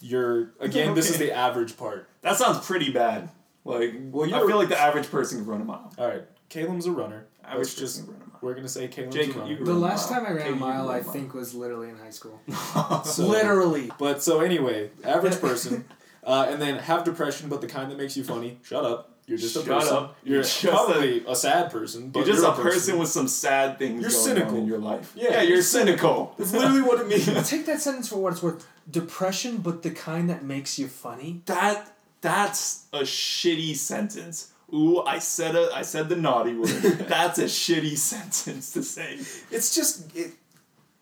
You're 0.00 0.52
again. 0.58 0.94
This 0.94 1.10
is 1.10 1.18
the 1.18 1.30
average 1.32 1.76
part. 1.76 2.08
That 2.22 2.36
sounds 2.36 2.66
pretty 2.66 2.90
bad. 2.90 3.28
Like, 3.64 3.94
Well, 4.10 4.28
you're- 4.28 4.46
feel 4.46 4.58
like 4.58 4.68
the 4.68 4.78
average 4.78 5.10
person 5.10 5.38
can 5.38 5.46
run 5.46 5.60
a 5.60 5.64
mile. 5.64 5.92
All 5.96 6.06
right, 6.08 6.24
Caleb's 6.48 6.86
a 6.86 6.92
runner. 6.92 7.26
Average 7.46 7.58
Let's 7.58 7.74
just 7.74 7.96
can 8.04 8.06
run 8.12 8.16
a 8.16 8.18
mile. 8.26 8.38
we're 8.42 8.54
gonna 8.54 8.68
say 8.68 8.88
Caleb's 8.88 9.14
Jake, 9.14 9.34
you 9.46 9.64
The 9.64 9.74
last 9.74 10.08
time 10.08 10.24
I 10.26 10.30
ran 10.30 10.40
Okay, 10.46 10.52
a 10.52 10.56
mile, 10.56 10.86
run 10.86 10.94
I 10.94 10.98
a 10.98 11.02
mile. 11.04 11.12
think 11.12 11.34
was 11.34 11.54
literally 11.54 11.88
in 11.90 11.96
high 11.98 12.10
school. 12.10 12.40
So- 13.04 13.26
literally. 13.26 13.90
But 13.98 14.22
so 14.22 14.40
anyway, 14.40 14.90
average 15.04 15.40
person, 15.40 15.84
uh, 16.24 16.46
and 16.48 16.60
then 16.60 16.78
have 16.78 17.04
depression, 17.04 17.48
but 17.48 17.60
the 17.60 17.66
kind 17.66 17.90
that 17.90 17.98
makes 17.98 18.16
you 18.16 18.24
funny. 18.24 18.58
Shut 18.62 18.84
up. 18.84 19.10
You're 19.26 19.38
just 19.38 19.56
a 19.56 19.60
Shut 19.64 19.80
person. 19.80 19.96
up. 19.96 20.16
You're 20.22 20.42
You're 20.60 20.72
probably 20.72 21.24
a, 21.26 21.34
sad 21.34 21.70
person, 21.70 22.10
but 22.10 22.18
You're 22.20 22.26
just 22.34 22.42
you're 22.42 22.52
a 22.52 22.56
person 22.56 22.98
with 22.98 23.08
some 23.08 23.26
sad 23.26 23.78
things 23.78 24.02
You're 24.02 24.10
going 24.10 24.22
cynical. 24.22 24.50
on 24.50 24.56
in 24.58 24.66
your 24.66 24.78
life. 24.78 25.12
Yeah, 25.16 25.30
Yeah, 25.30 25.40
you're 25.42 25.52
you're 25.54 25.62
cynical. 25.62 26.34
That's 26.36 26.52
literally 26.52 26.82
what 26.82 27.00
it 27.00 27.08
means. 27.08 27.48
Take 27.48 27.64
that 27.66 27.80
sentence 27.80 28.06
for 28.08 28.16
what 28.16 28.34
it's 28.34 28.42
worth. 28.42 28.66
Depression, 28.90 29.58
but 29.58 29.82
the 29.82 29.90
kind 29.90 30.28
that 30.28 30.44
makes 30.44 30.78
you 30.78 30.88
funny. 30.88 31.40
That 31.46 31.90
that's 32.20 32.84
a 32.92 33.00
shitty 33.00 33.76
sentence. 33.76 34.52
Ooh, 34.72 35.00
I 35.02 35.18
said 35.18 35.54
a 35.56 35.70
I 35.74 35.82
said 35.82 36.08
the 36.08 36.16
naughty 36.16 36.54
word. 36.54 36.68
that's 37.08 37.38
a 37.38 37.44
shitty 37.44 37.96
sentence 38.12 38.72
to 38.72 38.82
say. 38.82 39.18
It's 39.50 39.74
just 39.74 40.14
it. 40.16 40.32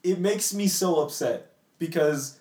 It 0.03 0.18
makes 0.18 0.53
me 0.53 0.66
so 0.66 1.01
upset 1.01 1.53
because 1.79 2.38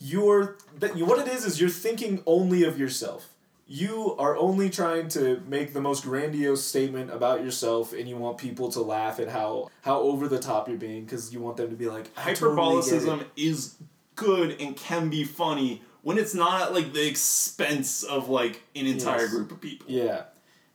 you're 0.00 0.56
that 0.80 0.96
you 0.96 1.04
what 1.04 1.18
it 1.26 1.32
is 1.32 1.44
is 1.44 1.60
you're 1.60 1.68
thinking 1.70 2.22
only 2.26 2.64
of 2.64 2.78
yourself. 2.78 3.28
You 3.66 4.14
are 4.18 4.36
only 4.36 4.68
trying 4.68 5.08
to 5.08 5.42
make 5.48 5.72
the 5.72 5.80
most 5.80 6.04
grandiose 6.04 6.62
statement 6.62 7.10
about 7.10 7.42
yourself, 7.42 7.94
and 7.94 8.06
you 8.06 8.16
want 8.16 8.36
people 8.36 8.70
to 8.72 8.80
laugh 8.80 9.18
at 9.20 9.28
how 9.28 9.70
how 9.82 10.00
over 10.00 10.28
the 10.28 10.38
top 10.38 10.68
you're 10.68 10.76
being 10.76 11.04
because 11.04 11.32
you 11.32 11.40
want 11.40 11.56
them 11.56 11.70
to 11.70 11.76
be 11.76 11.86
like 11.88 12.10
"I 12.16 12.32
totally. 12.34 12.50
Hyperbolicism 12.50 13.24
is 13.36 13.76
good 14.16 14.60
and 14.60 14.76
can 14.76 15.08
be 15.08 15.24
funny 15.24 15.82
when 16.02 16.18
it's 16.18 16.34
not 16.34 16.60
at 16.62 16.74
like 16.74 16.92
the 16.92 17.06
expense 17.06 18.02
of 18.02 18.28
like 18.28 18.62
an 18.76 18.86
entire 18.86 19.20
Yes. 19.22 19.30
group 19.30 19.50
of 19.50 19.60
people. 19.60 19.86
Yeah. 19.88 20.24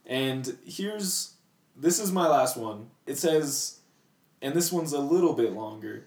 And 0.10 0.58
here's 0.66 1.36
this 1.78 2.00
is 2.00 2.12
my 2.12 2.28
last 2.28 2.58
one. 2.58 2.90
It 3.06 3.18
says 3.18 3.80
and 4.42 4.54
this 4.54 4.72
one's 4.72 4.92
a 4.92 5.00
little 5.00 5.34
bit 5.34 5.54
longer. 5.54 6.06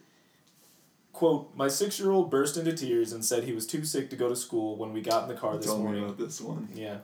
Quote, 1.12 1.54
my 1.54 1.68
six 1.68 2.00
year 2.00 2.10
old 2.10 2.30
burst 2.30 2.56
into 2.56 2.72
tears 2.72 3.12
and 3.12 3.24
said 3.24 3.44
he 3.44 3.52
was 3.52 3.66
too 3.66 3.84
sick 3.84 4.10
to 4.10 4.16
go 4.16 4.28
to 4.28 4.36
school 4.36 4.76
when 4.76 4.92
we 4.92 5.00
got 5.00 5.22
in 5.22 5.28
the 5.28 5.40
car 5.40 5.56
this 5.56 5.66
Tell 5.66 5.78
me 5.78 5.84
morning. 5.84 6.04
about 6.04 6.18
this 6.18 6.40
one. 6.40 6.68
Yeah. 6.74 6.98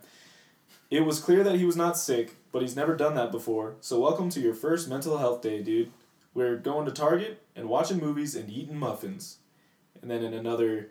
It 0.91 1.05
was 1.05 1.21
clear 1.21 1.45
that 1.45 1.57
he 1.57 1.65
was 1.65 1.77
not 1.77 1.99
sick, 1.99 2.35
but 2.51 2.63
he's 2.63 2.75
never 2.75 2.97
done 2.97 3.15
that 3.15 3.31
before. 3.31 3.77
So 3.81 4.01
welcome 4.01 4.31
to 4.31 4.41
your 4.41 4.55
first 4.55 4.89
mental 4.89 5.19
health 5.19 5.43
day, 5.43 5.63
dude. 5.63 5.93
We're 6.33 6.57
going 6.57 6.87
to 6.87 6.93
Target 6.93 7.43
and 7.55 7.69
watching 7.69 7.99
movies 7.99 8.35
and 8.35 8.49
eating 8.51 8.79
muffins. 8.79 9.39
And 10.01 10.11
then 10.11 10.25
in 10.25 10.33
another 10.33 10.91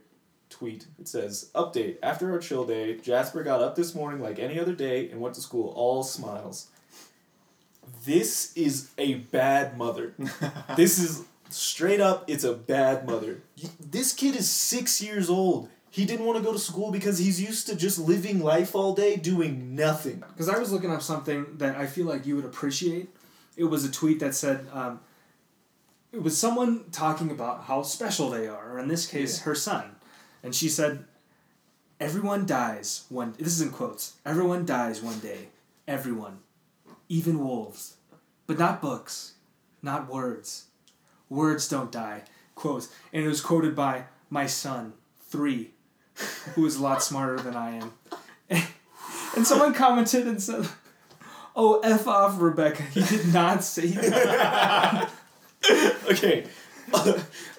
tweet, 0.50 0.88
it 1.00 1.08
says, 1.08 1.50
Update. 1.56 1.98
After 2.02 2.32
our 2.32 2.40
chill 2.40 2.66
day, 2.66 2.98
Jasper 2.98 3.44
got 3.44 3.62
up 3.62 3.76
this 3.76 3.94
morning 3.96 4.22
like 4.22 4.40
any 4.40 4.60
other 4.60 4.74
day 4.74 5.10
and 5.10 5.22
went 5.22 5.36
to 5.36 5.42
school 5.42 5.74
all 5.76 6.04
smiles. 6.04 6.68
This 8.06 8.56
is 8.56 8.92
a 8.98 9.16
bad 9.16 9.78
mother. 9.78 10.14
this 10.76 11.00
is 11.00 11.24
straight 11.50 12.02
up, 12.02 12.26
it's 12.28 12.44
a 12.44 12.54
bad 12.54 13.08
mother. 13.08 13.42
This 13.80 14.14
kid 14.14 14.36
is 14.36 14.50
six 14.50 15.02
years 15.02 15.30
old. 15.30 15.70
He 15.90 16.06
didn't 16.06 16.26
want 16.26 16.38
to 16.38 16.44
go 16.44 16.54
to 16.54 16.60
school 16.60 16.92
because 16.92 17.18
he's 17.18 17.42
used 17.42 17.68
to 17.68 17.76
just 17.76 17.98
living 17.98 18.40
life 18.40 18.76
all 18.76 18.94
day 18.94 19.16
doing 19.16 19.76
nothing. 19.76 20.24
Because 20.28 20.50
I 20.50 20.60
was 20.60 20.72
looking 20.72 20.92
up 20.92 21.02
something 21.02 21.58
that 21.58 21.76
I 21.76 21.88
feel 21.88 22.06
like 22.06 22.26
you 22.26 22.36
would 22.36 22.46
appreciate. 22.46 23.10
It 23.56 23.64
was 23.64 23.84
a 23.84 23.92
tweet 23.92 24.20
that 24.20 24.36
said, 24.36 24.68
um, 24.72 25.00
it 26.12 26.22
was 26.22 26.38
someone 26.38 26.86
talking 26.92 27.32
about 27.32 27.64
how 27.64 27.82
special 27.82 28.30
they 28.30 28.48
are, 28.48 28.74
or 28.74 28.80
in 28.80 28.88
this 28.88 29.08
case, 29.08 29.40
her 29.40 29.56
son. 29.56 29.96
And 30.48 30.56
she 30.56 30.70
said, 30.70 31.04
Everyone 32.00 32.46
dies 32.46 33.04
one. 33.10 33.34
This 33.38 33.48
is 33.48 33.60
in 33.60 33.70
quotes. 33.70 34.14
Everyone 34.26 34.66
dies 34.66 35.02
one 35.02 35.20
day. 35.20 35.50
Everyone, 35.86 36.40
even 37.10 37.44
wolves, 37.44 37.98
but 38.46 38.58
not 38.58 38.82
books, 38.82 39.34
not 39.82 40.10
words. 40.10 40.68
Words 41.28 41.68
don't 41.68 41.92
die. 41.92 42.22
Quote, 42.56 42.88
and 43.12 43.26
it 43.26 43.28
was 43.28 43.42
quoted 43.42 43.76
by 43.76 44.06
my 44.30 44.46
son, 44.46 44.94
three, 45.20 45.72
who 46.56 46.66
is 46.66 46.78
a 46.78 46.82
lot 46.82 47.04
smarter 47.04 47.40
than 47.42 47.58
I 47.58 47.72
am. 47.82 47.92
And 49.36 49.46
someone 49.46 49.74
commented 49.74 50.28
and 50.28 50.42
said, 50.42 50.66
"Oh, 51.58 51.82
f 51.82 52.08
off, 52.08 52.40
Rebecca. 52.40 52.84
He 52.84 53.04
did 53.04 53.34
not 53.34 53.66
say 53.66 53.88
that." 53.88 55.12
okay. 56.10 56.48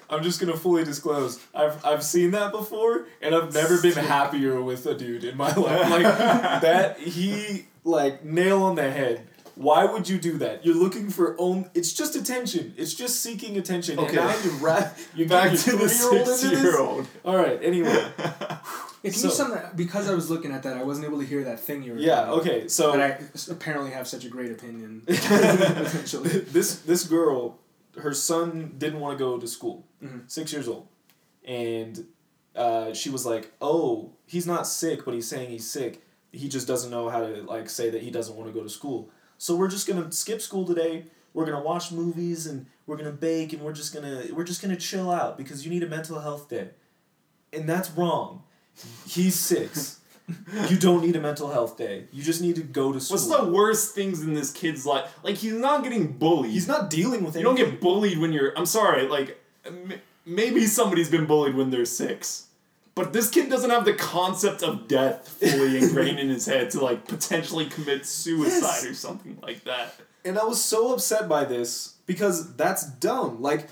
I'm 0.09 0.23
just 0.23 0.39
gonna 0.39 0.57
fully 0.57 0.83
disclose. 0.83 1.39
I've 1.53 1.83
I've 1.85 2.03
seen 2.03 2.31
that 2.31 2.51
before, 2.51 3.07
and 3.21 3.35
I've 3.35 3.53
never 3.53 3.81
been 3.81 3.93
happier 4.17 4.61
with 4.61 4.85
a 4.85 4.95
dude 4.95 5.23
in 5.23 5.37
my 5.37 5.53
life. 5.53 5.89
Like 5.89 6.03
that, 6.61 6.99
he 6.99 7.65
like 7.83 8.23
nail 8.23 8.63
on 8.63 8.75
the 8.75 8.89
head. 8.89 9.25
Why 9.55 9.83
would 9.83 10.07
you 10.07 10.17
do 10.19 10.37
that? 10.37 10.65
You're 10.65 10.75
looking 10.75 11.09
for 11.09 11.35
own. 11.37 11.69
It's 11.73 11.91
just 11.91 12.15
attention. 12.15 12.73
It's 12.77 12.93
just 12.93 13.21
seeking 13.21 13.57
attention. 13.57 13.99
Okay. 13.99 14.17
And 14.17 14.27
now 14.27 14.37
you 14.43 14.51
ra- 14.65 14.89
you 15.15 15.27
Back 15.27 15.51
to 15.57 15.71
the 15.71 15.77
this? 15.77 16.39
six-year-old. 16.41 17.07
All 17.25 17.35
right. 17.35 17.59
Anyway. 17.61 18.05
It 19.01 19.11
can 19.13 19.19
So- 19.21 19.29
something 19.29 19.61
because 19.77 20.09
I 20.09 20.13
was 20.13 20.29
looking 20.29 20.51
at 20.51 20.63
that, 20.63 20.75
I 20.75 20.83
wasn't 20.83 21.07
able 21.07 21.19
to 21.21 21.25
hear 21.25 21.45
that 21.45 21.61
thing 21.61 21.83
you 21.83 21.93
were. 21.93 21.99
Yeah. 21.99 22.31
Okay. 22.31 22.67
So 22.67 22.91
But 22.91 22.99
I 23.01 23.17
apparently 23.49 23.91
have 23.91 24.09
such 24.09 24.25
a 24.25 24.27
great 24.29 24.51
opinion. 24.51 25.03
Essentially. 25.07 26.29
this 26.51 26.79
this 26.79 27.03
girl, 27.05 27.57
her 27.97 28.13
son 28.13 28.75
didn't 28.77 28.99
want 28.99 29.17
to 29.17 29.23
go 29.23 29.37
to 29.37 29.47
school. 29.47 29.85
Mhm. 30.03 30.29
Six 30.29 30.53
years 30.53 30.67
old, 30.67 30.87
and 31.45 32.05
uh, 32.55 32.93
she 32.93 33.09
was 33.09 33.25
like, 33.25 33.51
"Oh, 33.61 34.11
he's 34.25 34.45
not 34.47 34.67
sick, 34.67 35.05
but 35.05 35.13
he's 35.13 35.27
saying 35.27 35.49
he's 35.49 35.69
sick. 35.69 36.03
He 36.31 36.47
just 36.47 36.67
doesn't 36.67 36.91
know 36.91 37.09
how 37.09 37.21
to 37.21 37.43
like 37.43 37.69
say 37.69 37.89
that 37.89 38.01
he 38.01 38.11
doesn't 38.11 38.35
want 38.35 38.47
to 38.47 38.53
go 38.53 38.63
to 38.63 38.69
school. 38.69 39.09
So 39.37 39.55
we're 39.55 39.69
just 39.69 39.87
gonna 39.87 40.11
skip 40.11 40.41
school 40.41 40.65
today. 40.65 41.05
We're 41.33 41.45
gonna 41.45 41.63
watch 41.63 41.91
movies 41.91 42.45
and 42.47 42.65
we're 42.85 42.97
gonna 42.97 43.11
bake 43.11 43.53
and 43.53 43.61
we're 43.61 43.73
just 43.73 43.93
gonna 43.93 44.23
we're 44.33 44.43
just 44.43 44.61
gonna 44.61 44.75
chill 44.75 45.09
out 45.11 45.37
because 45.37 45.63
you 45.65 45.71
need 45.71 45.83
a 45.83 45.87
mental 45.87 46.19
health 46.19 46.49
day, 46.49 46.69
and 47.53 47.67
that's 47.67 47.89
wrong. 47.91 48.43
He's 49.07 49.35
six. 49.35 49.98
You 50.69 50.77
don't 50.77 51.03
need 51.03 51.15
a 51.15 51.19
mental 51.21 51.49
health 51.51 51.77
day. 51.77 52.05
You 52.11 52.23
just 52.23 52.41
need 52.41 52.55
to 52.55 52.61
go 52.63 52.91
to 52.91 52.99
school. 52.99 53.15
What's 53.17 53.27
the 53.27 53.49
worst 53.51 53.95
things 53.95 54.21
in 54.21 54.33
this 54.33 54.51
kid's 54.51 54.85
life? 54.85 55.17
Like 55.23 55.35
he's 55.35 55.53
not 55.53 55.83
getting 55.83 56.13
bullied. 56.13 56.51
He's 56.51 56.67
not 56.67 56.89
dealing 56.89 57.23
with 57.23 57.35
anything. 57.35 57.41
You 57.41 57.45
don't 57.45 57.55
get 57.71 57.81
bullied 57.81 58.17
when 58.19 58.31
you're. 58.33 58.53
I'm 58.57 58.65
sorry. 58.65 59.07
Like 59.07 59.39
m- 59.65 59.93
maybe 60.25 60.65
somebody's 60.65 61.09
been 61.09 61.25
bullied 61.25 61.55
when 61.55 61.69
they're 61.71 61.85
six, 61.85 62.47
but 62.95 63.13
this 63.13 63.29
kid 63.29 63.49
doesn't 63.49 63.69
have 63.69 63.85
the 63.85 63.93
concept 63.93 64.61
of 64.63 64.87
death 64.87 65.27
fully 65.27 65.77
ingrained 65.81 66.19
in 66.19 66.29
his 66.29 66.45
head 66.45 66.71
to 66.71 66.79
like 66.83 67.07
potentially 67.07 67.65
commit 67.65 68.05
suicide 68.05 68.61
Yes. 68.61 68.85
or 68.85 68.93
something 68.93 69.37
like 69.41 69.63
that. 69.63 69.95
And 70.25 70.37
I 70.37 70.43
was 70.43 70.63
so 70.63 70.93
upset 70.93 71.29
by 71.29 71.45
this 71.45 71.95
because 72.05 72.55
that's 72.57 72.85
dumb. 72.85 73.41
Like, 73.41 73.67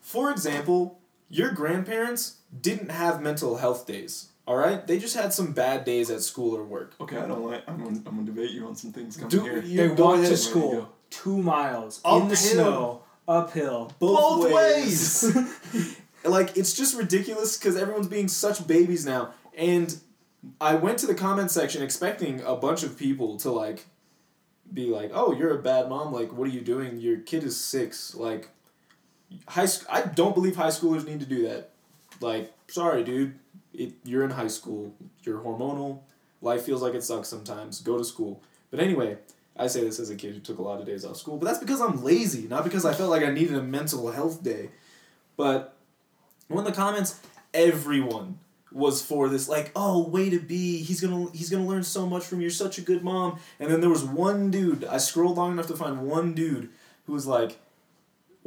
for 0.00 0.30
example, 0.30 0.98
your 1.30 1.50
grandparents 1.50 2.36
didn't 2.60 2.90
have 2.90 3.22
mental 3.22 3.56
health 3.56 3.86
days. 3.86 4.28
All 4.48 4.56
right, 4.56 4.84
they 4.86 4.98
just 4.98 5.14
had 5.14 5.34
some 5.34 5.52
bad 5.52 5.84
days 5.84 6.08
at 6.08 6.22
school 6.22 6.56
or 6.56 6.64
work. 6.64 6.94
Okay, 6.98 7.18
I 7.18 7.26
don't 7.26 7.44
like. 7.44 7.62
I'm 7.68 7.76
gonna, 7.76 7.98
I'm 8.06 8.14
gonna 8.16 8.24
debate 8.24 8.50
you 8.52 8.66
on 8.66 8.74
some 8.74 8.92
things 8.92 9.14
coming 9.18 9.28
Do- 9.28 9.42
here. 9.42 9.60
you- 9.62 9.76
They 9.76 9.94
go 9.94 10.04
walked 10.06 10.18
ahead, 10.20 10.30
to 10.30 10.36
school 10.38 10.88
two 11.10 11.36
miles 11.36 12.00
in 12.02 12.10
Uphill. 12.10 12.28
the 12.28 12.36
snow, 12.36 13.02
uphill. 13.28 13.92
Both 13.98 14.50
ways. 14.50 15.36
like 16.24 16.56
it's 16.56 16.72
just 16.72 16.96
ridiculous 16.96 17.58
because 17.58 17.76
everyone's 17.76 18.08
being 18.08 18.26
such 18.26 18.66
babies 18.66 19.04
now. 19.04 19.34
And 19.54 19.94
I 20.62 20.76
went 20.76 20.98
to 21.00 21.06
the 21.06 21.14
comment 21.14 21.50
section 21.50 21.82
expecting 21.82 22.40
a 22.40 22.56
bunch 22.56 22.82
of 22.84 22.96
people 22.98 23.36
to 23.40 23.50
like 23.50 23.84
be 24.72 24.86
like, 24.86 25.10
"Oh, 25.12 25.34
you're 25.34 25.58
a 25.58 25.62
bad 25.62 25.90
mom. 25.90 26.10
Like, 26.10 26.32
what 26.32 26.48
are 26.48 26.52
you 26.52 26.62
doing? 26.62 26.98
Your 27.00 27.18
kid 27.18 27.44
is 27.44 27.60
six. 27.60 28.14
Like, 28.14 28.48
high. 29.46 29.66
Sc- 29.66 29.84
I 29.90 30.02
don't 30.06 30.34
believe 30.34 30.56
high 30.56 30.68
schoolers 30.68 31.06
need 31.06 31.20
to 31.20 31.26
do 31.26 31.42
that. 31.48 31.72
Like, 32.22 32.50
sorry, 32.68 33.04
dude. 33.04 33.38
It, 33.78 33.94
you're 34.04 34.24
in 34.24 34.30
high 34.30 34.48
school. 34.48 34.92
You're 35.22 35.40
hormonal. 35.40 36.00
Life 36.42 36.62
feels 36.62 36.82
like 36.82 36.94
it 36.94 37.04
sucks 37.04 37.28
sometimes. 37.28 37.80
Go 37.80 37.96
to 37.96 38.04
school. 38.04 38.42
But 38.70 38.80
anyway, 38.80 39.18
I 39.56 39.66
say 39.68 39.82
this 39.82 39.98
as 39.98 40.10
a 40.10 40.16
kid 40.16 40.34
who 40.34 40.40
took 40.40 40.58
a 40.58 40.62
lot 40.62 40.80
of 40.80 40.86
days 40.86 41.04
off 41.04 41.16
school, 41.16 41.36
but 41.36 41.46
that's 41.46 41.58
because 41.58 41.80
I'm 41.80 42.02
lazy, 42.04 42.46
not 42.46 42.64
because 42.64 42.84
I 42.84 42.92
felt 42.92 43.10
like 43.10 43.22
I 43.22 43.30
needed 43.30 43.54
a 43.54 43.62
mental 43.62 44.10
health 44.10 44.42
day. 44.42 44.70
But 45.36 45.76
one 46.48 46.66
of 46.66 46.70
the 46.70 46.76
comments, 46.76 47.20
everyone 47.54 48.38
was 48.70 49.00
for 49.00 49.28
this, 49.28 49.48
like, 49.48 49.72
oh, 49.74 50.06
way 50.06 50.28
to 50.30 50.38
be. 50.38 50.82
He's 50.82 51.00
gonna 51.00 51.30
he's 51.32 51.50
gonna 51.50 51.66
learn 51.66 51.82
so 51.82 52.06
much 52.06 52.24
from 52.24 52.38
you. 52.38 52.42
You're 52.42 52.50
such 52.50 52.78
a 52.78 52.82
good 52.82 53.02
mom. 53.02 53.38
And 53.58 53.70
then 53.70 53.80
there 53.80 53.90
was 53.90 54.04
one 54.04 54.50
dude. 54.50 54.84
I 54.84 54.98
scrolled 54.98 55.36
long 55.36 55.52
enough 55.52 55.68
to 55.68 55.76
find 55.76 56.02
one 56.02 56.34
dude 56.34 56.70
who 57.06 57.12
was 57.12 57.26
like, 57.26 57.58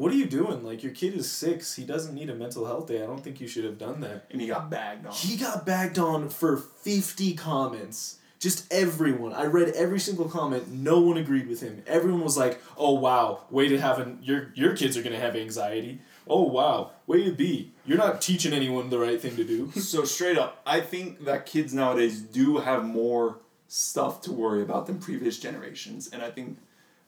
"What 0.01 0.11
are 0.11 0.15
you 0.15 0.25
doing? 0.25 0.63
Like, 0.63 0.81
your 0.83 0.93
kid 0.93 1.13
is 1.13 1.31
six. 1.31 1.75
He 1.75 1.83
doesn't 1.83 2.15
need 2.15 2.29
a 2.29 2.35
mental 2.35 2.65
health 2.65 2.87
day. 2.87 3.03
I 3.03 3.05
don't 3.05 3.23
think 3.23 3.39
you 3.39 3.47
should 3.47 3.65
have 3.65 3.77
done 3.77 4.01
that." 4.01 4.25
and 4.31 4.41
he 4.41 4.47
got 4.47 4.69
bagged 4.69 5.05
on. 5.05 5.13
He 5.13 5.37
got 5.37 5.65
bagged 5.65 5.99
on 5.99 6.29
for 6.29 6.57
50 6.57 7.35
comments. 7.35 8.17
Just 8.39 8.65
everyone. 8.73 9.33
I 9.33 9.45
read 9.45 9.69
every 9.75 9.99
single 9.99 10.27
comment. 10.27 10.67
No 10.67 10.99
one 10.99 11.17
agreed 11.17 11.47
with 11.47 11.61
him. 11.61 11.83
Everyone 11.85 12.23
was 12.23 12.37
like, 12.37 12.59
"Oh 12.75 12.93
wow, 12.93 13.41
way 13.51 13.67
to 13.67 13.79
have 13.79 13.99
an 13.99 14.17
your 14.23 14.51
your 14.55 14.75
kids 14.75 14.97
are 14.97 15.03
gonna 15.03 15.19
have 15.19 15.35
anxiety. 15.35 16.01
Oh 16.27 16.41
wow, 16.41 16.89
way 17.05 17.23
to 17.23 17.31
be. 17.31 17.71
You're 17.85 17.99
not 17.99 18.19
teaching 18.19 18.51
anyone 18.51 18.89
the 18.89 18.97
right 18.97 19.21
thing 19.21 19.35
to 19.35 19.43
do." 19.43 19.71
So 19.79 20.05
straight 20.05 20.39
up, 20.39 20.59
I 20.65 20.81
think 20.81 21.25
that 21.25 21.45
kids 21.45 21.71
nowadays 21.71 22.19
do 22.19 22.57
have 22.57 22.83
more 22.83 23.37
stuff 23.67 24.21
to 24.21 24.31
worry 24.31 24.63
about 24.63 24.87
than 24.87 24.97
previous 24.97 25.37
generations, 25.37 26.09
and 26.11 26.23
I 26.23 26.31
think 26.31 26.57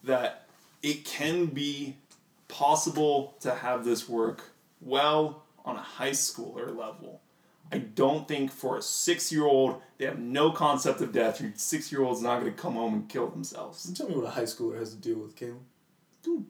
that 0.03 0.45
it 0.83 1.03
can 1.03 1.47
be 1.47 1.97
possible 2.53 3.35
to 3.39 3.55
have 3.55 3.83
this 3.83 4.07
work 4.07 4.51
well 4.79 5.43
on 5.65 5.75
a 5.75 5.81
high 5.81 6.11
schooler 6.11 6.67
level. 6.67 7.21
I 7.71 7.79
don't 7.79 8.27
think 8.27 8.51
for 8.51 8.77
a 8.77 8.81
six-year-old 8.81 9.81
they 9.97 10.05
have 10.05 10.19
no 10.19 10.51
concept 10.51 11.01
of 11.01 11.11
death. 11.11 11.41
Your 11.41 11.51
six-year-old's 11.55 12.21
not 12.21 12.39
going 12.39 12.53
to 12.53 12.61
come 12.61 12.73
home 12.73 12.93
and 12.93 13.09
kill 13.09 13.27
themselves. 13.29 13.91
Tell 13.93 14.07
me 14.07 14.15
what 14.15 14.25
a 14.25 14.29
high 14.29 14.43
schooler 14.43 14.77
has 14.77 14.93
to 14.93 15.01
deal 15.01 15.17
with, 15.17 15.35
Caleb. 15.35 15.61
Dude, 16.21 16.45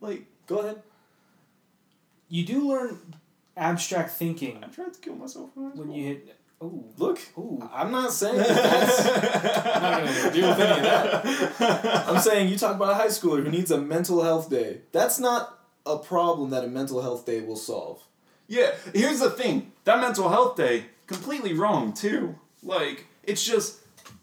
like 0.00 0.26
Go 0.50 0.58
ahead. 0.58 0.82
You 2.28 2.44
do 2.44 2.68
learn 2.68 2.98
abstract 3.56 4.10
thinking 4.10 4.64
I 4.64 4.66
tried 4.66 4.94
to 4.94 5.00
kill 5.00 5.14
myself 5.14 5.50
when 5.54 5.66
I 5.66 5.70
was 5.70 5.78
when 5.78 5.92
you 5.92 6.06
hit. 6.06 6.36
Oh, 6.62 6.84
Look, 6.98 7.18
Ooh. 7.38 7.66
I'm 7.72 7.90
not 7.90 8.12
saying 8.12 8.36
that 8.36 8.48
that's. 8.48 9.06
I'm 9.76 9.82
not 9.82 10.04
gonna 10.04 10.32
deal 10.32 10.48
with 10.48 10.60
any 10.60 10.78
of 10.78 11.58
that. 11.58 12.08
I'm 12.08 12.20
saying 12.20 12.50
you 12.50 12.58
talk 12.58 12.76
about 12.76 12.90
a 12.90 12.94
high 12.94 13.06
schooler 13.06 13.42
who 13.42 13.50
needs 13.50 13.70
a 13.70 13.80
mental 13.80 14.22
health 14.22 14.50
day. 14.50 14.82
That's 14.92 15.18
not 15.18 15.58
a 15.86 15.96
problem 15.96 16.50
that 16.50 16.62
a 16.62 16.68
mental 16.68 17.00
health 17.00 17.24
day 17.24 17.40
will 17.40 17.56
solve. 17.56 18.02
Yeah, 18.46 18.72
here's 18.92 19.20
the 19.20 19.30
thing. 19.30 19.72
That 19.84 20.00
mental 20.00 20.28
health 20.28 20.56
day, 20.56 20.84
completely 21.06 21.54
wrong 21.54 21.94
too. 21.94 22.34
Like, 22.62 23.06
it's 23.22 23.44
just 23.44 23.78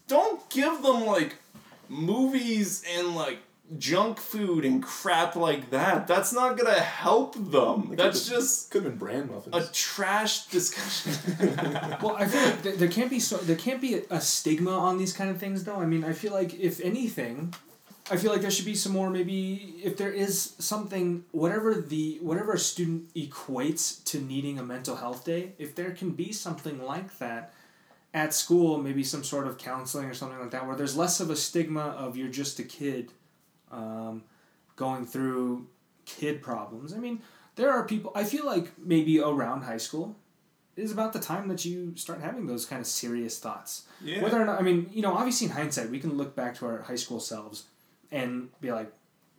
don't 0.08 0.48
give 0.52 0.84
them 0.84 1.06
like 1.06 1.38
movies 1.90 2.84
and 2.98 3.16
like 3.16 3.40
junk 3.78 4.18
food 4.20 4.64
and 4.64 4.82
crap 4.82 5.36
like 5.36 5.72
that. 5.72 6.08
That's 6.08 6.32
not 6.32 6.58
gonna 6.58 6.80
help 6.80 7.36
them. 7.52 7.94
That's 7.96 8.28
just 8.28 8.72
Could 8.72 8.84
have 8.84 8.92
been 8.94 9.00
brand 9.00 9.32
muffins. 9.32 9.56
a 9.56 9.72
trash 9.74 10.46
discussion. 10.48 11.14
Well, 12.02 12.16
I 12.16 12.26
feel 12.26 12.42
like 12.44 12.64
th- 12.64 12.76
there 12.78 12.88
can't 12.88 13.10
be 13.10 13.20
so 13.20 13.38
there 13.38 13.56
can't 13.56 13.82
be 13.82 13.96
a, 13.96 14.02
a 14.10 14.22
stigma 14.22 14.72
on 14.72 14.98
these 14.98 15.14
kind 15.14 15.30
of 15.30 15.38
things 15.38 15.64
though. 15.64 15.78
I 15.82 15.86
mean, 15.86 16.04
I 16.04 16.14
feel 16.14 16.32
like 16.32 16.58
if 16.60 16.80
anything, 16.82 17.54
I 18.10 18.16
feel 18.18 18.32
like 18.32 18.42
there 18.42 18.52
should 18.52 18.66
be 18.66 18.76
some 18.76 18.94
more 18.94 19.10
maybe 19.10 19.76
if 19.84 19.98
there 19.98 20.12
is 20.12 20.54
something 20.60 21.26
whatever 21.32 21.74
the 21.76 22.20
whatever 22.22 22.54
a 22.54 22.60
student 22.60 23.14
equates 23.16 24.04
to 24.06 24.22
needing 24.22 24.60
a 24.60 24.64
mental 24.64 24.96
health 24.96 25.26
day, 25.26 25.54
if 25.58 25.76
there 25.76 25.92
can 25.92 26.12
be 26.12 26.32
something 26.32 26.82
like 26.84 27.18
that 27.20 27.54
at 28.14 28.34
school, 28.34 28.78
maybe 28.78 29.04
some 29.04 29.24
sort 29.24 29.46
of 29.48 29.58
counseling 29.58 30.06
or 30.06 30.14
something 30.14 30.40
like 30.40 30.52
that 30.52 30.66
where 30.66 30.76
there's 30.76 30.96
less 30.96 31.20
of 31.20 31.30
a 31.30 31.36
stigma 31.36 31.82
of 31.98 32.16
you're 32.16 32.30
just 32.30 32.60
a 32.60 32.64
kid 32.64 33.12
um, 33.72 34.24
going 34.76 35.06
through 35.06 35.68
kid 36.06 36.42
problems. 36.42 36.94
I 36.94 36.98
mean, 36.98 37.22
there 37.56 37.72
are 37.72 37.84
people 37.86 38.12
I 38.16 38.24
feel 38.24 38.46
like 38.46 38.72
maybe 38.78 39.20
around 39.20 39.64
high 39.64 39.78
school 39.78 40.16
is 40.76 40.92
about 40.92 41.12
the 41.12 41.20
time 41.20 41.48
that 41.48 41.66
you 41.66 41.94
start 41.96 42.22
having 42.22 42.46
those 42.46 42.66
kind 42.66 42.80
of 42.80 42.86
serious 42.88 43.40
thoughts. 43.40 43.88
yeah. 44.04 44.22
Whether 44.22 44.40
or 44.42 44.46
not, 44.46 44.60
I 44.60 44.62
mean, 44.62 44.90
you 44.94 45.02
know, 45.02 45.14
obviously 45.16 45.48
in 45.48 45.54
hindsight, 45.54 45.90
we 45.90 46.00
can 46.00 46.16
look 46.18 46.36
back 46.36 46.56
to 46.60 46.68
our 46.68 46.82
high 46.84 46.96
school 46.96 47.20
selves 47.20 47.64
and 48.12 48.50
be 48.62 48.72
like, 48.72 48.92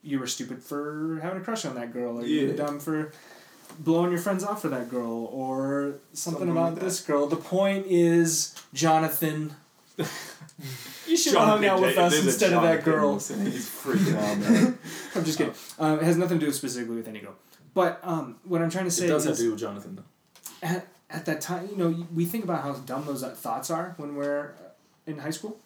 you 0.03 0.19
were 0.19 0.27
stupid 0.27 0.63
for 0.63 1.21
having 1.23 1.41
a 1.41 1.45
crush 1.45 1.65
on 1.65 1.75
that 1.77 1.93
girl, 1.93 2.19
or 2.19 2.25
you 2.25 2.49
were 2.49 2.55
dumb 2.55 2.81
for 2.81 3.13
blowing 3.79 4.11
your 4.11 4.21
friends 4.21 4.43
off 4.43 4.63
for 4.63 4.69
that 4.69 4.89
girl, 4.89 5.27
or 5.33 5.95
something, 6.13 6.41
Something 6.41 6.51
about 6.51 6.75
like 6.75 6.83
this 6.83 7.01
girl. 7.01 7.27
The 7.27 7.37
point 7.37 7.87
is, 7.87 8.55
Jonathan, 8.75 9.55
you 11.07 11.17
should 11.17 11.35
have 11.35 11.49
hung 11.49 11.65
out 11.67 11.81
with 11.81 11.99
us 11.99 12.25
instead 12.25 12.53
of 12.53 12.63
that 12.63 12.85
girl. 12.85 13.15
listening. 13.15 13.51
He's 13.51 13.69
freaking 13.69 14.17
out, 14.17 14.39
man. 14.39 14.79
I'm 15.15 15.25
just 15.25 15.39
kidding. 15.39 15.55
Um, 15.79 15.99
it 15.99 16.05
has 16.05 16.17
nothing 16.17 16.39
to 16.41 16.47
do 16.47 16.53
specifically 16.53 16.97
with 16.97 17.09
any 17.09 17.21
girl. 17.21 17.35
But 17.75 18.01
um, 18.03 18.37
what 18.45 18.63
I'm 18.63 18.71
trying 18.71 18.87
to 18.87 18.91
say 18.91 19.07
it 19.07 19.09
does 19.09 19.25
have 19.25 19.33
is, 19.33 19.39
to 19.39 19.45
do 19.45 19.51
with 19.53 19.61
Jonathan 19.61 19.97
though. 19.97 20.67
at, 20.67 20.87
at 21.11 21.27
that 21.27 21.41
time, 21.41 21.69
you 21.71 21.77
know, 21.77 22.07
we 22.15 22.25
think 22.25 22.45
about 22.45 22.63
how 22.63 22.73
dumb 22.73 23.05
those 23.07 23.23
thoughts 23.23 23.71
are 23.71 23.95
when 23.97 24.15
we're 24.15 24.53
in 25.07 25.19
high 25.19 25.31
school, 25.31 25.59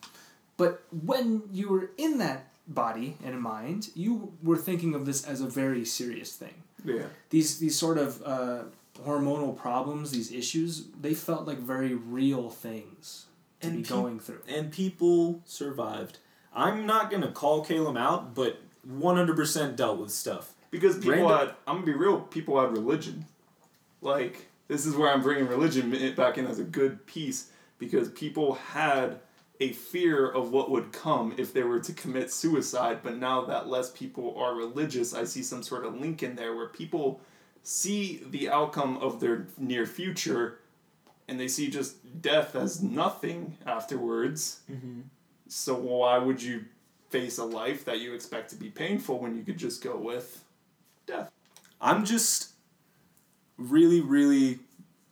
but 0.57 0.83
when 1.05 1.43
you 1.51 1.69
were 1.69 1.91
in 1.97 2.19
that 2.19 2.47
body 2.69 3.17
and 3.25 3.41
mind, 3.41 3.91
you 3.95 4.33
were 4.43 4.57
thinking 4.57 4.95
of 4.95 5.07
this 5.07 5.25
as 5.25 5.41
a 5.41 5.47
very 5.47 5.85
serious 5.85 6.37
thing. 6.37 6.55
Yeah. 6.85 7.05
These 7.31 7.59
these 7.59 7.77
sort 7.77 7.99
of 7.99 8.23
uh, 8.25 8.63
hormonal 9.05 9.57
problems, 9.57 10.11
these 10.11 10.33
issues, 10.33 10.87
they 11.01 11.15
felt 11.15 11.47
like 11.47 11.59
very 11.59 11.95
real 11.95 12.51
things 12.51 13.27
to 13.31 13.32
And 13.63 13.73
be 13.73 13.79
peop- 13.83 13.89
going 13.89 14.21
through. 14.21 14.41
and 14.49 14.71
people 14.73 15.41
survived. 15.45 16.19
I'm 16.55 16.85
not 16.87 17.11
gonna 17.11 17.31
call 17.33 17.65
Caleb 17.65 17.97
out, 17.97 18.35
but 18.35 18.61
100% 18.87 19.77
dealt 19.77 19.99
with 19.99 20.11
stuff. 20.11 20.55
Because 20.71 20.97
people 20.97 21.13
Random- 21.13 21.39
had, 21.39 21.49
I'm 21.67 21.77
gonna 21.77 21.87
be 21.87 21.95
real, 21.95 22.21
people 22.21 22.61
had 22.61 22.73
religion. 22.73 23.27
Like, 24.01 24.49
this 24.69 24.87
is 24.87 24.97
where 24.97 25.11
I'm 25.11 25.23
bringing 25.23 25.47
religion 25.49 26.15
back 26.15 26.39
in 26.39 26.47
as 26.47 26.59
a 26.59 26.65
good 26.65 27.07
piece 27.07 27.51
because 27.79 28.09
people 28.11 28.55
had 28.55 29.21
a 29.61 29.73
fear 29.73 30.29
of 30.29 30.51
what 30.51 30.71
would 30.71 30.93
come 30.93 31.35
if 31.39 31.53
they 31.53 31.63
were 31.63 31.79
to 31.79 31.93
commit 31.93 32.33
suicide. 32.33 33.01
But 33.03 33.17
now 33.19 33.45
that 33.45 33.69
less 33.69 33.91
people 33.91 34.35
are 34.37 34.55
religious, 34.55 35.15
I 35.15 35.25
see 35.25 35.43
some 35.43 35.63
sort 35.63 35.85
of 35.85 36.01
link 36.01 36.23
in 36.23 36.35
there 36.35 36.57
where 36.57 36.69
people 36.69 37.21
see 37.63 38.25
the 38.29 38.49
outcome 38.49 38.97
of 38.99 39.21
their 39.21 39.47
near 39.59 39.87
future 39.87 40.59
and 41.29 41.39
they 41.39 41.49
see 41.49 41.71
just 41.71 42.21
death 42.21 42.55
as 42.55 42.83
nothing 42.83 43.57
afterwards. 43.67 44.61
Mm-hmm. 44.71 45.01
So 45.49 45.75
why 45.75 46.19
would 46.19 46.43
you 46.43 46.65
face 47.11 47.39
a 47.39 47.45
life 47.45 47.85
that 47.85 48.01
you 48.01 48.15
expect 48.15 48.51
to 48.51 48.57
be 48.57 48.71
painful 48.71 49.19
when 49.19 49.37
you 49.37 49.43
could 49.43 49.59
just 49.59 49.83
go 49.83 49.97
with 49.97 50.45
death? 51.07 51.31
I'm 51.81 52.05
just 52.05 52.53
really, 53.57 54.01
really 54.01 54.61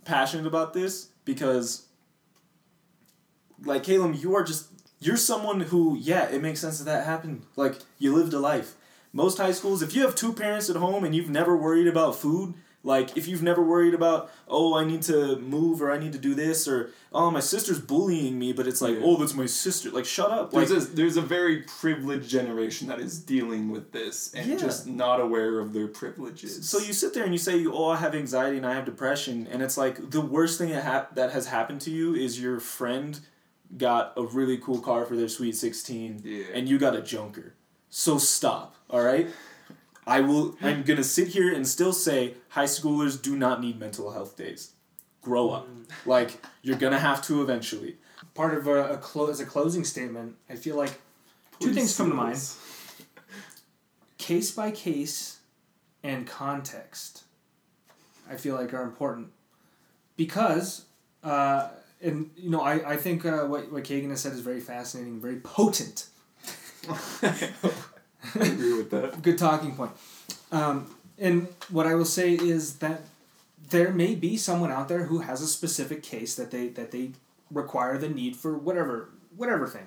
passionate 0.05 0.47
about 0.47 0.73
this 0.73 1.09
because, 1.25 1.87
like 3.65 3.85
Caleb, 3.85 4.15
you 4.15 4.35
are 4.35 4.43
just 4.43 4.69
you're 5.01 5.17
someone 5.17 5.61
who, 5.61 5.97
yeah, 5.99 6.29
it 6.29 6.43
makes 6.43 6.61
sense 6.61 6.79
that 6.79 6.85
that 6.85 7.07
happened. 7.07 7.43
Like 7.57 7.77
you 7.99 8.15
lived 8.15 8.33
a 8.33 8.39
life. 8.39 8.77
Most 9.13 9.39
high 9.39 9.53
schools, 9.53 9.83
if 9.83 9.95
you 9.95 10.03
have 10.03 10.15
two 10.15 10.33
parents 10.33 10.71
at 10.71 10.77
home 10.77 11.03
and 11.05 11.15
you've 11.15 11.31
never 11.31 11.57
worried 11.57 11.89
about 11.89 12.15
food, 12.15 12.55
like 12.83 13.17
if 13.17 13.29
you've 13.29 13.43
never 13.43 13.63
worried 13.63 13.93
about, 13.93 14.31
oh, 14.49 14.75
I 14.75 14.85
need 14.85 15.03
to 15.03 15.37
move 15.37 15.83
or 15.83 15.91
I 15.93 15.99
need 15.99 16.13
to 16.13 16.19
do 16.19 16.35
this 16.35 16.67
or 16.67 16.91
oh, 17.13 17.31
my 17.31 17.41
sister's 17.41 17.79
bullying 17.81 18.39
me, 18.39 18.53
but 18.53 18.67
it's 18.67 18.81
like, 18.81 18.95
Yeah. 18.95 19.03
oh, 19.05 19.17
that's 19.17 19.35
my 19.35 19.45
sister. 19.47 19.91
Like 19.91 20.05
shut 20.07 20.31
up. 20.31 20.53
Like 20.55 20.69
There's 20.69 20.85
a, 20.85 20.89
there's 20.95 21.17
a 21.17 21.21
very 21.23 21.59
privileged 21.63 22.31
generation 22.31 22.89
that 22.89 22.99
is 23.01 23.19
dealing 23.19 23.71
with 23.71 23.93
this 23.93 24.33
and 24.33 24.47
Yeah. 24.47 24.57
just 24.57 24.87
not 24.87 25.21
aware 25.21 25.59
of 25.61 25.73
their 25.73 25.89
privileges. 25.89 26.69
So 26.69 26.79
you 26.79 26.93
sit 26.93 27.13
there 27.15 27.25
and 27.25 27.33
you 27.35 27.39
say, 27.39 27.67
"Oh, 27.67 27.89
I 27.91 27.97
have 27.97 28.15
anxiety 28.15 28.57
and 28.57 28.65
I 28.67 28.75
have 28.75 28.85
depression," 28.87 29.47
and 29.51 29.63
it's 29.63 29.77
like 29.77 30.11
the 30.11 30.21
worst 30.23 30.57
thing 30.59 30.71
that 30.71 30.83
hap- 30.85 31.15
that 31.17 31.33
has 31.33 31.47
happened 31.49 31.81
to 31.83 31.91
you 31.91 32.15
is 32.15 32.41
your 32.41 32.61
friend 32.61 33.21
got 33.77 34.13
a 34.17 34.23
really 34.23 34.57
cool 34.59 34.81
car 34.81 35.05
for 35.05 35.17
their 35.17 35.29
sweet 35.29 35.57
sixteen, 35.57 36.21
Yeah. 36.25 36.45
and 36.55 36.69
you 36.69 36.79
got 36.79 36.97
a 36.97 37.03
junker. 37.03 37.55
So 37.91 38.19
stop, 38.19 38.75
all 38.89 39.03
right? 39.03 39.29
I 40.11 40.21
will. 40.21 40.57
I'm 40.61 40.83
gonna 40.83 41.05
sit 41.05 41.29
here 41.29 41.53
and 41.55 41.67
still 41.67 41.93
say 41.93 42.35
high 42.51 42.65
schoolers 42.65 43.21
do 43.21 43.37
not 43.37 43.61
need 43.61 43.79
mental 43.79 44.11
health 44.13 44.37
days. 44.37 44.73
Grow 45.23 45.51
up. 45.51 45.69
Like 46.07 46.45
you're 46.63 46.77
gonna 46.79 46.99
have 46.99 47.23
to 47.23 47.43
eventually. 47.43 47.97
Part 48.35 48.55
of 48.57 48.67
a, 48.67 48.95
a 48.95 48.97
clo- 48.99 49.29
as 49.31 49.41
a 49.41 49.47
closing 49.47 49.85
statement, 49.85 50.37
I 50.49 50.57
feel 50.57 50.77
like 50.77 51.01
two 51.61 51.73
things 51.73 51.97
come 51.97 52.11
to 52.11 52.15
mind. 52.15 52.41
case 54.19 54.51
by 54.51 54.71
case 54.71 55.41
and 56.03 56.27
context 56.27 57.25
i 58.31 58.37
feel 58.37 58.55
like 58.55 58.73
are 58.73 58.83
important 58.83 59.29
because 60.17 60.85
uh, 61.23 61.69
and 62.03 62.31
you 62.37 62.51
know 62.51 62.61
i, 62.61 62.93
I 62.93 62.97
think 62.97 63.25
uh, 63.25 63.45
what, 63.45 63.71
what 63.73 63.85
kagan 63.85 64.11
has 64.11 64.21
said 64.21 64.33
is 64.33 64.41
very 64.41 64.61
fascinating 64.61 65.21
very 65.21 65.41
potent 65.41 66.07
I 68.35 68.47
agree 68.47 68.75
with 68.75 68.91
that. 68.91 69.23
good 69.23 69.39
talking 69.39 69.75
point. 69.75 69.93
Um, 70.53 70.95
and 71.19 71.49
what 71.69 71.87
i 71.87 71.95
will 71.95 72.07
say 72.07 72.33
is 72.33 72.79
that 72.79 73.03
there 73.71 73.93
may 73.93 74.15
be 74.15 74.37
someone 74.37 74.73
out 74.73 74.89
there 74.89 75.05
who 75.05 75.21
has 75.21 75.41
a 75.41 75.47
specific 75.47 76.03
case 76.03 76.35
that 76.35 76.51
they 76.51 76.69
that 76.69 76.91
they 76.91 77.13
require 77.51 77.99
the 77.99 78.09
need 78.09 78.37
for 78.37 78.57
whatever 78.57 79.11
whatever 79.37 79.67
thing. 79.67 79.87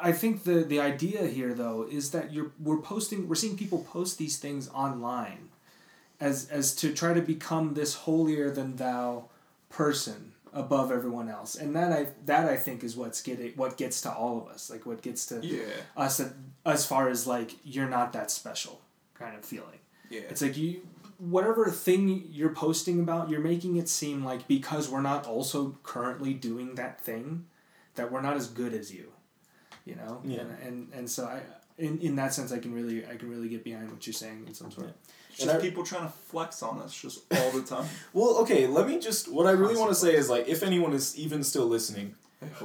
I 0.00 0.12
think 0.12 0.44
the 0.44 0.62
the 0.62 0.80
idea 0.80 1.26
here 1.26 1.54
though 1.54 1.86
is 1.90 2.10
that 2.10 2.32
you're 2.32 2.50
we're 2.60 2.78
posting 2.78 3.28
we're 3.28 3.34
seeing 3.34 3.56
people 3.56 3.78
post 3.90 4.18
these 4.18 4.36
things 4.36 4.68
online 4.70 5.48
as 6.20 6.48
as 6.50 6.74
to 6.76 6.92
try 6.92 7.14
to 7.14 7.22
become 7.22 7.74
this 7.74 7.94
holier 7.94 8.50
than 8.50 8.76
thou 8.76 9.24
person 9.70 10.32
above 10.64 10.90
everyone 10.98 11.28
else 11.28 11.54
and 11.54 11.74
that 11.76 11.90
I 11.92 12.02
that 12.26 12.44
I 12.48 12.56
think 12.56 12.78
is 12.88 12.96
what's 12.96 13.20
getting 13.22 13.52
what 13.62 13.76
gets 13.76 14.00
to 14.04 14.10
all 14.12 14.34
of 14.42 14.46
us 14.54 14.62
like 14.72 14.84
what 14.86 15.00
gets 15.08 15.26
to 15.26 15.36
Yeah. 15.42 15.62
us 15.96 16.20
as 16.66 16.86
far 16.86 17.08
as 17.08 17.26
like 17.26 17.50
you're 17.64 17.88
not 17.98 18.12
that 18.12 18.30
special 18.30 18.80
kind 19.14 19.34
of 19.38 19.44
feeling 19.44 19.80
Yeah. 20.10 20.22
it's 20.30 20.42
like 20.42 20.56
you 20.56 20.70
whatever 21.18 21.64
thing 21.86 22.02
you're 22.38 22.54
posting 22.66 22.98
about 23.00 23.28
you're 23.30 23.46
making 23.52 23.76
it 23.76 23.88
seem 23.88 24.24
like 24.30 24.46
because 24.48 24.88
we're 24.88 25.00
not 25.12 25.26
also 25.26 25.76
currently 25.82 26.32
doing 26.48 26.74
that 26.76 27.00
thing 27.00 27.46
that 27.96 28.10
we're 28.12 28.22
not 28.28 28.36
as 28.36 28.46
good 28.60 28.72
as 28.74 28.86
you 28.92 29.06
you 29.84 29.94
know 30.00 30.20
Yeah. 30.24 30.40
and, 30.42 30.50
and 30.66 30.76
and 30.94 31.10
so 31.10 31.24
i 31.26 31.40
in, 31.86 31.98
in 32.00 32.16
that 32.16 32.34
sense 32.34 32.50
i 32.52 32.58
can 32.58 32.72
really 32.74 33.06
i 33.06 33.16
can 33.16 33.28
really 33.30 33.48
get 33.48 33.62
behind 33.64 33.90
what 33.92 34.06
you're 34.06 34.14
saying 34.24 34.44
in 34.48 34.54
some 34.54 34.70
sort 34.70 34.86
It's 34.88 34.96
And 34.96 35.02
just 35.38 35.56
I- 35.56 35.58
people 35.60 35.84
trying 35.84 36.02
to 36.06 36.12
flex 36.30 36.62
on 36.62 36.80
us 36.80 36.94
just 36.94 37.20
all 37.34 37.50
the 37.52 37.62
time. 37.62 37.86
Well, 38.12 38.38
okay, 38.38 38.66
let 38.66 38.86
me 38.88 38.98
just 38.98 39.30
what 39.30 39.46
I 39.46 39.52
really 39.52 39.76
want 39.76 39.90
to 39.90 39.94
say 39.94 40.14
is 40.14 40.28
like 40.28 40.48
if 40.48 40.62
anyone 40.62 40.92
is 40.92 41.16
even 41.18 41.42
still 41.44 41.66
listening, 41.66 42.14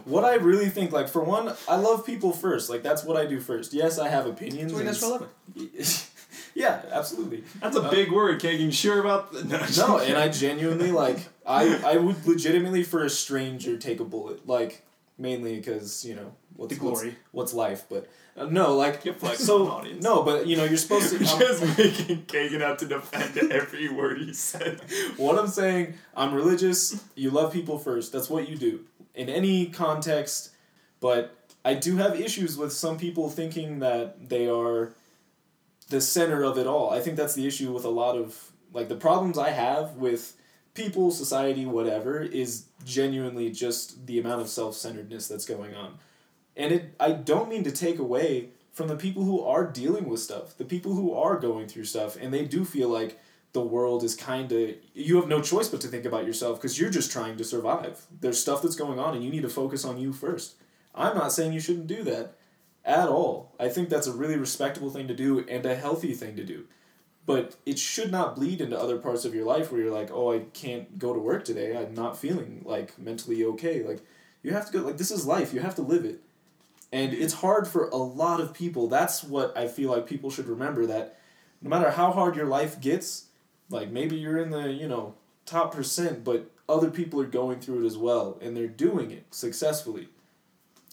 what 0.06 0.24
I 0.24 0.36
really 0.36 0.70
think 0.70 0.92
like 0.92 1.10
for 1.10 1.24
one, 1.24 1.54
I 1.68 1.76
love 1.78 2.06
people 2.06 2.32
first. 2.32 2.70
Like 2.70 2.84
that's 2.84 3.04
what 3.04 3.18
I 3.18 3.26
do 3.26 3.40
first. 3.40 3.74
Yes, 3.74 4.00
I 4.00 4.10
have 4.10 4.26
opinions. 4.28 4.72
That's, 4.74 5.02
and 5.04 5.70
s- 5.80 6.10
yeah, 6.56 6.82
absolutely. 6.92 7.44
That's 7.62 7.76
a 7.78 7.82
uh, 7.82 7.90
big 7.92 8.12
word, 8.12 8.40
Kagan. 8.42 8.60
You 8.60 8.72
sure 8.72 9.00
about 9.00 9.32
that? 9.34 9.46
No, 9.78 9.88
No, 9.88 9.98
and 10.00 10.18
I 10.18 10.30
genuinely 10.30 10.92
like 10.92 11.20
I 11.46 11.80
I 11.94 11.98
would 11.98 12.26
legitimately 12.26 12.84
for 12.84 13.04
a 13.04 13.10
stranger 13.10 13.78
take 13.78 14.00
a 14.00 14.06
bullet 14.06 14.48
like 14.48 14.84
mainly 15.24 15.56
because 15.56 16.06
you 16.06 16.14
know 16.14 16.34
what's 16.56 16.74
the 16.74 16.80
glory 16.80 17.08
what's, 17.32 17.54
what's 17.54 17.54
life, 17.54 17.86
but 17.90 18.08
uh, 18.38 18.46
no 18.46 18.76
like 18.76 19.02
so 19.36 19.82
no, 20.02 20.22
but 20.22 20.46
you 20.46 20.58
know 20.58 20.66
you're 20.66 20.78
supposed 20.78 21.10
to. 21.10 21.16
I'm- 21.26 21.40
just 21.40 21.78
making 21.78 22.24
Kagan 22.26 22.60
have 22.60 22.78
to 22.78 22.86
defend 22.86 23.52
every 23.52 23.90
word 23.90 24.20
he 24.20 24.34
said. 24.34 24.82
What 25.18 25.40
I'm 25.40 25.48
saying, 25.48 25.96
I'm 26.16 26.34
religious. 26.34 27.04
You 27.16 27.32
love 27.32 27.54
people 27.54 27.80
first. 27.80 28.12
That's 28.12 28.30
what 28.30 28.50
you 28.50 28.58
do 28.58 28.82
in 29.16 29.30
any 29.30 29.68
context. 29.68 30.52
But 31.00 31.36
I 31.66 31.74
do 31.76 31.98
have 31.98 32.20
issues 32.20 32.58
with 32.58 32.74
some 32.74 32.98
people 32.98 33.30
thinking 33.30 33.80
that 33.80 34.30
they 34.30 34.48
are 34.48 34.94
the 35.90 36.02
center 36.02 36.44
of 36.44 36.58
it 36.58 36.68
all. 36.68 36.92
I 36.92 37.00
think 37.00 37.16
that's 37.18 37.36
the 37.36 37.48
issue 37.48 37.72
with 37.72 37.86
a 37.86 37.90
lot 37.90 38.16
of 38.18 38.52
like 38.74 38.90
the 38.90 38.96
problems 38.96 39.38
I 39.38 39.52
have 39.52 39.96
with 39.96 40.36
people, 40.74 41.12
society, 41.12 41.66
whatever 41.66 42.22
is 42.22 42.66
genuinely 42.86 43.50
just 43.50 44.06
the 44.06 44.20
amount 44.20 44.42
of 44.42 44.50
self-centeredness 44.50 45.28
that's 45.28 45.46
going 45.46 45.74
on. 45.76 45.98
And 46.56 46.72
it 46.72 46.96
I 47.00 47.12
don't 47.12 47.50
mean 47.50 47.64
to 47.64 47.72
take 47.72 48.00
away 48.00 48.50
from 48.72 48.88
the 48.88 48.96
people 48.96 49.24
who 49.24 49.42
are 49.44 49.66
dealing 49.66 50.08
with 50.08 50.20
stuff, 50.20 50.58
the 50.58 50.66
people 50.66 50.94
who 50.94 51.14
are 51.14 51.40
going 51.40 51.68
through 51.68 51.86
stuff 51.86 52.16
and 52.16 52.34
they 52.34 52.46
do 52.46 52.66
feel 52.66 52.90
like 52.90 53.20
the 53.54 53.62
world 53.62 54.04
is 54.04 54.16
kind 54.16 54.52
of 54.52 54.72
you 54.94 55.16
have 55.18 55.28
no 55.28 55.42
choice 55.42 55.70
but 55.70 55.82
to 55.82 55.88
think 55.88 56.06
about 56.06 56.26
yourself 56.26 56.60
because 56.60 56.80
you're 56.80 56.90
just 56.90 57.12
trying 57.12 57.38
to 57.38 57.44
survive. 57.44 58.06
There's 58.20 58.42
stuff 58.42 58.62
that's 58.62 58.76
going 58.76 59.00
on 59.00 59.16
and 59.16 59.24
you 59.24 59.32
need 59.32 59.44
to 59.44 59.50
focus 59.50 59.86
on 59.86 59.98
you 59.98 60.12
first. 60.12 60.56
I'm 60.96 61.16
not 61.16 61.32
saying 61.32 61.54
you 61.54 61.60
shouldn't 61.60 61.88
do 61.88 62.04
that 62.04 62.36
at 62.86 63.08
all. 63.08 63.56
I 63.60 63.70
think 63.70 63.90
that's 63.90 64.08
a 64.08 64.14
really 64.14 64.38
respectable 64.38 64.90
thing 64.90 65.08
to 65.08 65.16
do 65.16 65.46
and 65.48 65.66
a 65.66 65.76
healthy 65.76 66.14
thing 66.14 66.36
to 66.36 66.44
do 66.44 66.66
but 67.26 67.56
it 67.66 67.80
should 67.80 68.12
not 68.12 68.36
bleed 68.36 68.60
into 68.62 68.80
other 68.80 68.98
parts 68.98 69.26
of 69.26 69.34
your 69.34 69.46
life 69.46 69.72
where 69.72 69.82
you're 69.82 69.94
like 69.94 70.12
oh 70.12 70.34
i 70.34 70.40
can't 70.54 71.00
go 71.00 71.14
to 71.14 71.20
work 71.20 71.46
today. 71.46 71.76
I'm 71.76 71.94
not 71.94 72.18
feeling 72.18 72.62
like 72.66 72.98
mentally 73.00 73.44
okay. 73.46 73.84
Like 73.84 74.00
you 74.42 74.52
have 74.52 74.66
to 74.68 74.74
go 74.74 74.80
like 74.80 74.98
this 74.98 75.12
is 75.12 75.26
life. 75.26 75.54
You 75.54 75.62
have 75.62 75.76
to 75.76 75.82
live 75.82 76.06
it. 76.06 76.22
And 76.92 77.14
it's 77.14 77.34
hard 77.34 77.68
for 77.68 77.90
a 77.90 77.96
lot 77.96 78.40
of 78.40 78.54
people. 78.54 78.88
That's 78.88 79.24
what 79.24 79.58
i 79.58 79.68
feel 79.68 79.92
like 79.92 80.06
people 80.08 80.30
should 80.30 80.48
remember 80.48 80.86
that 80.86 81.20
no 81.62 81.70
matter 81.70 81.92
how 81.92 82.12
hard 82.12 82.36
your 82.36 82.46
life 82.46 82.80
gets 82.82 83.28
like 83.70 83.90
maybe 83.90 84.18
you're 84.18 84.38
in 84.38 84.50
the 84.50 84.72
you 84.72 84.88
know 84.88 85.16
top 85.46 85.74
percent 85.74 86.24
but 86.24 86.50
other 86.68 86.90
people 86.90 87.20
are 87.20 87.26
going 87.26 87.60
through 87.60 87.84
it 87.84 87.86
as 87.86 87.98
well 87.98 88.38
and 88.42 88.56
they're 88.56 88.68
doing 88.68 89.12
it 89.12 89.26
successfully. 89.32 90.08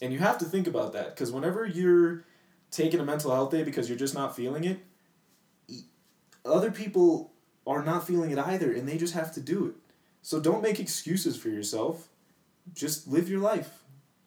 And 0.02 0.12
you 0.12 0.18
have 0.20 0.38
to 0.38 0.44
think 0.44 0.66
about 0.66 0.92
that 0.94 1.14
because 1.14 1.30
whenever 1.30 1.66
you're 1.66 2.24
taking 2.70 3.00
a 3.00 3.04
mental 3.04 3.32
health 3.32 3.50
day 3.50 3.62
because 3.62 3.88
you're 3.88 3.98
just 3.98 4.14
not 4.14 4.34
feeling 4.34 4.64
it 4.64 4.78
other 6.44 6.70
people 6.70 7.33
are 7.66 7.85
not 7.85 8.07
feeling 8.07 8.31
it 8.31 8.38
either 8.38 8.72
and 8.72 8.88
they 8.88 8.96
just 8.96 9.14
have 9.14 9.33
to 9.33 9.40
do 9.40 9.66
it 9.66 9.74
so 10.22 10.40
don't 10.40 10.62
make 10.62 10.81
excuses 10.81 11.37
for 11.37 11.48
yourself 11.48 12.09
just 12.74 13.07
live 13.09 13.29
your 13.29 13.40
life 13.40 13.83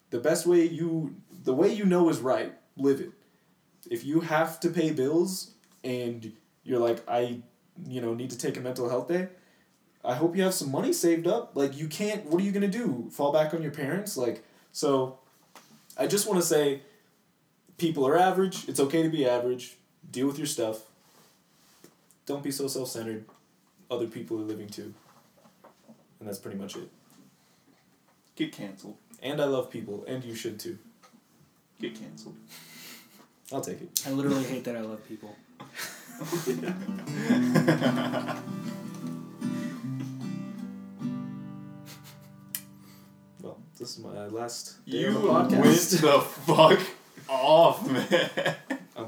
the 0.09 0.19
best 0.19 0.45
way 0.45 0.63
you 0.63 1.15
the 1.43 1.53
way 1.53 1.71
you 1.71 1.85
know 1.85 2.09
is 2.09 2.19
right 2.19 2.53
live 2.77 2.99
it 2.99 3.11
if 3.89 4.03
you 4.03 4.21
have 4.21 4.59
to 4.59 4.69
pay 4.69 4.91
bills 4.91 5.51
and 5.83 6.31
you're 6.63 6.79
like 6.79 7.03
i 7.07 7.39
you 7.87 8.01
know 8.01 8.13
need 8.13 8.29
to 8.29 8.37
take 8.37 8.57
a 8.57 8.61
mental 8.61 8.89
health 8.89 9.07
day 9.07 9.27
I 10.05 10.15
hope 10.15 10.35
you 10.35 10.43
have 10.43 10.53
some 10.53 10.71
money 10.71 10.91
saved 10.91 11.27
up. 11.27 11.51
Like 11.55 11.77
you 11.77 11.87
can't. 11.87 12.25
What 12.25 12.41
are 12.41 12.43
you 12.43 12.51
gonna 12.51 12.67
do? 12.67 13.09
Fall 13.11 13.31
back 13.31 13.53
on 13.53 13.61
your 13.61 13.71
parents? 13.71 14.17
Like 14.17 14.43
so. 14.71 15.19
I 15.95 16.07
just 16.07 16.27
want 16.27 16.39
to 16.41 16.45
say, 16.45 16.81
people 17.77 18.07
are 18.07 18.17
average. 18.17 18.67
It's 18.67 18.79
okay 18.79 19.03
to 19.03 19.09
be 19.09 19.27
average. 19.27 19.77
Deal 20.09 20.25
with 20.25 20.39
your 20.39 20.47
stuff. 20.47 20.81
Don't 22.25 22.43
be 22.43 22.51
so 22.51 22.67
self 22.67 22.89
centered. 22.89 23.25
Other 23.91 24.07
people 24.07 24.37
are 24.39 24.43
living 24.43 24.67
too. 24.67 24.93
And 26.19 26.27
that's 26.27 26.39
pretty 26.39 26.57
much 26.57 26.75
it. 26.75 26.89
Get 28.35 28.51
canceled. 28.51 28.95
And 29.21 29.41
I 29.41 29.45
love 29.45 29.69
people, 29.69 30.03
and 30.07 30.23
you 30.23 30.35
should 30.35 30.59
too. 30.59 30.77
Get 31.81 31.99
canceled. 31.99 32.35
I'll 33.51 33.61
take 33.61 33.81
it. 33.81 34.01
I 34.07 34.11
literally 34.11 34.43
hate 34.43 34.63
that 34.63 34.77
I 34.77 34.81
love 34.81 35.01
people. 35.07 35.35
Well, 43.41 43.57
this 43.77 43.97
is 43.97 44.03
my 44.03 44.27
last 44.27 44.85
day 44.85 44.99
You 44.99 45.29
on 45.29 45.49
the 45.49 45.57
went 45.57 45.67
podcast. 45.75 46.01
the 46.01 46.21
fuck 46.21 46.79
off, 47.27 47.89
man. 47.89 48.55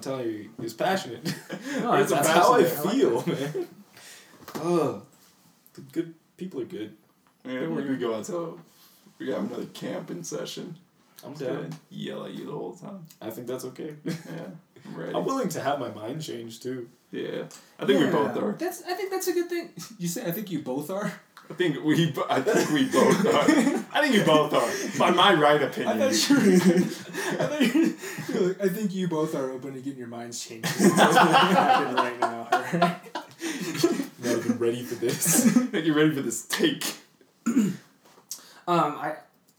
I'm 0.05 0.11
telling 0.13 0.27
you, 0.27 0.49
he 0.57 0.61
was 0.61 0.73
passionate. 0.73 1.23
No, 1.81 1.91
that's 1.91 2.11
it's 2.11 2.27
how 2.27 2.53
I 2.53 2.63
passionate. 2.63 2.85
like 2.85 2.93
feel, 2.95 3.25
man. 3.35 3.67
Oh, 4.55 5.01
the 5.73 5.81
good 5.81 6.13
people 6.37 6.61
are 6.61 6.65
good. 6.65 6.95
Man, 7.43 7.75
we're 7.75 7.81
gonna 7.83 7.97
go 7.97 8.15
out 8.15 8.23
to 8.25 8.59
we 9.19 9.29
have 9.31 9.43
another 9.49 9.65
camping 9.73 10.23
session. 10.23 10.77
I'm 11.23 11.31
It's 11.31 11.41
down. 11.41 11.55
gonna 11.55 11.69
yell 11.89 12.25
at 12.25 12.33
you 12.33 12.45
the 12.45 12.51
whole 12.51 12.73
time. 12.73 13.05
I 13.21 13.29
think 13.29 13.47
that's 13.47 13.65
okay. 13.65 13.95
Yeah, 14.05 14.13
I'm 14.85 14.95
ready. 14.95 15.13
I'm 15.15 15.25
willing 15.25 15.49
to 15.49 15.61
have 15.61 15.79
my 15.79 15.89
mind 15.89 16.21
changed 16.21 16.63
too. 16.63 16.89
yeah, 17.11 17.43
I 17.79 17.85
think 17.85 17.99
we 17.99 18.07
both 18.07 18.37
are. 18.37 18.53
That's. 18.53 18.83
I 18.83 18.93
think 18.93 19.11
that's 19.11 19.27
a 19.27 19.33
good 19.33 19.49
thing. 19.49 19.69
You 19.97 20.07
say. 20.07 20.25
I 20.25 20.31
think 20.31 20.49
you 20.51 20.59
both 20.59 20.89
are. 20.89 21.11
I 21.49 21.53
think 21.53 21.83
we. 21.83 22.13
I 22.29 22.41
think 22.41 22.71
we 22.71 22.85
both 22.85 23.25
are. 23.25 23.85
I 23.93 24.01
think 24.01 24.15
you 24.15 24.23
both 24.23 24.53
are. 24.53 24.99
By 24.99 25.11
my 25.11 25.33
right 25.33 25.61
opinion. 25.61 26.01
I 26.01 26.11
thought 26.11 26.29
you 26.29 26.35
were. 26.35 26.41
I 26.45 27.47
thought 27.47 27.61
you 27.61 27.81
were, 27.81 28.33
you're 28.33 28.47
like, 28.49 28.61
I 28.61 28.69
think 28.69 28.93
you 28.93 29.07
both 29.07 29.35
are 29.35 29.51
open 29.51 29.73
to 29.73 29.79
getting 29.79 29.99
your 29.99 30.07
minds 30.07 30.43
changed. 30.43 30.65
That's 30.65 30.97
what's 30.97 31.15
gonna 31.15 31.93
right 31.95 32.19
now. 32.19 32.47
Alright. 32.51 32.81
Not 34.23 34.37
even 34.37 34.57
ready 34.57 34.83
for 34.83 34.95
this. 34.95 35.45
I 35.57 35.65
think 35.65 35.85
you're 35.85 35.95
ready 35.95 36.15
for 36.15 36.21
this 36.21 36.45
take. 36.47 36.95
Um, 37.47 37.69
I 38.67 39.17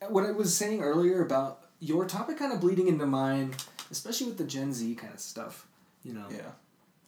what 0.09 0.25
I 0.25 0.33
was 0.33 0.57
saying 0.57 0.83
earlier 0.83 1.23
about 1.23 1.61
your 1.79 2.05
topic 2.05 2.39
kind 2.39 2.53
of 2.53 2.61
bleeding 2.61 2.89
into 2.89 3.07
mine, 3.07 3.55
especially 3.91 4.27
with 4.27 4.39
the 4.39 4.45
Gen 4.45 4.73
Z 4.73 4.95
kind 4.97 5.15
of 5.15 5.21
stuff. 5.21 5.67
You 6.03 6.15
know. 6.15 6.27
Yeah. 6.31 6.51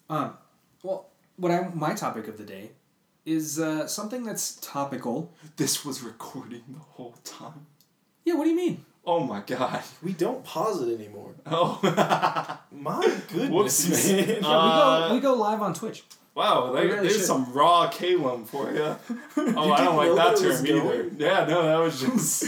Um, 0.09 0.35
well, 0.83 1.09
what 1.37 1.51
I 1.51 1.69
my 1.75 1.95
topic 1.95 2.29
of 2.29 2.39
the 2.39 2.45
day 2.45 2.71
is 3.27 3.59
uh, 3.59 3.87
something 3.87 4.25
that's 4.25 4.57
topical. 4.57 5.33
This 5.57 5.85
was 5.85 6.03
recording 6.03 6.63
the 6.69 6.79
whole 6.81 7.15
time. 7.25 7.67
Yeah. 8.25 8.35
What 8.35 8.45
do 8.45 8.51
you 8.51 8.57
mean? 8.57 8.85
Oh 9.05 9.21
my 9.21 9.41
god. 9.41 9.83
we 10.03 10.13
don't 10.13 10.45
pause 10.45 10.83
it 10.83 10.95
anymore. 10.95 11.35
Oh. 11.51 11.79
My 12.71 13.01
goodness, 13.33 13.87
Whoopsies. 13.89 14.27
man. 14.27 14.29
Yeah, 14.43 14.49
Uh, 14.49 15.05
we 15.05 15.09
go 15.09 15.15
we 15.15 15.21
go 15.21 15.35
live 15.35 15.63
on 15.63 15.73
Twitch. 15.75 16.05
wow, 16.35 16.73
We 16.73 16.79
there, 16.81 16.89
really 16.89 17.01
there's 17.09 17.17
should. 17.17 17.25
some 17.25 17.53
raw 17.53 17.89
Calum 17.91 18.45
for 18.45 18.71
you. 18.79 18.97
Oh, 19.37 19.73
I 19.73 19.85
don't 19.85 19.97
like 19.97 20.15
that 20.15 20.37
that 20.37 20.57
term 20.57 20.67
either. 20.67 21.11
Yeah, 21.17 21.47
no, 21.47 21.63
that 21.63 21.79
was 21.79 22.01
just. 22.01 22.45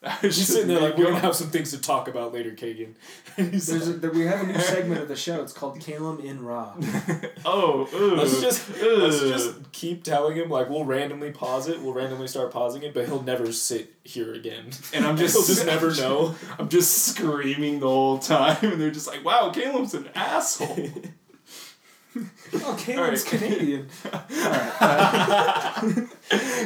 That 0.00 0.22
was 0.22 0.36
He's 0.38 0.46
sitting 0.46 0.68
there 0.68 0.80
like, 0.80 0.96
we're 0.96 1.04
going- 1.04 1.14
gonna 1.14 1.26
have 1.26 1.34
some 1.34 1.50
things 1.50 1.72
to 1.72 1.78
talk 1.80 2.06
about 2.06 2.32
later, 2.32 2.52
Kagan. 2.52 2.94
And 3.36 3.52
he's 3.52 3.66
There's 3.66 3.88
a, 3.88 3.94
there, 3.94 4.10
we 4.12 4.26
have 4.26 4.42
a 4.42 4.46
new 4.46 4.58
segment 4.60 5.00
of 5.00 5.08
the 5.08 5.16
show. 5.16 5.42
It's 5.42 5.52
called 5.52 5.80
Calum 5.80 6.20
in 6.20 6.44
Raw. 6.44 6.74
Oh, 7.44 7.88
ooh. 7.92 8.14
let's 8.14 8.40
just 8.40 8.70
Ugh. 8.70 8.98
let's 8.98 9.18
just 9.20 9.72
keep 9.72 10.04
telling 10.04 10.36
him 10.36 10.50
like 10.50 10.68
we'll 10.70 10.84
randomly 10.84 11.32
pause 11.32 11.66
it, 11.68 11.80
we'll 11.82 11.94
randomly 11.94 12.28
start 12.28 12.52
pausing 12.52 12.82
it, 12.84 12.94
but 12.94 13.06
he'll 13.06 13.22
never 13.22 13.50
sit 13.52 13.92
here 14.04 14.32
again. 14.34 14.70
And 14.94 15.04
I'm 15.04 15.16
just 15.16 15.34
he'll 15.36 15.46
just 15.46 15.66
never 15.66 15.92
know. 15.96 16.34
I'm 16.58 16.68
just 16.68 17.08
screaming 17.08 17.80
the 17.80 17.88
whole 17.88 18.18
time, 18.18 18.56
and 18.62 18.80
they're 18.80 18.90
just 18.92 19.08
like, 19.08 19.24
"Wow, 19.24 19.50
Caleb's 19.50 19.94
an 19.94 20.08
asshole." 20.14 20.90
Oh, 22.54 22.78
Alright. 22.88 23.24
Canadian. 23.26 23.88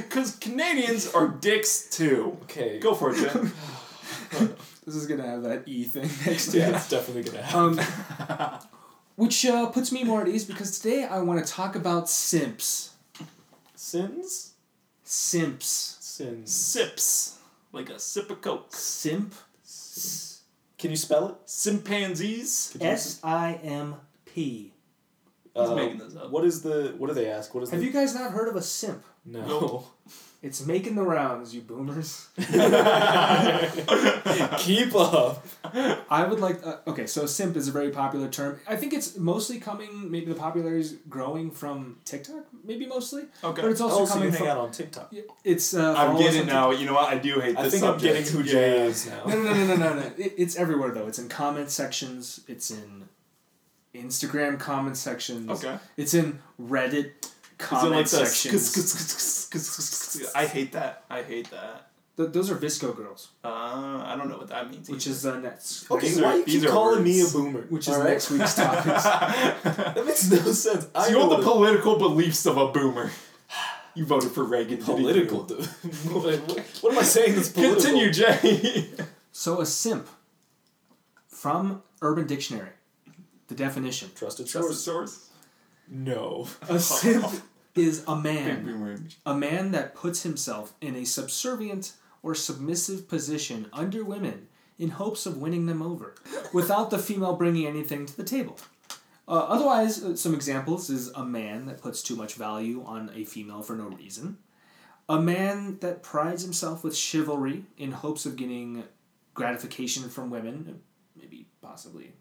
Because 0.03 0.37
Canadians 0.41 1.12
are 1.12 1.29
dicks 1.29 1.88
too. 1.91 2.37
Okay, 2.43 2.79
Go 2.79 2.95
for 2.95 3.12
it, 3.12 3.17
Jen. 3.33 3.53
This 4.85 4.97
is 4.97 5.07
gonna 5.07 5.25
have 5.27 5.45
that 5.45 5.62
E 5.69 5.85
thing 5.85 6.09
next 6.27 6.49
to 6.51 6.59
Yeah, 6.59 6.71
it. 6.71 6.75
it's 6.75 6.88
definitely 6.88 7.23
gonna 7.23 7.43
happen. 7.43 7.79
Um, 7.79 8.59
which 9.15 9.47
uh, 9.47 9.67
puts 9.67 9.93
me 9.93 10.03
more 10.03 10.23
at 10.23 10.29
ease 10.29 10.45
because 10.45 10.81
today 10.81 11.05
I 11.05 11.21
want 11.21 11.45
to 11.45 11.53
talk 11.53 11.77
about 11.77 12.09
simps. 12.09 12.91
Sins, 13.77 14.55
Simps. 15.05 15.99
sins. 16.01 16.53
Sips, 16.53 17.38
like 17.73 17.91
a 17.91 17.99
sip 18.01 18.31
of 18.31 18.41
coke. 18.41 18.75
Simp. 18.75 19.35
Can 20.79 20.91
you 20.91 20.97
spell 20.97 21.29
it? 21.29 21.35
Simpanzees. 21.47 22.77
S 22.81 23.21
I 23.23 23.61
M 23.62 23.95
P. 24.25 24.72
He's 25.55 25.69
Uh, 25.69 25.75
making 25.75 25.99
this 25.99 26.17
up. 26.17 26.31
What 26.31 26.45
is 26.45 26.62
the? 26.62 26.95
What 26.99 27.09
do 27.09 27.15
they 27.15 27.29
ask? 27.31 27.55
What 27.55 27.62
is 27.62 27.71
the 27.71 27.77
Have 27.77 27.81
the? 27.83 27.87
you 27.87 27.93
guys 27.93 28.15
not 28.15 28.31
heard 28.33 28.49
of 28.49 28.57
a 28.57 28.62
simp? 28.62 29.05
No. 29.25 29.47
Nope. 29.47 29.87
It's 30.45 30.67
making 30.67 30.97
the 30.97 31.05
rounds, 31.05 31.55
you 31.55 31.61
boomers. 31.61 32.27
Keep 34.59 34.95
up. 34.97 35.47
I 36.11 36.27
would 36.29 36.41
like. 36.41 36.67
Uh, 36.67 36.79
okay, 36.88 37.07
so 37.07 37.27
simp 37.27 37.57
is 37.57 37.69
a 37.69 37.71
very 37.73 37.91
popular 37.91 38.29
term. 38.29 38.59
I 38.69 38.75
think 38.77 38.93
it's 38.93 39.17
mostly 39.17 39.61
coming. 39.61 40.11
Maybe 40.11 40.27
the 40.27 40.35
popularity 40.35 40.81
is 40.81 40.97
growing 41.09 41.53
from 41.53 41.99
TikTok. 42.05 42.45
Maybe 42.65 42.87
mostly, 42.87 43.23
Okay. 43.45 43.62
but 43.62 43.71
it's 43.71 43.81
also 43.81 44.01
Oh, 44.03 44.05
so 44.05 44.15
you 44.15 44.19
coming 44.21 44.31
hang 44.33 44.38
from. 44.41 44.49
out 44.49 44.59
on 44.59 44.71
TikTok. 44.73 45.15
It's. 45.45 45.75
Uh, 45.75 45.95
I'm 45.97 46.17
getting 46.19 46.47
now. 46.47 46.71
You 46.73 46.87
know 46.87 46.95
what? 46.95 47.09
I 47.12 47.19
do 47.19 47.38
hate 47.41 47.57
I 47.57 47.62
this 47.62 47.75
think 47.75 47.85
I'm 47.85 47.99
getting 47.99 48.25
who 48.25 48.43
Jay 48.43 48.87
is 48.87 49.07
now. 49.07 49.25
No, 49.27 49.43
no, 49.43 49.55
no, 49.55 49.65
no, 49.67 49.77
no, 49.77 49.95
no. 49.95 50.11
It, 50.19 50.35
it's 50.37 50.57
everywhere 50.57 50.91
though. 50.91 51.07
It's 51.07 51.19
in 51.21 51.29
comment 51.29 51.71
sections. 51.71 52.41
It's 52.49 52.71
in 52.71 53.09
Instagram 53.95 54.59
comment 54.59 54.97
sections. 54.97 55.51
Okay. 55.51 55.79
It's 55.97 56.15
in 56.15 56.39
Reddit 56.61 56.93
Is 56.95 57.05
it 57.05 57.59
comment 57.59 57.93
like 57.93 58.09
this? 58.11 58.37
sections. 58.41 60.31
I 60.35 60.47
hate 60.47 60.73
that. 60.73 61.05
I 61.11 61.23
hate 61.23 61.51
that. 61.51 61.89
Th- 62.17 62.29
those 62.31 62.51
are 62.51 62.57
VSCO 62.57 62.95
girls, 62.95 63.31
Uh, 63.43 63.49
I 63.49 64.15
don't 64.19 64.29
know 64.29 64.37
what 64.37 64.49
that 64.49 64.71
means. 64.71 64.89
which 64.91 65.07
either. 65.07 65.17
is 65.17 65.27
uh, 65.27 65.39
next. 65.41 65.91
Okay, 65.91 66.09
These 66.09 66.19
are- 66.19 66.25
why 66.25 66.35
you 66.37 66.45
keep 66.45 66.65
are 66.65 66.69
calling 66.69 67.03
me 67.05 67.23
a 67.23 67.27
boomer? 67.27 67.63
Which 67.71 67.89
is 67.89 67.95
All 67.95 68.01
right? 68.01 68.11
next 68.11 68.31
week's 68.31 68.55
topics. 68.55 69.05
That 69.95 70.05
makes 70.05 70.31
no 70.31 70.39
sense. 70.53 70.89
I 70.95 71.09
you 71.09 71.15
know 71.15 71.29
know 71.31 71.37
the 71.39 71.43
political 71.43 71.99
beliefs 71.99 72.45
of 72.47 72.57
a 72.59 72.69
boomer. 72.69 73.11
You 73.95 74.05
voted 74.07 74.31
for 74.33 74.45
Reagan. 74.45 74.79
didn't 74.81 74.89
you? 74.89 74.95
political. 74.97 75.45
dude. 75.45 75.65
what, 76.13 76.41
what 76.83 76.93
am 76.93 76.99
I 76.99 77.03
saying 77.03 77.35
that's 77.35 77.49
political? 77.51 77.83
Continue, 77.83 78.11
Jay. 78.13 78.89
So 79.35 79.63
a 79.63 79.67
simp, 79.67 80.07
from 81.27 81.83
Urban 82.03 82.27
Dictionary, 82.27 82.69
the 83.53 83.65
definition: 83.65 84.11
Trusted 84.15 84.47
Trusted 84.47 84.77
source. 84.77 85.12
source. 85.12 85.29
No. 85.88 86.49
a 86.69 86.79
simp 86.79 87.43
is 87.75 88.05
a 88.07 88.17
man, 88.17 89.09
a 89.27 89.35
man 89.35 89.73
that 89.73 89.95
puts 89.95 90.23
himself 90.23 90.75
in 90.81 90.97
a 90.97 91.05
subservient 91.05 91.93
or 92.23 92.35
submissive 92.35 93.09
position 93.09 93.67
under 93.73 94.05
women 94.05 94.49
in 94.79 94.91
hopes 94.91 95.27
of 95.27 95.37
winning 95.38 95.67
them 95.67 95.83
over, 95.83 96.15
without 96.53 96.91
the 96.91 96.99
female 96.99 97.35
bringing 97.35 97.67
anything 97.67 98.07
to 98.07 98.17
the 98.17 98.25
table. 98.25 98.59
Uh, 99.29 99.33
otherwise, 99.33 100.03
uh, 100.03 100.17
some 100.17 100.35
examples 100.35 100.91
is 100.91 101.09
a 101.11 101.25
man 101.25 101.67
that 101.67 101.81
puts 101.81 102.03
too 102.03 102.17
much 102.17 102.35
value 102.35 102.83
on 102.85 103.11
a 103.15 103.25
female 103.25 103.62
for 103.62 103.77
no 103.77 103.85
reason. 103.85 104.38
A 105.09 105.21
man 105.21 105.79
that 105.81 106.03
prides 106.03 106.43
himself 106.43 106.83
with 106.83 106.97
chivalry 106.97 107.65
in 107.77 107.93
hopes 107.93 108.27
of 108.27 108.37
getting 108.37 108.85
gratification 109.35 110.09
from 110.09 110.31
women, 110.31 110.81
maybe 111.17 111.47
possibly 111.61 112.12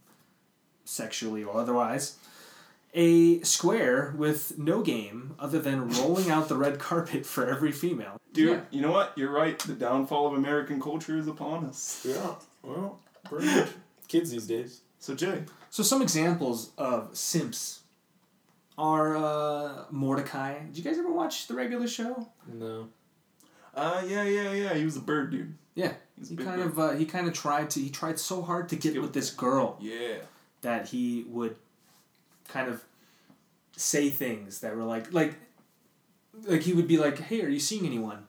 sexually 0.92 1.44
or 1.44 1.58
otherwise. 1.58 2.18
A 2.94 3.40
square 3.42 4.14
with 4.18 4.58
no 4.60 4.82
game 4.82 5.34
other 5.40 5.60
than 5.60 5.90
rolling 5.90 6.30
out 6.30 6.50
the 6.50 6.58
red 6.58 6.78
carpet 6.78 7.26
for 7.26 7.48
every 7.48 7.72
female. 7.72 8.20
Dude, 8.34 8.50
Yeah. 8.50 8.62
you 8.70 8.82
know 8.82 8.92
what? 8.92 9.14
You're 9.18 9.32
right. 9.32 9.58
The 9.58 9.74
downfall 9.74 10.28
of 10.28 10.34
American 10.34 10.82
culture 10.82 11.18
is 11.18 11.28
upon 11.28 11.66
us. 11.66 12.06
Yeah. 12.08 12.36
Well, 12.64 13.00
pretty 13.24 13.46
much. 13.48 13.70
Kids 14.10 14.32
these 14.32 14.46
days. 14.46 14.82
So, 15.00 15.16
Jay. 15.16 15.46
So 15.70 15.84
some 15.84 16.02
examples 16.02 16.72
of 16.78 17.16
simps 17.16 17.80
are 18.78 19.16
uh, 19.16 19.86
Mordecai. 19.90 20.60
Did 20.66 20.78
you 20.78 20.84
guys 20.84 20.98
ever 21.00 21.12
watch 21.12 21.48
the 21.48 21.54
regular 21.56 21.88
show? 21.88 22.28
No. 22.52 22.90
Uh, 23.74 24.04
yeah, 24.06 24.24
yeah, 24.24 24.52
yeah. 24.52 24.74
He 24.74 24.84
was 24.84 24.98
a 24.98 25.02
bird 25.02 25.32
dude. 25.32 25.56
Yeah, 25.76 25.94
he 26.28 26.36
kind 26.36 26.58
bird. 26.62 26.68
of 26.72 26.80
uh, 26.80 26.90
he 26.92 27.06
kind 27.06 27.26
of 27.28 27.34
tried 27.34 27.70
to 27.72 27.80
he 27.80 27.90
tried 27.90 28.20
so 28.20 28.42
hard 28.42 28.68
to 28.70 28.76
get 28.76 28.92
Get 28.92 28.96
with 29.02 29.04
with 29.12 29.14
this 29.14 29.30
girl 29.30 29.78
Yeah. 29.80 30.16
That 30.62 30.88
he 30.90 31.26
would 31.28 31.56
kind 32.48 32.70
of 32.70 32.84
say 33.76 34.10
things 34.10 34.60
that 34.60 34.76
were 34.76 34.84
like 34.84 35.12
like 35.14 35.36
like 36.46 36.62
he 36.62 36.74
would 36.74 36.88
be 36.88 36.98
like, 36.98 37.20
"Hey, 37.20 37.42
are 37.42 37.50
you 37.50 37.60
seeing 37.60 37.86
anyone?" 37.86 38.28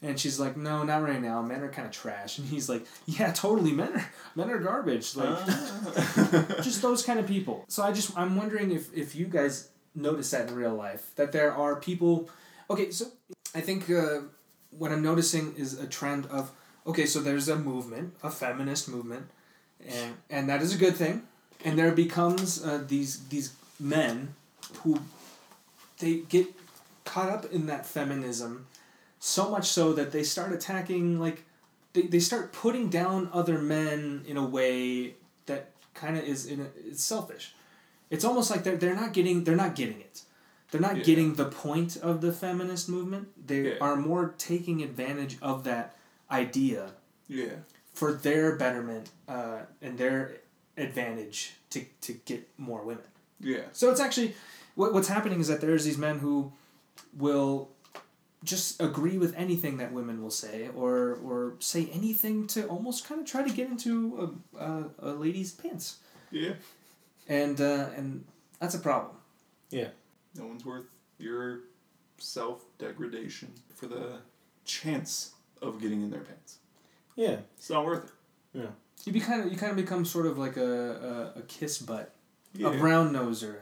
And 0.00 0.18
she's 0.18 0.38
like, 0.38 0.56
"No, 0.56 0.84
not 0.84 1.02
right 1.02 1.20
now. 1.20 1.42
Men 1.42 1.60
are 1.62 1.68
kind 1.68 1.86
of 1.86 1.92
trash." 1.92 2.38
And 2.38 2.48
he's 2.48 2.68
like, 2.68 2.84
"Yeah, 3.06 3.32
totally. 3.32 3.72
Men 3.72 3.92
are 3.94 4.12
men 4.34 4.50
are 4.50 4.58
garbage. 4.58 5.16
Like 5.16 5.38
Uh, 5.46 6.62
just 6.62 6.82
those 6.82 7.02
kind 7.04 7.18
of 7.18 7.26
people." 7.26 7.64
So 7.68 7.82
I 7.82 7.92
just 7.92 8.16
I'm 8.16 8.36
wondering 8.36 8.70
if 8.72 8.92
if 8.94 9.14
you 9.14 9.26
guys 9.26 9.68
notice 9.94 10.30
that 10.30 10.48
in 10.48 10.54
real 10.54 10.74
life 10.74 11.10
that 11.16 11.32
there 11.32 11.52
are 11.52 11.76
people 11.76 12.28
Okay, 12.70 12.90
so 12.90 13.06
I 13.54 13.60
think 13.60 13.90
uh, 13.90 14.20
what 14.70 14.92
I'm 14.92 15.02
noticing 15.02 15.54
is 15.56 15.78
a 15.80 15.86
trend 15.86 16.26
of 16.26 16.50
okay, 16.86 17.06
so 17.06 17.20
there's 17.20 17.48
a 17.48 17.56
movement, 17.56 18.14
a 18.22 18.30
feminist 18.30 18.88
movement, 18.88 19.26
and 19.86 20.16
and 20.28 20.48
that 20.48 20.60
is 20.62 20.74
a 20.74 20.78
good 20.78 20.96
thing, 20.96 21.22
and 21.64 21.78
there 21.78 21.92
becomes 21.92 22.64
uh, 22.64 22.82
these 22.86 23.28
these 23.28 23.52
men 23.80 24.34
who 24.82 25.00
they 25.98 26.18
get 26.28 26.46
caught 27.04 27.28
up 27.30 27.44
in 27.52 27.66
that 27.66 27.86
feminism 27.86 28.66
so 29.18 29.50
much 29.50 29.66
so 29.66 29.92
that 29.92 30.12
they 30.12 30.22
start 30.22 30.52
attacking 30.52 31.18
like 31.18 31.42
they, 31.94 32.02
they 32.02 32.20
start 32.20 32.52
putting 32.52 32.88
down 32.88 33.28
other 33.32 33.58
men 33.58 34.22
in 34.26 34.36
a 34.36 34.44
way 34.44 35.14
that 35.46 35.70
kind 35.94 36.16
of 36.16 36.24
is 36.24 36.46
in 36.46 36.60
a, 36.60 36.66
it's 36.86 37.02
selfish 37.02 37.54
it's 38.10 38.24
almost 38.24 38.50
like 38.50 38.62
they're, 38.62 38.76
they're 38.76 38.94
not 38.94 39.12
getting 39.12 39.44
they're 39.44 39.56
not 39.56 39.74
getting 39.74 40.00
it 40.00 40.22
they're 40.70 40.80
not 40.82 40.98
Yeah. 40.98 41.02
getting 41.04 41.34
the 41.34 41.46
point 41.46 41.96
of 41.96 42.20
the 42.20 42.32
feminist 42.32 42.88
movement 42.88 43.28
they 43.46 43.62
Yeah. 43.72 43.74
are 43.80 43.96
more 43.96 44.34
taking 44.38 44.82
advantage 44.82 45.38
of 45.42 45.64
that 45.64 45.96
idea 46.30 46.90
Yeah. 47.26 47.56
for 47.94 48.12
their 48.12 48.54
betterment 48.56 49.10
uh, 49.26 49.60
and 49.82 49.96
their 49.98 50.36
advantage 50.78 51.54
to, 51.70 51.84
to 52.00 52.12
get 52.24 52.48
more 52.58 52.82
women 52.84 53.04
Yeah. 53.40 53.62
so 53.72 53.90
it's 53.90 54.00
actually 54.00 54.34
what, 54.74 54.92
what's 54.94 55.08
happening 55.08 55.40
is 55.40 55.48
that 55.48 55.60
there's 55.60 55.84
these 55.84 55.98
men 55.98 56.18
who 56.20 56.52
will 57.16 57.70
just 58.44 58.80
agree 58.80 59.18
with 59.18 59.34
anything 59.36 59.78
that 59.78 59.92
women 59.92 60.22
will 60.22 60.30
say 60.30 60.68
or 60.76 61.18
or 61.24 61.54
say 61.58 61.88
anything 61.92 62.46
to 62.46 62.64
almost 62.68 63.04
kind 63.08 63.20
of 63.20 63.26
try 63.26 63.42
to 63.42 63.50
get 63.52 63.68
into 63.68 64.36
a, 64.56 64.64
a, 64.64 64.84
a 65.00 65.10
lady's 65.12 65.50
pants 65.52 65.98
Yeah. 66.30 66.52
and 67.28 67.60
uh, 67.60 67.88
and 67.96 68.24
that's 68.60 68.74
a 68.74 68.78
problem 68.80 69.16
Yeah. 69.70 69.88
No 70.36 70.46
one's 70.46 70.64
worth 70.64 70.86
your 71.18 71.60
self 72.18 72.64
degradation 72.78 73.52
for 73.74 73.86
the 73.88 74.18
chance 74.64 75.32
of 75.60 75.80
getting 75.80 76.02
in 76.02 76.10
their 76.10 76.20
pants. 76.20 76.58
Yeah. 77.16 77.38
It's 77.56 77.70
not 77.70 77.84
worth 77.84 78.04
it. 78.54 78.70
You 79.04 79.12
be 79.12 79.20
kind 79.20 79.42
of 79.44 79.50
you 79.52 79.56
kind 79.58 79.70
of 79.70 79.76
become 79.76 80.04
sort 80.04 80.26
of 80.26 80.38
like 80.38 80.56
a, 80.56 81.32
a, 81.36 81.38
a 81.40 81.42
kiss 81.42 81.78
butt 81.78 82.12
Yeah. 82.54 82.68
a 82.74 82.78
brown 82.78 83.12
noser 83.12 83.56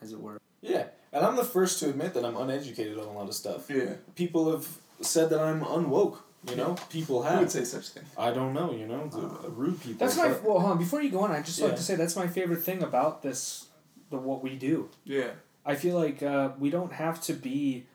as 0.00 0.12
it 0.12 0.20
were 0.20 0.38
Yeah. 0.60 0.84
And 1.14 1.24
I'm 1.26 1.36
the 1.36 1.44
first 1.44 1.78
to 1.80 1.90
admit 1.90 2.14
that 2.14 2.24
I'm 2.24 2.36
uneducated 2.36 2.98
on 2.98 3.06
a 3.06 3.12
lot 3.12 3.28
of 3.28 3.34
stuff. 3.34 3.68
yeah. 3.68 3.94
People 4.14 4.50
have 4.50 4.66
said 5.02 5.28
that 5.30 5.40
I'm 5.40 5.60
unwoke. 5.62 6.18
You 6.48 6.56
know, 6.56 6.74
people 6.90 7.22
I 7.22 7.30
have. 7.30 7.38
would 7.40 7.50
say 7.52 7.62
such 7.64 7.90
thing. 7.90 8.02
I 8.18 8.32
don't 8.32 8.52
know. 8.52 8.72
You 8.72 8.86
know, 8.86 9.06
the, 9.06 9.48
rude 9.50 9.80
people. 9.80 9.98
that's 10.04 10.16
my 10.16 10.28
well 10.28 10.58
hold 10.58 10.72
on, 10.72 10.78
before 10.78 11.00
you 11.00 11.08
go 11.10 11.20
on 11.20 11.30
i 11.30 11.40
just 11.40 11.60
like 11.60 11.76
to 11.76 11.82
say 11.82 11.94
that's 11.94 12.16
my 12.16 12.26
favorite 12.26 12.62
thing 12.64 12.82
about 12.82 13.22
this 13.22 13.66
the 14.10 14.16
what 14.16 14.42
we 14.42 14.56
do 14.56 14.88
Yeah. 15.04 15.30
I 15.64 15.76
feel 15.76 15.96
like 15.96 16.20
uh, 16.24 16.50
we 16.58 16.70
don't 16.70 16.92
have 16.92 17.20
to 17.22 17.34
be. 17.34 17.86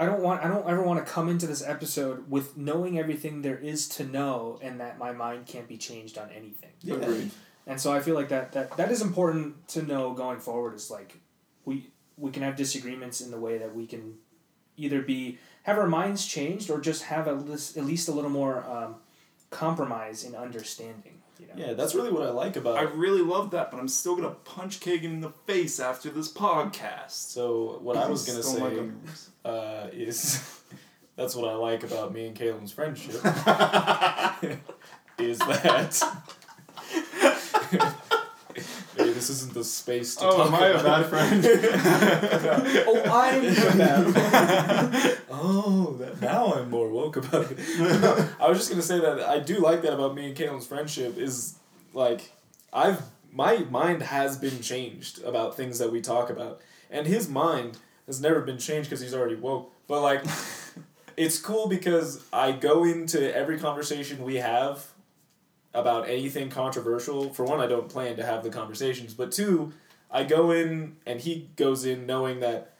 I 0.00 0.06
don't 0.06 0.22
want. 0.22 0.42
I 0.42 0.48
don't 0.48 0.66
ever 0.66 0.82
want 0.82 1.04
to 1.04 1.12
come 1.12 1.28
into 1.28 1.46
this 1.46 1.62
episode 1.62 2.30
with 2.30 2.56
knowing 2.56 2.98
everything 2.98 3.42
there 3.42 3.58
is 3.58 3.86
to 3.90 4.04
know, 4.04 4.58
and 4.62 4.80
that 4.80 4.98
my 4.98 5.12
mind 5.12 5.44
can't 5.44 5.68
be 5.68 5.76
changed 5.76 6.16
on 6.16 6.30
anything. 6.30 6.70
Yeah. 6.80 6.94
Agreed. 6.94 7.30
And 7.66 7.78
so 7.78 7.92
I 7.92 8.00
feel 8.00 8.14
like 8.14 8.30
that 8.30 8.52
that 8.52 8.74
that 8.78 8.90
is 8.90 9.02
important 9.02 9.68
to 9.68 9.82
know 9.82 10.14
going 10.14 10.40
forward. 10.40 10.74
Is 10.74 10.90
like 10.90 11.18
we 11.66 11.90
we 12.16 12.30
can 12.30 12.42
have 12.42 12.56
disagreements 12.56 13.20
in 13.20 13.30
the 13.30 13.38
way 13.38 13.58
that 13.58 13.74
we 13.74 13.86
can 13.86 14.14
either 14.78 15.02
be 15.02 15.38
have 15.64 15.76
our 15.76 15.86
minds 15.86 16.26
changed 16.26 16.70
or 16.70 16.80
just 16.80 17.04
have 17.04 17.28
at 17.28 17.46
least 17.46 17.76
at 17.76 17.84
least 17.84 18.08
a 18.08 18.12
little 18.12 18.30
more 18.30 18.64
um, 18.64 18.96
compromise 19.50 20.24
in 20.24 20.34
understanding. 20.34 21.20
You 21.38 21.46
know? 21.48 21.52
Yeah, 21.56 21.72
that's 21.74 21.94
really 21.94 22.10
what 22.10 22.22
I 22.22 22.30
like 22.30 22.56
about. 22.56 22.78
I 22.78 22.82
really 22.82 23.22
love 23.22 23.50
that, 23.50 23.70
but 23.70 23.78
I'm 23.78 23.88
still 23.88 24.16
gonna 24.16 24.30
punch 24.30 24.80
Kagan 24.80 25.04
in 25.04 25.20
the 25.20 25.30
face 25.46 25.78
after 25.78 26.08
this 26.08 26.32
podcast. 26.32 27.10
so 27.10 27.78
what 27.82 27.98
I 27.98 28.08
was 28.08 28.26
gonna 28.26 28.42
say 28.42 28.60
my 28.60 28.70
guns. 28.70 29.29
Uh, 29.44 29.88
is 29.92 30.60
that's 31.16 31.34
what 31.34 31.48
I 31.50 31.54
like 31.54 31.82
about 31.82 32.12
me 32.12 32.26
and 32.26 32.36
Caitlin's 32.36 32.72
friendship 32.72 33.14
is 35.18 35.38
that. 35.38 36.02
Maybe 38.98 39.12
this 39.12 39.30
isn't 39.30 39.54
the 39.54 39.64
space 39.64 40.16
to 40.16 40.26
Oh, 40.26 40.36
talk 40.36 40.46
am 40.48 40.54
I 40.54 40.66
a 40.66 40.80
about 40.80 40.84
bad 40.84 41.06
friend? 41.06 41.44
Oh, 42.86 43.02
I'm 43.10 43.42
the 43.44 43.74
bad 43.78 45.18
Oh, 45.30 45.96
that, 45.98 46.20
now 46.20 46.52
I'm 46.54 46.70
more 46.70 46.88
woke 46.90 47.16
about 47.16 47.50
it. 47.50 47.58
No, 47.78 48.28
I 48.40 48.48
was 48.48 48.58
just 48.58 48.68
gonna 48.70 48.82
say 48.82 48.98
that 49.00 49.20
I 49.20 49.38
do 49.38 49.58
like 49.58 49.82
that 49.82 49.92
about 49.94 50.14
me 50.14 50.26
and 50.26 50.36
Caitlin's 50.36 50.66
friendship 50.66 51.16
is 51.16 51.56
like 51.94 52.32
I've 52.72 53.02
my 53.32 53.58
mind 53.70 54.02
has 54.02 54.36
been 54.36 54.60
changed 54.60 55.22
about 55.22 55.56
things 55.56 55.78
that 55.78 55.92
we 55.92 56.00
talk 56.00 56.30
about, 56.30 56.60
and 56.90 57.06
his 57.06 57.28
mind 57.28 57.78
has 58.06 58.20
never 58.20 58.40
been 58.40 58.58
changed 58.58 58.88
because 58.88 59.00
he's 59.00 59.14
already 59.14 59.36
woke. 59.36 59.72
But 59.86 60.02
like, 60.02 60.24
it's 61.16 61.38
cool 61.38 61.68
because 61.68 62.24
I 62.32 62.52
go 62.52 62.84
into 62.84 63.34
every 63.34 63.58
conversation 63.58 64.22
we 64.22 64.36
have 64.36 64.86
about 65.74 66.08
anything 66.08 66.50
controversial. 66.50 67.32
For 67.32 67.44
one, 67.44 67.60
I 67.60 67.66
don't 67.66 67.88
plan 67.88 68.16
to 68.16 68.24
have 68.24 68.42
the 68.42 68.50
conversations, 68.50 69.14
but 69.14 69.30
two, 69.32 69.72
I 70.10 70.24
go 70.24 70.50
in 70.50 70.96
and 71.06 71.20
he 71.20 71.48
goes 71.56 71.84
in 71.84 72.06
knowing 72.06 72.40
that 72.40 72.72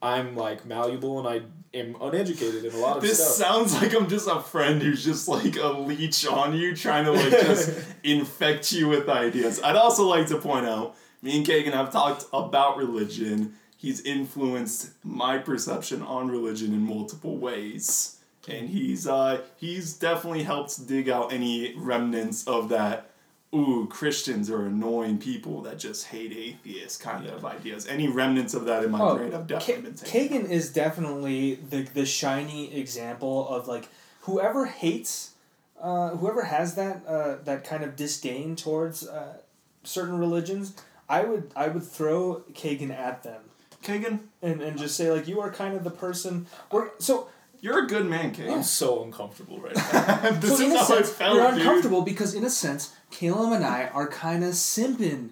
I'm 0.00 0.36
like 0.36 0.64
malleable 0.64 1.18
and 1.18 1.26
I 1.26 1.76
am 1.76 1.96
uneducated 2.00 2.64
in 2.64 2.72
a 2.72 2.76
lot 2.76 2.96
of 2.96 3.02
This 3.02 3.18
stuff. 3.18 3.48
sounds 3.48 3.82
like 3.82 3.94
I'm 3.94 4.08
just 4.08 4.28
a 4.28 4.40
friend 4.40 4.80
who's 4.80 5.04
just 5.04 5.26
like 5.26 5.56
a 5.56 5.66
leech 5.66 6.24
on 6.26 6.54
you, 6.54 6.76
trying 6.76 7.04
to 7.06 7.12
like 7.12 7.30
just 7.30 7.76
infect 8.04 8.70
you 8.72 8.88
with 8.88 9.08
ideas. 9.08 9.60
I'd 9.62 9.74
also 9.76 10.04
like 10.06 10.28
to 10.28 10.38
point 10.38 10.66
out, 10.66 10.94
me 11.20 11.36
and 11.36 11.44
Kagan 11.44 11.72
have 11.72 11.90
talked 11.90 12.26
about 12.32 12.76
religion. 12.76 13.54
He's 13.78 14.00
influenced 14.00 14.90
my 15.04 15.38
perception 15.38 16.02
on 16.02 16.28
religion 16.28 16.74
in 16.74 16.80
multiple 16.80 17.36
ways. 17.36 18.18
And 18.48 18.68
he's 18.68 19.06
uh 19.06 19.42
he's 19.56 19.94
definitely 19.94 20.42
helped 20.42 20.86
dig 20.88 21.08
out 21.08 21.32
any 21.32 21.74
remnants 21.76 22.46
of 22.48 22.68
that 22.70 23.10
ooh, 23.54 23.86
Christians 23.88 24.50
are 24.50 24.66
annoying 24.66 25.18
people 25.18 25.62
that 25.62 25.78
just 25.78 26.06
hate 26.08 26.32
atheists 26.32 26.98
kind 26.98 27.26
of 27.26 27.44
ideas. 27.44 27.86
Any 27.86 28.08
remnants 28.08 28.54
of 28.54 28.64
that 28.64 28.84
in 28.84 28.90
my 28.90 29.00
Oh, 29.00 29.16
brain 29.16 29.32
I've 29.32 29.46
definitely 29.46 29.82
been 29.84 29.94
taking. 29.94 30.42
Kagan 30.42 30.50
is 30.50 30.72
definitely 30.72 31.54
the 31.54 31.82
the 31.82 32.04
shiny 32.04 32.74
example 32.74 33.48
of 33.48 33.68
like 33.68 33.88
whoever 34.22 34.66
hates, 34.66 35.34
uh, 35.80 36.10
whoever 36.10 36.42
has 36.44 36.74
that 36.74 37.06
uh, 37.06 37.36
that 37.44 37.62
kind 37.64 37.84
of 37.84 37.94
disdain 37.94 38.56
towards 38.56 39.06
uh, 39.06 39.38
certain 39.84 40.18
religions. 40.18 40.74
I 41.08 41.22
would 41.22 41.52
I 41.54 41.68
would 41.68 41.84
throw 41.84 42.42
Kagan 42.52 42.90
at 42.90 43.22
them 43.22 43.42
Kagan, 43.88 44.20
and, 44.42 44.60
and 44.60 44.78
just 44.78 44.96
say 44.96 45.10
like 45.10 45.26
you 45.26 45.40
are 45.40 45.50
kind 45.50 45.74
of 45.76 45.82
the 45.84 45.90
person. 45.90 46.46
We're, 46.70 46.90
so 46.98 47.28
you're 47.60 47.84
a 47.84 47.86
good 47.86 48.06
man, 48.06 48.32
Kane. 48.32 48.50
I'm 48.50 48.62
so 48.62 49.02
uncomfortable 49.02 49.58
right 49.60 49.74
now. 49.74 50.30
this 50.40 50.58
so 50.58 50.64
in 50.64 50.70
is 50.70 50.74
a 50.74 50.78
how 50.78 50.84
sense 50.84 51.10
I 51.10 51.12
felt, 51.12 51.34
you're 51.36 51.50
dude. 51.50 51.60
uncomfortable 51.60 52.02
because 52.02 52.34
in 52.34 52.44
a 52.44 52.50
sense 52.50 52.94
Caleb 53.10 53.52
and 53.52 53.64
I 53.64 53.86
are 53.88 54.06
kind 54.06 54.44
of 54.44 54.50
simping 54.52 55.30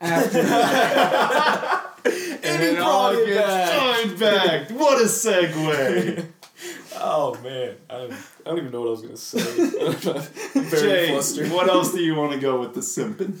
after. 0.00 0.42
And 2.04 2.60
he 2.60 2.68
it 2.70 2.78
all 2.80 3.12
it 3.12 3.26
gets 3.26 3.38
back. 3.38 4.04
joined 4.04 4.18
back. 4.18 4.70
What 4.72 5.00
a 5.00 5.04
segue. 5.04 6.26
oh 6.96 7.38
man, 7.40 7.76
I 7.88 7.92
don't, 7.94 8.12
I 8.12 8.16
don't 8.44 8.58
even 8.58 8.72
know 8.72 8.80
what 8.80 8.88
I 8.88 8.90
was 8.90 9.02
gonna 9.02 9.16
say. 9.16 9.38
I'm 10.56 10.64
very 10.64 10.82
Jay, 10.82 11.08
flustered. 11.12 11.52
what 11.52 11.68
else 11.68 11.92
do 11.92 12.00
you 12.00 12.16
want 12.16 12.32
to 12.32 12.38
go 12.40 12.58
with 12.58 12.74
the 12.74 12.80
simpin? 12.80 13.36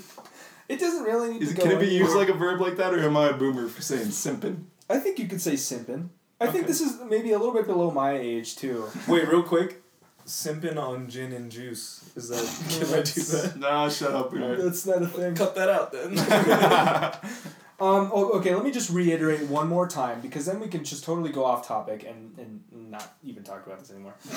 It 0.72 0.80
doesn't 0.80 1.04
really 1.04 1.34
need 1.34 1.42
Is 1.42 1.50
to 1.50 1.54
go 1.54 1.62
can 1.64 1.72
it 1.72 1.80
be 1.80 1.88
used 1.88 2.16
like 2.16 2.28
a 2.28 2.34
verb 2.34 2.60
like 2.60 2.76
that, 2.76 2.94
or 2.94 3.00
am 3.00 3.16
I 3.16 3.28
a 3.28 3.34
boomer 3.34 3.68
for 3.68 3.82
saying 3.82 4.08
simpin? 4.08 4.64
I 4.88 4.98
think 4.98 5.18
you 5.18 5.28
could 5.28 5.40
say 5.40 5.52
simping. 5.52 6.08
I 6.40 6.46
think 6.48 6.66
this 6.66 6.80
is 6.80 6.98
maybe 7.08 7.32
a 7.32 7.38
little 7.38 7.54
bit 7.54 7.66
below 7.66 7.90
my 7.90 8.12
age 8.12 8.56
too. 8.56 8.88
Wait, 9.06 9.28
real 9.28 9.42
quick. 9.42 9.82
Simping 10.26 10.76
on 10.76 11.08
gin 11.08 11.32
and 11.32 11.50
juice. 11.50 12.10
Is 12.16 12.28
that 12.28 12.88
can 12.88 12.98
I 12.98 13.02
do 13.02 13.20
that? 13.22 13.58
Nah, 13.58 13.88
shut 13.88 14.12
up, 14.12 14.30
boomer. 14.30 14.56
That's 14.56 14.86
not 14.86 15.02
a 15.02 15.06
thing. 15.08 15.34
Cut 15.34 15.54
that 15.54 15.68
out 15.68 15.92
then. 15.92 17.20
Um. 17.80 18.12
oh, 18.14 18.38
okay. 18.38 18.54
Let 18.54 18.62
me 18.62 18.70
just 18.70 18.90
reiterate 18.90 19.48
one 19.48 19.66
more 19.66 19.88
time 19.88 20.20
because 20.20 20.46
then 20.46 20.60
we 20.60 20.68
can 20.68 20.84
just 20.84 21.02
totally 21.02 21.32
go 21.32 21.44
off 21.44 21.66
topic 21.66 22.06
and 22.08 22.32
and 22.38 22.62
not 22.70 23.16
even 23.24 23.42
talk 23.42 23.66
about 23.66 23.80
this 23.80 23.90
anymore. 23.90 24.14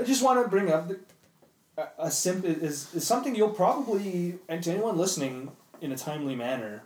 I 0.00 0.02
just 0.02 0.24
want 0.24 0.42
to 0.42 0.48
bring 0.48 0.72
up 0.72 0.88
that 0.88 0.98
a, 1.76 2.06
a 2.06 2.10
simp 2.10 2.44
is 2.44 2.92
is 2.92 3.06
something 3.06 3.36
you'll 3.36 3.50
probably 3.50 4.38
and 4.48 4.64
to 4.64 4.72
anyone 4.72 4.98
listening 4.98 5.52
in 5.80 5.92
a 5.92 5.96
timely 5.96 6.34
manner. 6.36 6.82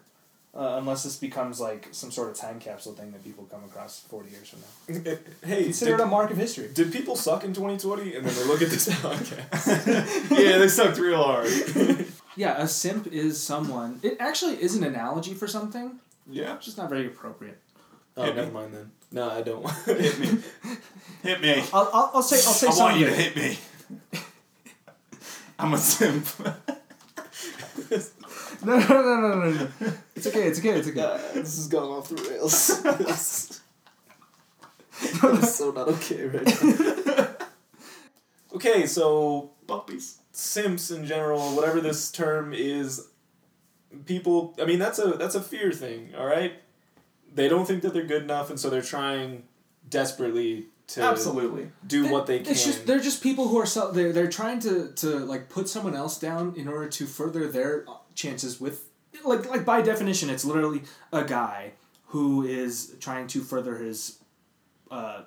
Uh, 0.55 0.77
unless 0.79 1.03
this 1.03 1.17
becomes 1.17 1.59
like 1.61 1.89
some 1.93 2.11
sort 2.11 2.29
of 2.29 2.37
time 2.37 2.61
capsule 2.61 2.93
thing 2.93 3.11
that 3.11 3.25
people 3.25 3.43
come 3.51 3.65
across 3.65 4.01
40 4.01 4.29
years 4.31 4.51
from 4.51 4.61
now. 4.61 5.17
hey, 5.47 5.65
Consider 5.65 5.95
it 5.95 6.01
a 6.01 6.05
mark 6.07 6.31
of 6.31 6.37
history. 6.37 6.69
did 6.75 6.93
people 6.93 7.17
suck 7.17 7.43
in 7.43 7.55
2020 7.55 8.15
and 8.17 8.27
then 8.27 8.35
they 8.35 8.45
look 8.45 8.61
at 8.61 8.69
this 8.69 8.87
podcast? 9.01 10.31
yeah, 10.31 10.59
they 10.59 10.69
sucked 10.69 10.99
real 10.99 11.23
hard. 11.23 11.49
Yeah, 12.37 12.63
a 12.63 12.67
simp 12.69 13.07
is 13.09 13.43
someone. 13.43 13.99
It 14.03 14.17
actually 14.21 14.55
is 14.63 14.75
an 14.75 14.85
analogy 14.85 15.35
for 15.35 15.47
something, 15.47 15.99
Yeah, 16.31 16.55
it's 16.57 16.65
just 16.67 16.77
not 16.79 16.89
very 16.91 17.07
appropriate. 17.07 17.59
Oh, 18.17 18.23
Hit 18.25 18.35
me. 18.37 18.41
never 18.43 18.53
mind 18.53 18.73
then. 18.75 18.91
No, 19.11 19.31
I 19.31 19.41
don't. 19.43 19.63
Want 19.63 19.77
hit 19.85 20.19
me. 20.19 20.39
Hit 21.23 21.41
me. 21.43 21.63
I'll, 21.75 21.91
I'll, 21.93 22.11
I'll 22.15 22.23
say 22.23 22.37
I'll 22.37 22.55
say 22.55 22.67
I 22.69 22.71
something. 22.71 22.85
want 22.85 22.99
you 22.99 23.07
to 23.07 23.13
hit 23.15 23.37
me. 23.37 23.59
I'm 25.59 25.73
a 25.75 25.79
simp. 25.79 26.27
No, 28.67 28.79
no, 28.79 28.87
no, 28.87 29.21
no, 29.21 29.51
no, 29.51 29.69
no. 29.81 29.93
It's 30.15 30.27
okay. 30.29 30.45
It's 30.45 30.61
okay. 30.61 30.79
It's 30.79 30.89
okay. 30.89 31.21
this 31.35 31.59
is 31.59 31.67
going 31.67 31.91
off 31.91 32.09
the 32.09 32.15
rails. 32.31 32.81
That's 35.21 35.55
so 35.57 35.73
not 35.73 35.89
okay 35.89 36.27
right 36.27 36.47
now. 36.47 37.29
okay, 38.55 38.87
so 38.87 39.51
Puppies. 39.67 40.19
simps 40.31 40.93
in 40.93 41.07
general, 41.07 41.57
whatever 41.57 41.81
this 41.81 42.13
term 42.13 42.53
is, 42.53 43.09
people. 44.07 44.55
I 44.61 44.65
mean, 44.65 44.79
that's 44.79 44.99
a 44.99 45.13
that's 45.13 45.35
a 45.35 45.41
fear 45.41 45.73
thing. 45.73 46.15
All 46.17 46.27
right, 46.27 46.53
they 47.35 47.49
don't 47.49 47.67
think 47.67 47.83
that 47.83 47.95
they're 47.95 48.07
good 48.07 48.23
enough, 48.23 48.51
and 48.51 48.61
so 48.61 48.71
they're 48.71 48.81
trying 48.81 49.43
desperately 49.89 50.67
to 50.89 51.03
Absolutely. 51.03 51.71
do 51.87 52.09
what 52.11 52.27
they 52.27 52.41
can. 52.41 52.53
It's 52.53 52.65
just 52.65 52.87
they're 52.87 53.01
just 53.01 53.23
people 53.23 53.49
who 53.49 53.59
are 53.59 53.67
so 53.67 53.91
they're 53.91 54.13
they're 54.13 54.31
trying 54.31 54.61
to 54.61 54.93
to 54.97 55.19
like 55.19 55.49
put 55.49 55.69
someone 55.69 55.97
else 55.97 56.19
down 56.19 56.55
in 56.57 56.69
order 56.69 56.89
to 56.89 57.07
further 57.07 57.49
their 57.49 57.87
chances 58.15 58.61
with 58.61 58.89
like 59.25 59.49
like 59.49 59.65
by 59.65 59.83
definition 59.83 60.31
it's 60.31 60.45
literally 60.45 60.83
a 61.13 61.25
guy 61.25 61.73
who 62.07 62.45
is 62.45 62.95
trying 63.01 63.27
to 63.27 63.41
further 63.41 63.77
his 63.77 64.19
uh, 64.91 65.23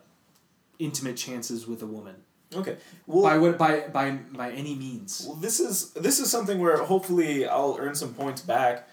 intimate 0.79 1.17
chances 1.17 1.67
with 1.67 1.81
a 1.81 1.87
woman 1.87 2.15
okay. 2.53 2.77
Well, 3.07 3.23
by 3.23 3.37
what 3.37 3.57
by 3.57 3.87
by 3.87 4.11
by 4.11 4.51
any 4.51 4.75
means. 4.75 5.25
well, 5.27 5.35
this 5.35 5.59
is 5.59 5.91
this 5.91 6.19
is 6.19 6.29
something 6.29 6.59
where 6.59 6.77
hopefully 6.77 7.47
I'll 7.47 7.77
earn 7.79 7.95
some 7.95 8.13
points 8.13 8.41
back. 8.41 8.87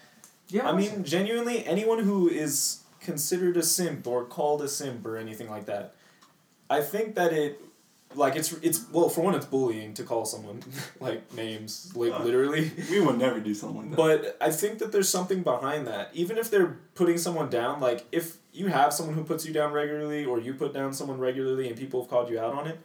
Yeah, 0.49 0.69
I 0.69 0.75
mean, 0.75 1.03
genuinely, 1.03 1.65
anyone 1.65 1.99
who 1.99 2.29
is 2.29 2.81
considered 2.99 3.57
a 3.57 3.63
simp 3.63 4.05
or 4.05 4.25
called 4.25 4.61
a 4.61 4.67
simp 4.67 5.05
or 5.05 5.17
anything 5.17 5.49
like 5.49 5.65
that, 5.65 5.95
I 6.69 6.81
think 6.81 7.15
that 7.15 7.33
it, 7.33 7.59
like 8.15 8.35
it's 8.35 8.51
it's 8.61 8.85
well 8.91 9.09
for 9.09 9.21
one 9.21 9.35
it's 9.35 9.45
bullying 9.45 9.93
to 9.95 10.03
call 10.03 10.25
someone 10.25 10.61
like 10.99 11.33
names 11.33 11.91
like 11.95 12.11
Uh, 12.13 12.23
literally, 12.23 12.71
We 12.89 12.99
would 13.01 13.17
never 13.17 13.39
do 13.39 13.53
something 13.53 13.77
like 13.81 13.89
that. 13.91 13.97
but 13.97 14.37
I 14.41 14.51
think 14.51 14.79
that 14.79 14.91
there's 14.91 15.09
something 15.09 15.43
behind 15.43 15.87
that. 15.87 16.09
Even 16.13 16.37
if 16.37 16.49
they're 16.51 16.77
putting 16.95 17.17
someone 17.17 17.49
down, 17.49 17.79
like 17.79 18.05
if 18.11 18.37
you 18.51 18.67
have 18.67 18.93
someone 18.93 19.15
who 19.15 19.23
puts 19.23 19.45
you 19.45 19.53
down 19.53 19.71
regularly 19.73 20.25
or 20.25 20.39
you 20.39 20.53
put 20.53 20.73
down 20.73 20.93
someone 20.93 21.19
regularly 21.19 21.67
and 21.67 21.77
people 21.77 22.01
have 22.01 22.09
called 22.09 22.29
you 22.29 22.39
out 22.39 22.53
on 22.53 22.67
it. 22.67 22.79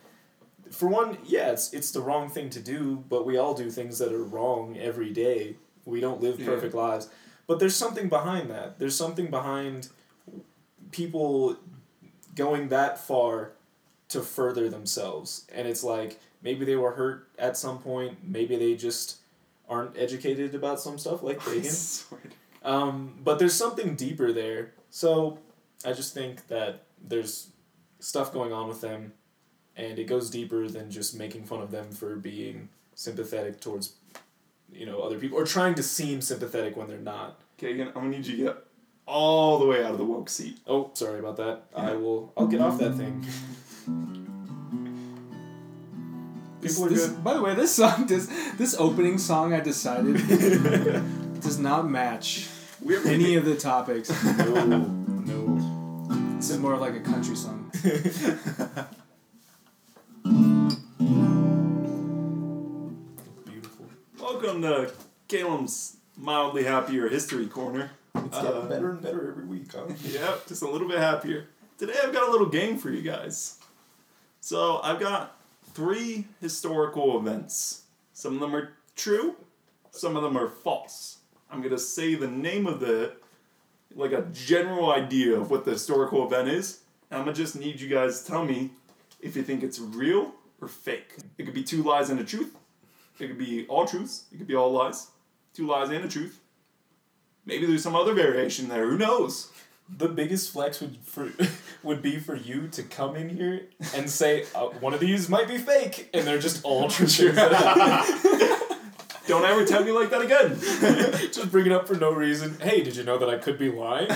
For 0.70 0.86
one, 0.88 1.18
yeah, 1.24 1.50
it's 1.52 1.72
it's 1.72 1.90
the 1.92 2.00
wrong 2.00 2.28
thing 2.28 2.50
to 2.50 2.60
do, 2.60 3.04
but 3.08 3.24
we 3.24 3.36
all 3.38 3.54
do 3.54 3.70
things 3.70 3.98
that 3.98 4.12
are 4.12 4.22
wrong 4.24 4.76
every 4.78 5.10
day. 5.12 5.56
We 5.84 6.00
don't 6.00 6.20
live 6.20 6.38
Yeah. 6.38 6.46
perfect 6.46 6.74
lives. 6.74 7.08
But 7.46 7.58
there's 7.58 7.74
something 7.76 8.08
behind 8.10 8.50
that. 8.50 8.78
There's 8.78 8.94
something 8.96 9.28
behind 9.30 9.88
people 10.90 11.56
going 12.34 12.68
that 12.68 12.98
far 12.98 13.52
to 14.08 14.20
further 14.20 14.68
themselves. 14.68 15.46
And 15.54 15.68
it's 15.68 15.84
like 15.84 16.18
maybe 16.42 16.64
they 16.64 16.76
were 16.76 16.92
hurt 16.92 17.28
at 17.38 17.56
some 17.56 17.78
point, 17.78 18.18
maybe 18.22 18.56
they 18.56 18.74
just 18.74 19.16
aren't 19.68 19.96
educated 19.98 20.54
about 20.54 20.80
some 20.80 20.98
stuff 20.98 21.22
like 21.22 21.46
Reagan. 21.50 21.74
Um, 22.62 23.14
but 23.22 23.38
there's 23.38 23.54
something 23.54 23.94
deeper 23.94 24.32
there. 24.32 24.72
So 24.90 25.38
I 25.84 25.92
just 25.92 26.14
think 26.14 26.48
that 26.48 26.84
there's 27.06 27.48
stuff 28.00 28.32
going 28.32 28.52
on 28.52 28.68
with 28.68 28.80
them, 28.80 29.12
and 29.76 29.98
it 29.98 30.04
goes 30.04 30.30
deeper 30.30 30.68
than 30.68 30.90
just 30.90 31.16
making 31.16 31.44
fun 31.44 31.60
of 31.60 31.70
them 31.70 31.90
for 31.90 32.16
being 32.16 32.68
sympathetic 32.94 33.60
towards, 33.60 33.94
you 34.72 34.86
know, 34.86 35.00
other 35.00 35.18
people 35.18 35.38
or 35.38 35.44
trying 35.44 35.74
to 35.74 35.82
seem 35.82 36.20
sympathetic 36.20 36.76
when 36.76 36.88
they're 36.88 36.98
not. 36.98 37.38
Okay, 37.58 37.72
again, 37.72 37.88
I'm 37.88 37.94
gonna 37.94 38.08
need 38.08 38.26
you 38.26 38.36
to 38.36 38.42
get 38.44 38.56
all 39.06 39.58
the 39.58 39.66
way 39.66 39.84
out 39.84 39.92
of 39.92 39.98
the 39.98 40.04
woke 40.04 40.28
seat. 40.28 40.58
Oh, 40.66 40.90
sorry 40.94 41.18
about 41.18 41.36
that. 41.36 41.62
I 41.74 41.92
will. 41.92 42.32
I'll 42.36 42.46
get 42.46 42.60
off 42.60 42.78
that 42.78 42.94
thing. 42.94 43.24
People 46.68 46.86
are 46.86 46.88
this, 46.90 47.06
good. 47.08 47.24
By 47.24 47.34
the 47.34 47.42
way, 47.42 47.54
this 47.54 47.74
song 47.74 48.06
does 48.06 48.28
this 48.56 48.74
opening 48.78 49.18
song 49.18 49.52
I 49.54 49.60
decided 49.60 50.16
does 51.40 51.58
not 51.58 51.88
match 51.88 52.48
We're 52.82 53.06
any 53.06 53.36
of 53.36 53.44
the 53.44 53.56
topics. 53.56 54.10
No, 54.24 54.64
no. 54.66 56.36
This 56.36 56.50
is 56.50 56.58
more 56.58 56.76
like 56.76 56.94
a 56.94 57.00
country 57.00 57.36
song. 57.36 57.70
Beautiful. 63.44 63.86
Welcome 64.20 64.62
to 64.62 64.92
Caleb's 65.28 65.96
mildly 66.16 66.64
happier 66.64 67.08
history 67.08 67.46
corner. 67.46 67.90
It's 68.14 68.36
Uh, 68.36 68.42
getting 68.42 68.68
better 68.68 68.90
and 68.90 69.02
better 69.02 69.28
every 69.28 69.44
week, 69.44 69.72
huh? 69.72 69.84
Yep, 70.02 70.46
just 70.48 70.62
a 70.62 70.68
little 70.68 70.88
bit 70.88 70.98
happier. 70.98 71.46
Today 71.78 71.94
I've 72.02 72.12
got 72.12 72.28
a 72.28 72.30
little 72.30 72.48
game 72.48 72.78
for 72.78 72.90
you 72.90 73.02
guys. 73.02 73.58
So 74.40 74.80
I've 74.82 74.98
got 75.00 75.37
three 75.78 76.24
historical 76.40 77.16
events. 77.20 77.82
Some 78.12 78.34
of 78.34 78.40
them 78.40 78.56
are 78.56 78.70
true, 78.96 79.36
some 79.92 80.16
of 80.16 80.24
them 80.24 80.36
are 80.36 80.48
false. 80.48 81.18
I'm 81.52 81.62
gonna 81.62 81.78
say 81.78 82.16
the 82.16 82.26
name 82.26 82.66
of 82.66 82.80
the, 82.80 83.12
like 83.94 84.10
a 84.10 84.22
general 84.32 84.90
idea 84.90 85.38
of 85.38 85.52
what 85.52 85.64
the 85.64 85.70
historical 85.70 86.26
event 86.26 86.48
is. 86.48 86.80
I'm 87.12 87.20
gonna 87.20 87.32
just 87.32 87.54
need 87.54 87.80
you 87.80 87.88
guys 87.88 88.22
to 88.22 88.26
tell 88.26 88.44
me 88.44 88.70
if 89.20 89.36
you 89.36 89.44
think 89.44 89.62
it's 89.62 89.78
real 89.78 90.32
or 90.60 90.66
fake. 90.66 91.14
It 91.38 91.44
could 91.44 91.54
be 91.54 91.62
two 91.62 91.84
lies 91.84 92.10
and 92.10 92.18
a 92.18 92.24
truth. 92.24 92.56
It 93.20 93.28
could 93.28 93.38
be 93.38 93.64
all 93.68 93.86
truths. 93.86 94.24
It 94.32 94.38
could 94.38 94.48
be 94.48 94.56
all 94.56 94.72
lies. 94.72 95.06
Two 95.54 95.68
lies 95.68 95.90
and 95.90 96.04
a 96.04 96.08
truth. 96.08 96.40
Maybe 97.46 97.66
there's 97.66 97.84
some 97.84 97.94
other 97.94 98.14
variation 98.14 98.66
there. 98.68 98.90
Who 98.90 98.98
knows? 98.98 99.52
The 99.96 100.08
biggest 100.08 100.52
flex 100.52 100.80
would 100.80 100.96
for 101.04 101.30
would 101.82 102.02
be 102.02 102.18
for 102.18 102.34
you 102.36 102.68
to 102.68 102.82
come 102.82 103.16
in 103.16 103.28
here 103.30 103.68
and 103.94 104.08
say 104.10 104.44
uh, 104.54 104.66
one 104.80 104.92
of 104.94 105.00
these 105.00 105.28
might 105.28 105.48
be 105.48 105.58
fake, 105.58 106.10
and 106.12 106.26
they're 106.26 106.38
just 106.38 106.62
all 106.64 106.88
true. 106.90 107.32
Don't 109.26 109.44
ever 109.44 109.64
tell 109.66 109.84
me 109.84 109.92
like 109.92 110.08
that 110.10 110.22
again. 110.22 110.58
just 111.32 111.50
bring 111.50 111.66
it 111.66 111.72
up 111.72 111.86
for 111.86 111.94
no 111.94 112.12
reason. 112.12 112.58
Hey, 112.60 112.82
did 112.82 112.96
you 112.96 113.04
know 113.04 113.18
that 113.18 113.28
I 113.28 113.36
could 113.36 113.58
be 113.58 113.70
lying? 113.70 114.08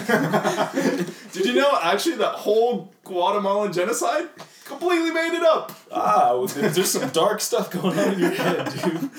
Did 1.32 1.44
you 1.46 1.52
know 1.52 1.78
actually 1.82 2.16
that 2.16 2.32
whole 2.34 2.92
Guatemalan 3.04 3.74
genocide 3.74 4.28
completely 4.64 5.10
made 5.10 5.34
it 5.34 5.42
up? 5.42 5.72
ah, 5.92 6.30
well, 6.34 6.46
there- 6.46 6.70
there's 6.70 6.90
some 6.90 7.10
dark 7.10 7.42
stuff 7.42 7.70
going 7.70 7.98
on 7.98 8.14
in 8.14 8.18
your 8.20 8.30
head, 8.30 8.72
dude. 8.82 9.10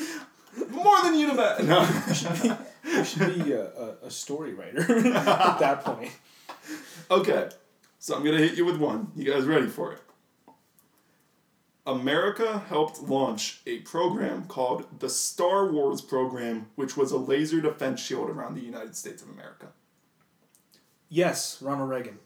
More 0.72 1.02
than 1.04 1.14
you'd 1.18 1.30
imagine. 1.32 1.68
No. 1.68 2.58
You 2.86 3.04
should 3.04 3.44
be 3.46 3.52
a, 3.54 3.66
a, 3.66 3.96
a 4.06 4.12
story 4.12 4.54
writer 4.56 4.82
at 5.16 5.60
that 5.60 5.84
point. 5.86 6.12
Okay, 7.14 7.48
so 8.00 8.16
I'm 8.16 8.24
gonna 8.26 8.40
hit 8.40 8.58
you 8.58 8.66
with 8.66 8.78
one. 8.78 9.12
You 9.16 9.32
guys 9.32 9.46
ready 9.46 9.68
for 9.68 9.92
it? 9.92 10.00
America 11.86 12.64
helped 12.70 13.04
launch 13.04 13.62
a 13.68 13.82
program 13.82 14.46
called 14.46 14.88
the 14.98 15.10
Star 15.10 15.72
Wars 15.72 16.02
program, 16.02 16.72
which 16.74 16.98
was 16.98 17.12
a 17.12 17.18
laser 17.20 17.62
defense 17.62 18.02
shield 18.02 18.32
around 18.32 18.56
the 18.56 18.62
United 18.62 18.96
States 18.96 19.22
of 19.22 19.30
America. 19.30 19.68
Yes, 21.08 21.62
Ronald 21.62 21.92
Reagan. 21.92 22.18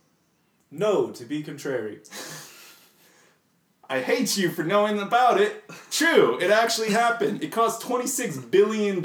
No, 0.71 1.11
to 1.11 1.25
be 1.25 1.43
contrary. 1.43 1.99
I 3.89 3.99
hate 3.99 4.37
you 4.37 4.49
for 4.49 4.63
knowing 4.63 4.99
about 4.99 5.41
it. 5.41 5.65
True, 5.91 6.39
it 6.39 6.49
actually 6.49 6.91
happened. 6.91 7.43
It 7.43 7.51
cost 7.51 7.81
$26 7.81 8.49
billion. 8.49 9.01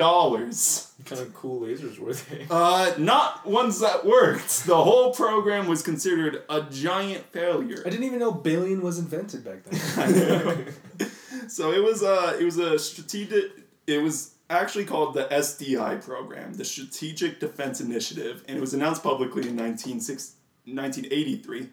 What 1.03 1.19
kind 1.19 1.27
of 1.27 1.35
cool 1.35 1.61
lasers 1.61 1.99
were 1.99 2.13
they? 2.15 2.47
Uh, 2.51 2.95
not 2.97 3.47
ones 3.47 3.81
that 3.81 4.07
worked. 4.07 4.67
The 4.67 4.83
whole 4.83 5.13
program 5.13 5.67
was 5.67 5.83
considered 5.83 6.43
a 6.49 6.63
giant 6.63 7.25
failure. 7.33 7.83
I 7.85 7.91
didn't 7.91 8.05
even 8.05 8.21
know 8.21 8.33
billion 8.33 8.83
was 8.83 8.99
invented 8.99 9.45
back 9.45 9.65
then. 9.65 10.67
So 11.49 11.73
it 11.73 11.83
was 11.83 12.03
uh 12.03 12.37
it 12.41 12.45
was 12.45 12.59
a 12.59 12.79
strategic 12.79 13.45
it 13.87 13.99
was 13.99 14.35
actually 14.49 14.85
called 14.85 15.15
the 15.15 15.25
SDI 15.25 16.03
program, 16.03 16.55
the 16.55 16.65
Strategic 16.65 17.41
Defense 17.41 17.81
Initiative, 17.81 18.45
and 18.47 18.57
it 18.57 18.61
was 18.61 18.75
announced 18.75 19.03
publicly 19.03 19.49
in 19.49 19.57
1906 19.57 20.37
1983. 20.65 21.69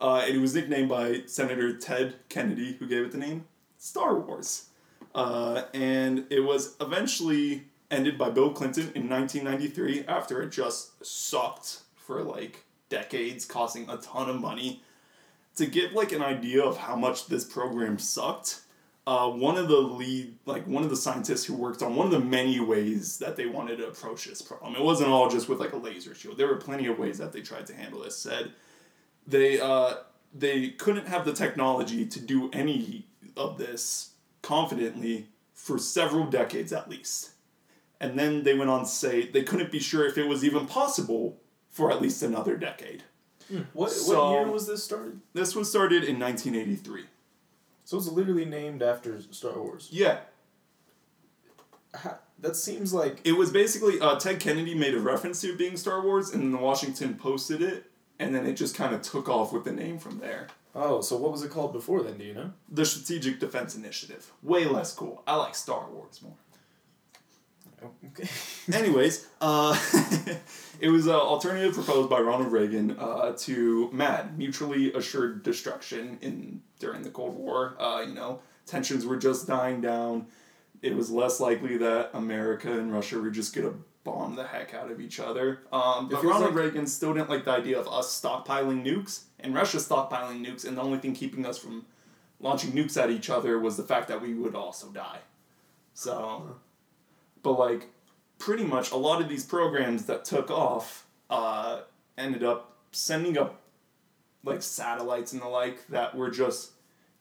Uh, 0.00 0.24
and 0.26 0.36
it 0.36 0.40
was 0.40 0.54
nicknamed 0.54 0.88
by 0.88 1.22
Senator 1.26 1.76
Ted 1.76 2.16
Kennedy, 2.28 2.74
who 2.74 2.88
gave 2.88 3.04
it 3.04 3.12
the 3.12 3.18
name 3.18 3.44
Star 3.78 4.18
Wars. 4.18 4.66
Uh, 5.14 5.62
and 5.72 6.24
it 6.30 6.40
was 6.40 6.74
eventually 6.80 7.64
ended 7.92 8.18
by 8.18 8.30
Bill 8.30 8.50
Clinton 8.50 8.90
in 8.94 9.08
1993 9.08 10.06
after 10.08 10.42
it 10.42 10.50
just 10.50 11.04
sucked 11.04 11.82
for 11.94 12.22
like 12.22 12.64
decades, 12.88 13.44
costing 13.44 13.88
a 13.88 13.98
ton 13.98 14.28
of 14.28 14.40
money. 14.40 14.82
To 15.56 15.66
give 15.66 15.92
like 15.92 16.12
an 16.12 16.22
idea 16.22 16.64
of 16.64 16.78
how 16.78 16.96
much 16.96 17.26
this 17.26 17.44
program 17.44 17.98
sucked, 17.98 18.62
uh, 19.06 19.28
one 19.28 19.58
of 19.58 19.68
the 19.68 19.76
lead, 19.76 20.34
like 20.46 20.66
one 20.66 20.82
of 20.82 20.90
the 20.90 20.96
scientists 20.96 21.44
who 21.44 21.54
worked 21.54 21.82
on 21.82 21.94
one 21.94 22.06
of 22.06 22.12
the 22.12 22.20
many 22.20 22.58
ways 22.58 23.18
that 23.18 23.36
they 23.36 23.46
wanted 23.46 23.76
to 23.76 23.88
approach 23.88 24.24
this 24.24 24.40
problem. 24.40 24.74
It 24.74 24.82
wasn't 24.82 25.10
all 25.10 25.28
just 25.28 25.48
with 25.48 25.60
like 25.60 25.72
a 25.72 25.76
laser 25.76 26.14
shield. 26.14 26.38
There 26.38 26.46
were 26.46 26.56
plenty 26.56 26.86
of 26.86 26.98
ways 26.98 27.18
that 27.18 27.32
they 27.32 27.42
tried 27.42 27.66
to 27.66 27.74
handle 27.74 28.02
this. 28.02 28.16
Said 28.16 28.52
they 29.26 29.60
uh, 29.60 29.96
they 30.32 30.70
couldn't 30.70 31.08
have 31.08 31.24
the 31.26 31.34
technology 31.34 32.06
to 32.06 32.20
do 32.20 32.48
any 32.52 33.06
of 33.36 33.58
this 33.58 34.12
confidently 34.40 35.28
for 35.52 35.78
several 35.78 36.26
decades 36.26 36.72
at 36.72 36.88
least. 36.88 37.31
And 38.02 38.18
then 38.18 38.42
they 38.42 38.52
went 38.54 38.68
on 38.68 38.80
to 38.80 38.86
say 38.90 39.30
they 39.30 39.44
couldn't 39.44 39.70
be 39.72 39.78
sure 39.78 40.04
if 40.06 40.18
it 40.18 40.26
was 40.26 40.44
even 40.44 40.66
possible 40.66 41.38
for 41.70 41.90
at 41.92 42.02
least 42.02 42.22
another 42.22 42.56
decade. 42.56 43.04
What 43.72 43.90
So- 43.92 44.18
what 44.32 44.32
year 44.32 44.50
was 44.50 44.66
this 44.66 44.82
started? 44.82 45.20
This 45.34 45.54
was 45.54 45.70
started 45.70 46.02
in 46.04 46.18
1983. 46.18 47.04
So 47.84 47.96
it's 47.96 48.08
literally 48.08 48.44
named 48.44 48.82
after 48.82 49.20
Star 49.30 49.58
Wars. 49.58 49.88
Yeah, 49.92 50.20
Ha- 51.94 52.18
That 52.40 52.56
seems 52.56 52.92
like 52.92 53.20
It 53.24 53.32
was 53.32 53.50
basically 53.50 54.00
uh, 54.00 54.18
Ted 54.18 54.40
Kennedy 54.40 54.74
made 54.74 54.94
a 54.94 54.98
reference 55.00 55.40
to 55.42 55.48
it 55.50 55.58
being 55.58 55.76
Star 55.76 56.00
Wars, 56.02 56.30
and 56.30 56.42
then 56.42 56.50
the 56.50 56.58
Washington 56.58 57.14
posted 57.14 57.62
it, 57.62 57.90
and 58.18 58.34
then 58.34 58.46
it 58.46 58.54
just 58.54 58.74
kind 58.74 58.94
of 58.94 59.02
took 59.02 59.28
off 59.28 59.52
with 59.52 59.62
the 59.64 59.72
name 59.72 59.98
from 59.98 60.18
there. 60.18 60.48
Oh, 60.74 61.02
so 61.02 61.16
what 61.18 61.30
was 61.30 61.42
it 61.44 61.50
called 61.50 61.72
before 61.72 62.02
then? 62.02 62.16
Do 62.18 62.24
you 62.24 62.34
know? 62.34 62.52
The 62.70 62.84
Strategic 62.86 63.38
Defense 63.38 63.76
Initiative. 63.76 64.32
Way 64.42 64.64
less 64.64 64.92
cool. 64.94 65.22
I 65.26 65.36
like 65.36 65.54
Star 65.54 65.86
Wars 65.90 66.20
more. 66.22 66.34
Okay. 67.84 68.28
Anyways, 68.72 69.26
uh, 69.40 69.78
it 70.80 70.88
was 70.88 71.06
an 71.06 71.14
alternative 71.14 71.74
proposed 71.74 72.10
by 72.10 72.20
Ronald 72.20 72.52
Reagan 72.52 72.96
uh, 72.98 73.32
to 73.38 73.90
MAD, 73.92 74.38
mutually 74.38 74.92
assured 74.92 75.42
destruction, 75.42 76.18
in 76.20 76.62
during 76.78 77.02
the 77.02 77.10
Cold 77.10 77.36
War. 77.36 77.76
Uh, 77.78 78.04
you 78.06 78.14
know, 78.14 78.40
tensions 78.66 79.06
were 79.06 79.16
just 79.16 79.46
dying 79.46 79.80
down. 79.80 80.26
It 80.82 80.96
was 80.96 81.10
less 81.10 81.40
likely 81.40 81.76
that 81.78 82.10
America 82.12 82.72
and 82.72 82.92
Russia 82.92 83.18
were 83.20 83.30
just 83.30 83.54
gonna 83.54 83.74
bomb 84.04 84.34
the 84.34 84.44
heck 84.44 84.74
out 84.74 84.90
of 84.90 85.00
each 85.00 85.20
other. 85.20 85.60
Um, 85.72 86.08
but 86.08 86.24
Ronald 86.24 86.54
like- 86.54 86.64
Reagan 86.64 86.86
still 86.86 87.14
didn't 87.14 87.30
like 87.30 87.44
the 87.44 87.52
idea 87.52 87.78
of 87.78 87.86
us 87.86 88.20
stockpiling 88.20 88.84
nukes 88.84 89.24
and 89.38 89.54
Russia 89.54 89.76
stockpiling 89.76 90.44
nukes, 90.44 90.66
and 90.66 90.76
the 90.76 90.82
only 90.82 90.98
thing 90.98 91.14
keeping 91.14 91.46
us 91.46 91.58
from 91.58 91.86
launching 92.40 92.72
nukes 92.72 93.00
at 93.00 93.10
each 93.10 93.30
other 93.30 93.58
was 93.58 93.76
the 93.76 93.82
fact 93.84 94.08
that 94.08 94.20
we 94.20 94.34
would 94.34 94.54
also 94.54 94.88
die. 94.88 95.20
So, 95.94 96.56
but 97.42 97.58
like, 97.58 97.88
pretty 98.38 98.64
much 98.64 98.90
a 98.90 98.96
lot 98.96 99.20
of 99.20 99.28
these 99.28 99.44
programs 99.44 100.06
that 100.06 100.24
took 100.24 100.50
off 100.50 101.06
uh, 101.30 101.80
ended 102.18 102.42
up 102.42 102.76
sending 102.90 103.38
up 103.38 103.60
like 104.44 104.62
satellites 104.62 105.32
and 105.32 105.40
the 105.40 105.46
like 105.46 105.86
that 105.88 106.14
were 106.14 106.30
just 106.30 106.72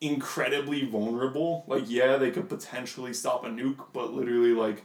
incredibly 0.01 0.86
vulnerable. 0.86 1.63
Like, 1.67 1.84
yeah, 1.88 2.17
they 2.17 2.32
could 2.32 2.49
potentially 2.49 3.13
stop 3.13 3.45
a 3.45 3.49
nuke, 3.49 3.86
but 3.93 4.13
literally, 4.13 4.53
like, 4.53 4.84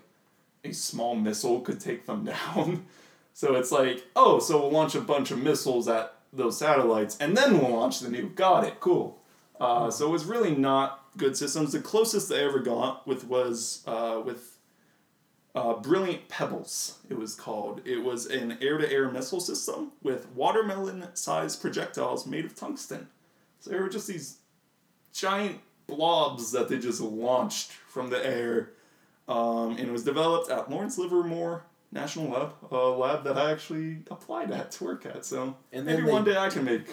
a 0.62 0.72
small 0.72 1.14
missile 1.14 1.61
could 1.61 1.80
take 1.80 2.07
them 2.07 2.24
down. 2.55 2.87
so 3.32 3.55
it's 3.55 3.72
like, 3.72 4.05
oh, 4.14 4.39
so 4.39 4.61
we'll 4.61 4.70
launch 4.70 4.95
a 4.95 5.01
bunch 5.01 5.30
of 5.30 5.43
missiles 5.43 5.89
at 5.89 6.12
those 6.32 6.59
satellites 6.59 7.16
and 7.18 7.37
then 7.37 7.59
we'll 7.59 7.70
launch 7.70 8.01
the 8.01 8.09
nuke. 8.09 8.34
Got 8.34 8.64
it, 8.64 8.80
cool. 8.80 9.18
Uh, 9.59 9.91
so 9.91 10.07
it 10.07 10.11
was 10.11 10.24
really 10.24 10.55
not 10.55 11.05
good 11.16 11.37
systems. 11.37 11.72
The 11.72 11.80
closest 11.80 12.28
they 12.28 12.45
ever 12.45 12.59
got 12.59 13.07
with 13.07 13.26
was 13.26 13.82
uh, 13.87 14.20
with 14.24 14.55
uh, 15.57 15.72
Brilliant 15.74 16.28
Pebbles, 16.28 16.98
it 17.11 17.18
was 17.18 17.34
called. 17.34 17.80
It 17.84 18.04
was 18.04 18.26
an 18.26 18.59
air 18.61 18.78
to 18.78 18.88
air 18.92 19.11
missile 19.11 19.40
system 19.40 19.90
with 20.02 20.28
watermelon 20.34 21.09
sized 21.14 21.61
projectiles 21.61 22.26
made 22.26 22.44
of 22.44 22.54
tungsten. 22.54 23.09
So 23.61 23.70
they 23.70 23.80
were 23.80 23.88
just 23.88 24.07
these 24.07 24.36
giant 25.12 25.59
blobs 25.88 26.52
that 26.52 26.68
they 26.68 26.78
just 26.78 27.00
launched 27.00 27.72
from 27.72 28.11
the 28.11 28.24
air. 28.24 28.70
Um, 29.28 29.70
and 29.72 29.80
it 29.80 29.90
was 29.92 30.04
developed 30.04 30.50
at 30.50 30.70
Lawrence 30.70 30.98
Livermore 30.98 31.64
National 31.90 32.28
Lab, 32.30 32.52
a 32.70 32.76
lab 32.76 33.24
that 33.24 33.36
I 33.38 33.50
actually 33.50 34.02
applied 34.11 34.50
at 34.52 34.70
to 34.72 34.84
work 34.84 35.07
at. 35.07 35.24
So 35.24 35.57
And 35.72 35.86
then 35.88 35.96
maybe 35.96 36.07
they- 36.07 36.12
one 36.12 36.24
day 36.24 36.36
I 36.36 36.48
can 36.50 36.64
make 36.64 36.86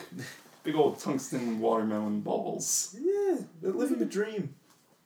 big 0.64 0.76
old 0.76 1.00
tungsten 1.00 1.60
watermelon 1.60 2.22
balls. 2.22 2.96
Yeah, 3.00 3.40
they're 3.62 3.72
living 3.74 4.00
the 4.00 4.06
dream. 4.06 4.56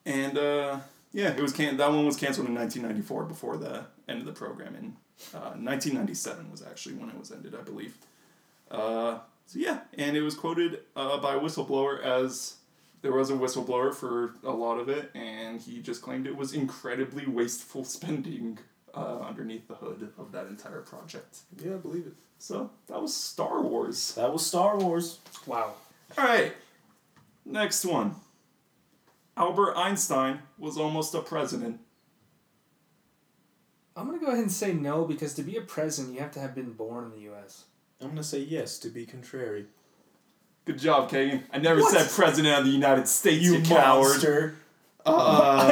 And 0.05 0.37
uh, 0.37 0.79
yeah, 1.11 1.29
it 1.29 1.41
was 1.41 1.53
can- 1.53 1.77
that 1.77 1.89
one 1.89 2.05
was 2.05 2.15
canceled 2.15 2.47
in 2.47 2.55
1994 2.55 3.25
before 3.25 3.57
the 3.57 3.85
end 4.07 4.19
of 4.19 4.25
the 4.25 4.33
program. 4.33 4.75
In 4.75 4.95
uh, 5.33 5.55
1997 5.57 6.51
was 6.51 6.61
actually 6.61 6.95
when 6.95 7.09
it 7.09 7.17
was 7.17 7.31
ended, 7.31 7.55
I 7.55 7.61
believe. 7.61 7.97
Uh, 8.69 9.19
so 9.45 9.59
yeah, 9.59 9.79
and 9.97 10.15
it 10.17 10.21
was 10.21 10.35
quoted 10.35 10.81
uh, 10.95 11.17
by 11.19 11.35
a 11.35 11.39
whistleblower 11.39 12.01
as 12.03 12.55
there 13.01 13.13
was 13.13 13.29
a 13.29 13.33
whistleblower 13.33 13.93
for 13.93 14.33
a 14.43 14.51
lot 14.51 14.77
of 14.77 14.89
it, 14.89 15.09
and 15.15 15.61
he 15.61 15.81
just 15.81 16.01
claimed 16.01 16.27
it 16.27 16.35
was 16.35 16.53
incredibly 16.53 17.25
wasteful 17.25 17.83
spending 17.97 18.59
uh, 18.93 19.19
underneath 19.19 19.67
the 19.67 19.75
hood 19.75 20.11
of 20.17 20.31
that 20.31 20.47
entire 20.47 20.81
project. 20.81 21.39
Yeah, 21.63 21.75
I 21.75 21.77
believe 21.77 22.07
it. 22.07 22.13
So 22.39 22.69
that 22.87 23.01
was 23.01 23.15
Star 23.15 23.61
Wars. 23.61 24.13
That 24.15 24.31
was 24.31 24.45
Star 24.45 24.77
Wars. 24.77 25.19
Wow. 25.45 25.73
All 26.17 26.23
right, 26.23 26.53
next 27.45 27.85
one. 27.85 28.15
Albert 29.37 29.75
Einstein 29.77 30.39
was 30.57 30.77
almost 30.77 31.13
a 31.13 31.21
president. 31.21 31.79
I'm 33.95 34.05
gonna 34.07 34.19
go 34.19 34.27
ahead 34.27 34.39
and 34.39 34.51
say 34.51 34.73
no 34.73 35.05
because 35.05 35.33
to 35.35 35.43
be 35.43 35.55
a 35.57 35.61
president, 35.61 36.15
you 36.15 36.21
have 36.21 36.31
to 36.31 36.39
have 36.39 36.53
been 36.55 36.73
born 36.73 37.05
in 37.05 37.11
the 37.11 37.19
U.S. 37.25 37.65
I'm 38.01 38.09
gonna 38.09 38.23
say 38.23 38.39
yes 38.39 38.77
to 38.79 38.89
be 38.89 39.05
contrary. 39.05 39.65
Good 40.65 40.79
job, 40.79 41.09
Kagan. 41.09 41.43
I 41.53 41.59
never 41.59 41.81
What? 41.81 41.93
said 41.93 42.09
president 42.09 42.57
of 42.59 42.65
the 42.65 42.71
United 42.71 43.07
States, 43.07 43.43
you, 43.43 43.61
coward. 43.61 44.03
monster. 44.09 44.55
Uh, 45.05 45.69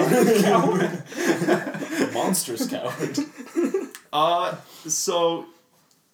Monstrous 2.14 2.68
coward. 2.70 3.20
uh, 4.14 4.56
so, 4.88 5.46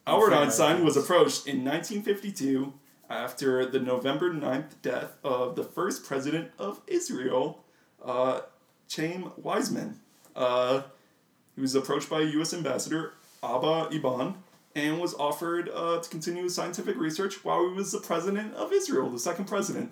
Albert 0.07 0.33
Einstein 0.33 0.83
was 0.83 0.97
approached 0.97 1.45
in 1.45 1.63
1952 1.63 2.73
after 3.11 3.65
the 3.65 3.79
November 3.79 4.33
9th 4.33 4.81
death 4.81 5.11
of 5.23 5.55
the 5.55 5.63
first 5.63 6.05
president 6.05 6.51
of 6.57 6.81
Israel, 6.87 7.63
uh, 8.03 8.41
Chaim 8.93 9.31
Weizmann. 9.41 9.95
Uh, 10.35 10.83
he 11.55 11.61
was 11.61 11.75
approached 11.75 12.09
by 12.09 12.21
U.S. 12.21 12.53
Ambassador 12.53 13.13
Abba 13.43 13.89
Eban 13.91 14.35
and 14.75 14.99
was 14.99 15.13
offered 15.15 15.69
uh, 15.73 15.99
to 15.99 16.09
continue 16.09 16.43
his 16.43 16.55
scientific 16.55 16.95
research 16.97 17.43
while 17.43 17.67
he 17.69 17.75
was 17.75 17.91
the 17.91 17.99
president 17.99 18.53
of 18.55 18.71
Israel, 18.71 19.09
the 19.09 19.19
second 19.19 19.45
president. 19.45 19.91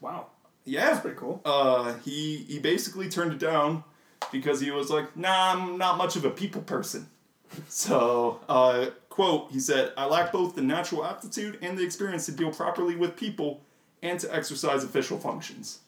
Wow. 0.00 0.26
Yeah, 0.64 0.86
That's 0.86 1.00
pretty 1.00 1.16
cool. 1.16 1.40
uh, 1.44 1.94
he 2.04 2.38
he 2.48 2.58
basically 2.58 3.08
turned 3.08 3.32
it 3.32 3.38
down 3.38 3.82
because 4.30 4.60
he 4.60 4.70
was 4.70 4.90
like, 4.90 5.16
"Nah, 5.16 5.52
I'm 5.52 5.76
not 5.76 5.96
much 5.98 6.14
of 6.16 6.24
a 6.24 6.30
people 6.30 6.62
person." 6.62 7.08
So, 7.68 8.40
uh, 8.48 8.86
quote, 9.12 9.50
he 9.52 9.60
said, 9.60 9.92
"I 9.96 10.06
lack 10.06 10.32
both 10.32 10.54
the 10.54 10.62
natural 10.62 11.04
aptitude 11.04 11.58
and 11.62 11.76
the 11.78 11.84
experience 11.84 12.26
to 12.26 12.32
deal 12.32 12.50
properly 12.50 12.96
with 12.96 13.14
people 13.16 13.60
and 14.02 14.18
to 14.20 14.34
exercise 14.34 14.82
official 14.84 15.18
functions." 15.18 15.80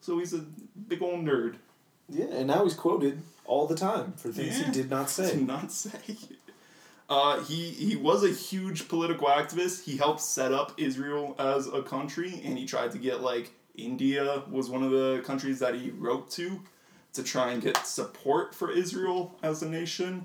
So 0.00 0.18
he's 0.18 0.32
a 0.34 0.38
big 0.88 1.02
old 1.02 1.24
nerd. 1.24 1.56
Yeah, 2.08 2.26
and 2.26 2.46
now 2.46 2.64
he's 2.64 2.74
quoted 2.74 3.22
all 3.44 3.66
the 3.66 3.74
time 3.74 4.12
for 4.16 4.30
things 4.30 4.58
Yeah. 4.58 4.66
he 4.66 4.72
did 4.72 4.90
not 4.90 5.10
say. 5.10 5.30
Did 5.36 5.46
not 5.46 5.72
say. 5.72 6.16
Uh, 7.08 7.42
he 7.44 7.70
he 7.70 7.96
was 7.96 8.24
a 8.24 8.30
huge 8.30 8.88
political 8.88 9.26
activist. 9.28 9.84
He 9.84 9.96
helped 9.96 10.20
set 10.22 10.52
up 10.52 10.72
Israel 10.78 11.34
as 11.38 11.66
a 11.66 11.82
country, 11.82 12.40
and 12.44 12.56
he 12.56 12.64
tried 12.66 12.92
to 12.92 12.98
get 12.98 13.20
like 13.20 13.52
India 13.76 14.42
was 14.50 14.70
one 14.70 14.82
of 14.82 14.90
the 14.90 15.22
countries 15.26 15.58
that 15.58 15.74
he 15.74 15.90
wrote 15.90 16.30
to 16.32 16.60
to 17.14 17.22
try 17.22 17.52
and 17.52 17.62
get 17.62 17.86
support 17.86 18.54
for 18.54 18.70
Israel 18.70 19.36
as 19.42 19.62
a 19.62 19.68
nation, 19.68 20.24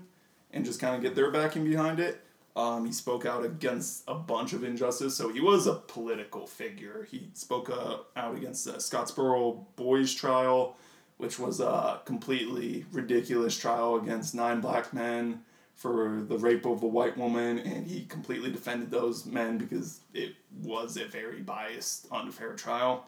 and 0.52 0.66
just 0.66 0.80
kind 0.80 0.96
of 0.96 1.02
get 1.02 1.16
their 1.16 1.32
backing 1.32 1.64
behind 1.64 2.00
it. 2.00 2.22
Um, 2.56 2.86
he 2.86 2.92
spoke 2.92 3.26
out 3.26 3.46
against 3.46 4.04
a 4.08 4.16
bunch 4.16 4.54
of 4.54 4.64
injustice, 4.64 5.16
so 5.16 5.30
he 5.30 5.40
was 5.40 5.68
a 5.68 5.76
political 5.76 6.46
figure. 6.48 7.08
He 7.10 7.30
spoke 7.34 7.70
uh, 7.70 7.98
out 8.16 8.36
against 8.36 8.66
the 8.66 8.74
Scottsboro 8.74 9.64
boys 9.76 10.14
trial, 10.14 10.76
which 11.18 11.40
was 11.40 11.60
a 11.60 12.02
completely 12.06 12.86
ridiculous 12.92 13.58
trial 13.58 13.96
against 13.96 14.36
nine 14.36 14.62
black 14.62 14.94
men 14.94 15.42
for 15.76 16.26
the 16.28 16.38
rape 16.38 16.66
of 16.66 16.84
a 16.84 16.88
white 16.88 17.18
woman, 17.18 17.60
and 17.60 17.88
he 17.88 18.04
completely 18.06 18.52
defended 18.52 18.92
those 18.92 19.26
men 19.26 19.58
because 19.58 20.02
it 20.14 20.36
was 20.62 20.98
a 20.98 21.06
very 21.06 21.42
biased, 21.42 22.08
unfair 22.12 22.54
trial. 22.54 23.06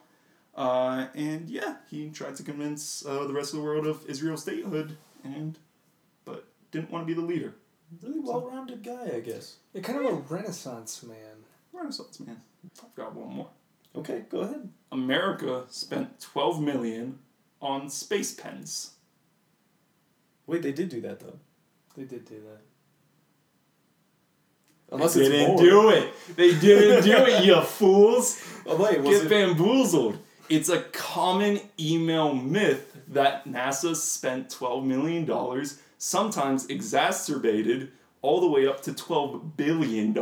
Uh, 0.56 1.08
and 1.14 1.50
yeah, 1.50 1.76
he 1.90 2.10
tried 2.10 2.36
to 2.36 2.44
convince 2.44 3.06
uh, 3.06 3.26
the 3.26 3.34
rest 3.34 3.54
of 3.54 3.60
the 3.60 3.66
world 3.66 3.86
of 3.86 4.06
Israel's 4.08 4.44
statehood, 4.44 4.96
and 5.26 5.58
didn't 6.72 6.92
want 6.92 7.04
to 7.08 7.14
be 7.14 7.20
the 7.20 7.26
leader. 7.26 7.54
Really 8.02 8.20
well-rounded 8.20 8.84
guy, 8.84 9.12
I 9.16 9.20
guess. 9.20 9.58
You're 9.74 9.84
kind 9.84 10.00
of 10.00 10.06
a 10.14 10.16
renaissance 10.34 11.04
man. 11.04 11.18
Renaissance 11.74 12.20
man. 12.22 12.42
I've 12.84 12.96
got 12.96 13.14
one 13.16 13.34
more. 13.36 13.50
Okay, 13.96 14.24
go 14.30 14.40
ahead. 14.42 14.70
America 14.92 15.66
spent 15.70 16.20
twelve 16.22 16.62
million 16.62 17.20
on 17.62 17.90
space 17.90 18.34
pens. 18.34 18.92
Wait, 20.48 20.62
they 20.62 20.72
did 20.72 20.90
do 20.90 21.02
that 21.02 21.20
though. 21.20 21.40
They 21.98 22.04
did 22.04 22.26
do 22.26 22.36
that. 22.36 22.62
Unless 24.94 25.14
they 25.14 25.22
it's 25.22 25.30
didn't 25.30 25.48
more. 25.56 25.58
do 25.64 25.90
it. 25.90 26.14
They 26.36 26.58
didn't 26.60 27.04
do 27.04 27.12
it, 27.26 27.46
you 27.46 27.62
fools. 27.64 28.42
Oh 28.66 28.76
wait, 28.82 29.02
was 29.02 29.24
Get 29.24 29.26
it? 29.26 29.30
bamboozled. 29.30 30.18
It's 30.50 30.68
a 30.70 30.82
common 30.82 31.62
email 31.80 32.34
myth 32.34 32.98
that 33.10 33.46
NASA 33.46 33.96
spent 33.96 34.50
$12 34.50 34.84
million, 34.86 35.26
sometimes 36.04 36.66
exacerbated 36.66 37.92
all 38.24 38.42
the 38.42 38.48
way 38.48 38.66
up 38.66 38.82
to 38.82 38.92
$12 38.92 39.56
billion, 39.56 40.16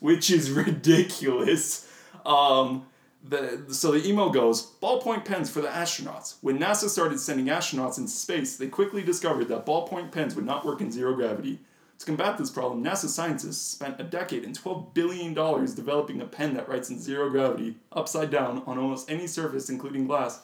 which 0.00 0.30
is 0.30 0.50
ridiculous. 0.50 1.86
Um, 2.24 2.86
the, 3.22 3.66
so 3.68 3.92
the 3.92 4.08
email 4.08 4.30
goes 4.30 4.72
ballpoint 4.82 5.26
pens 5.26 5.50
for 5.50 5.60
the 5.60 5.68
astronauts. 5.68 6.36
When 6.40 6.58
NASA 6.58 6.88
started 6.88 7.20
sending 7.20 7.46
astronauts 7.46 7.98
into 7.98 8.10
space, 8.10 8.56
they 8.56 8.68
quickly 8.68 9.02
discovered 9.02 9.48
that 9.48 9.66
ballpoint 9.66 10.10
pens 10.10 10.34
would 10.34 10.46
not 10.46 10.64
work 10.64 10.80
in 10.80 10.90
zero 10.90 11.14
gravity. 11.14 11.58
To 11.98 12.06
combat 12.06 12.38
this 12.38 12.48
problem, 12.48 12.82
NASA 12.82 13.08
scientists 13.08 13.60
spent 13.60 14.00
a 14.00 14.04
decade 14.04 14.44
and 14.44 14.58
$12 14.58 14.94
billion 14.94 15.34
developing 15.34 16.22
a 16.22 16.26
pen 16.26 16.54
that 16.54 16.66
writes 16.66 16.88
in 16.88 16.98
zero 16.98 17.28
gravity, 17.28 17.76
upside 17.92 18.30
down, 18.30 18.62
on 18.66 18.78
almost 18.78 19.10
any 19.10 19.26
surface, 19.26 19.68
including 19.68 20.06
glass, 20.06 20.40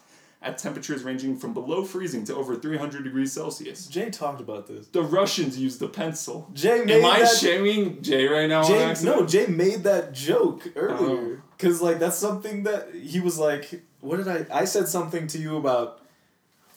at 0.47 0.59
temperatures 0.59 1.03
ranging 1.03 1.37
from 1.37 1.53
below 1.53 1.85
freezing 1.85 2.25
to 2.25 2.35
over 2.37 2.55
300 2.55 3.03
degrees 3.03 3.33
Celsius. 3.33 3.87
Jay 3.89 4.11
talked 4.11 4.41
about 4.41 4.69
this. 4.69 4.87
The 4.87 5.03
Russians 5.03 5.59
used 5.59 5.81
the 5.81 5.89
pencil. 5.89 6.49
Jay 6.55 6.85
made 6.85 7.01
Am 7.01 7.05
I 7.05 7.21
that. 7.21 7.37
shaming 7.37 8.01
Jay 8.01 8.27
right 8.27 8.49
now? 8.49 8.61
on 8.63 8.67
Jay, 8.69 8.95
no, 9.05 9.27
Jay 9.27 9.47
made 9.47 9.83
that 9.83 10.13
joke 10.13 10.69
earlier. 10.77 11.41
Oh. 11.41 11.43
Cause 11.59 11.83
like 11.83 11.99
that's 11.99 12.17
something 12.17 12.63
that 12.63 12.95
he 12.95 13.19
was 13.19 13.39
like. 13.39 13.83
What 14.01 14.19
did 14.19 14.29
I? 14.29 14.47
I 14.53 14.65
said 14.67 14.87
something 14.89 15.27
to 15.29 15.39
you 15.39 15.57
about. 15.57 16.01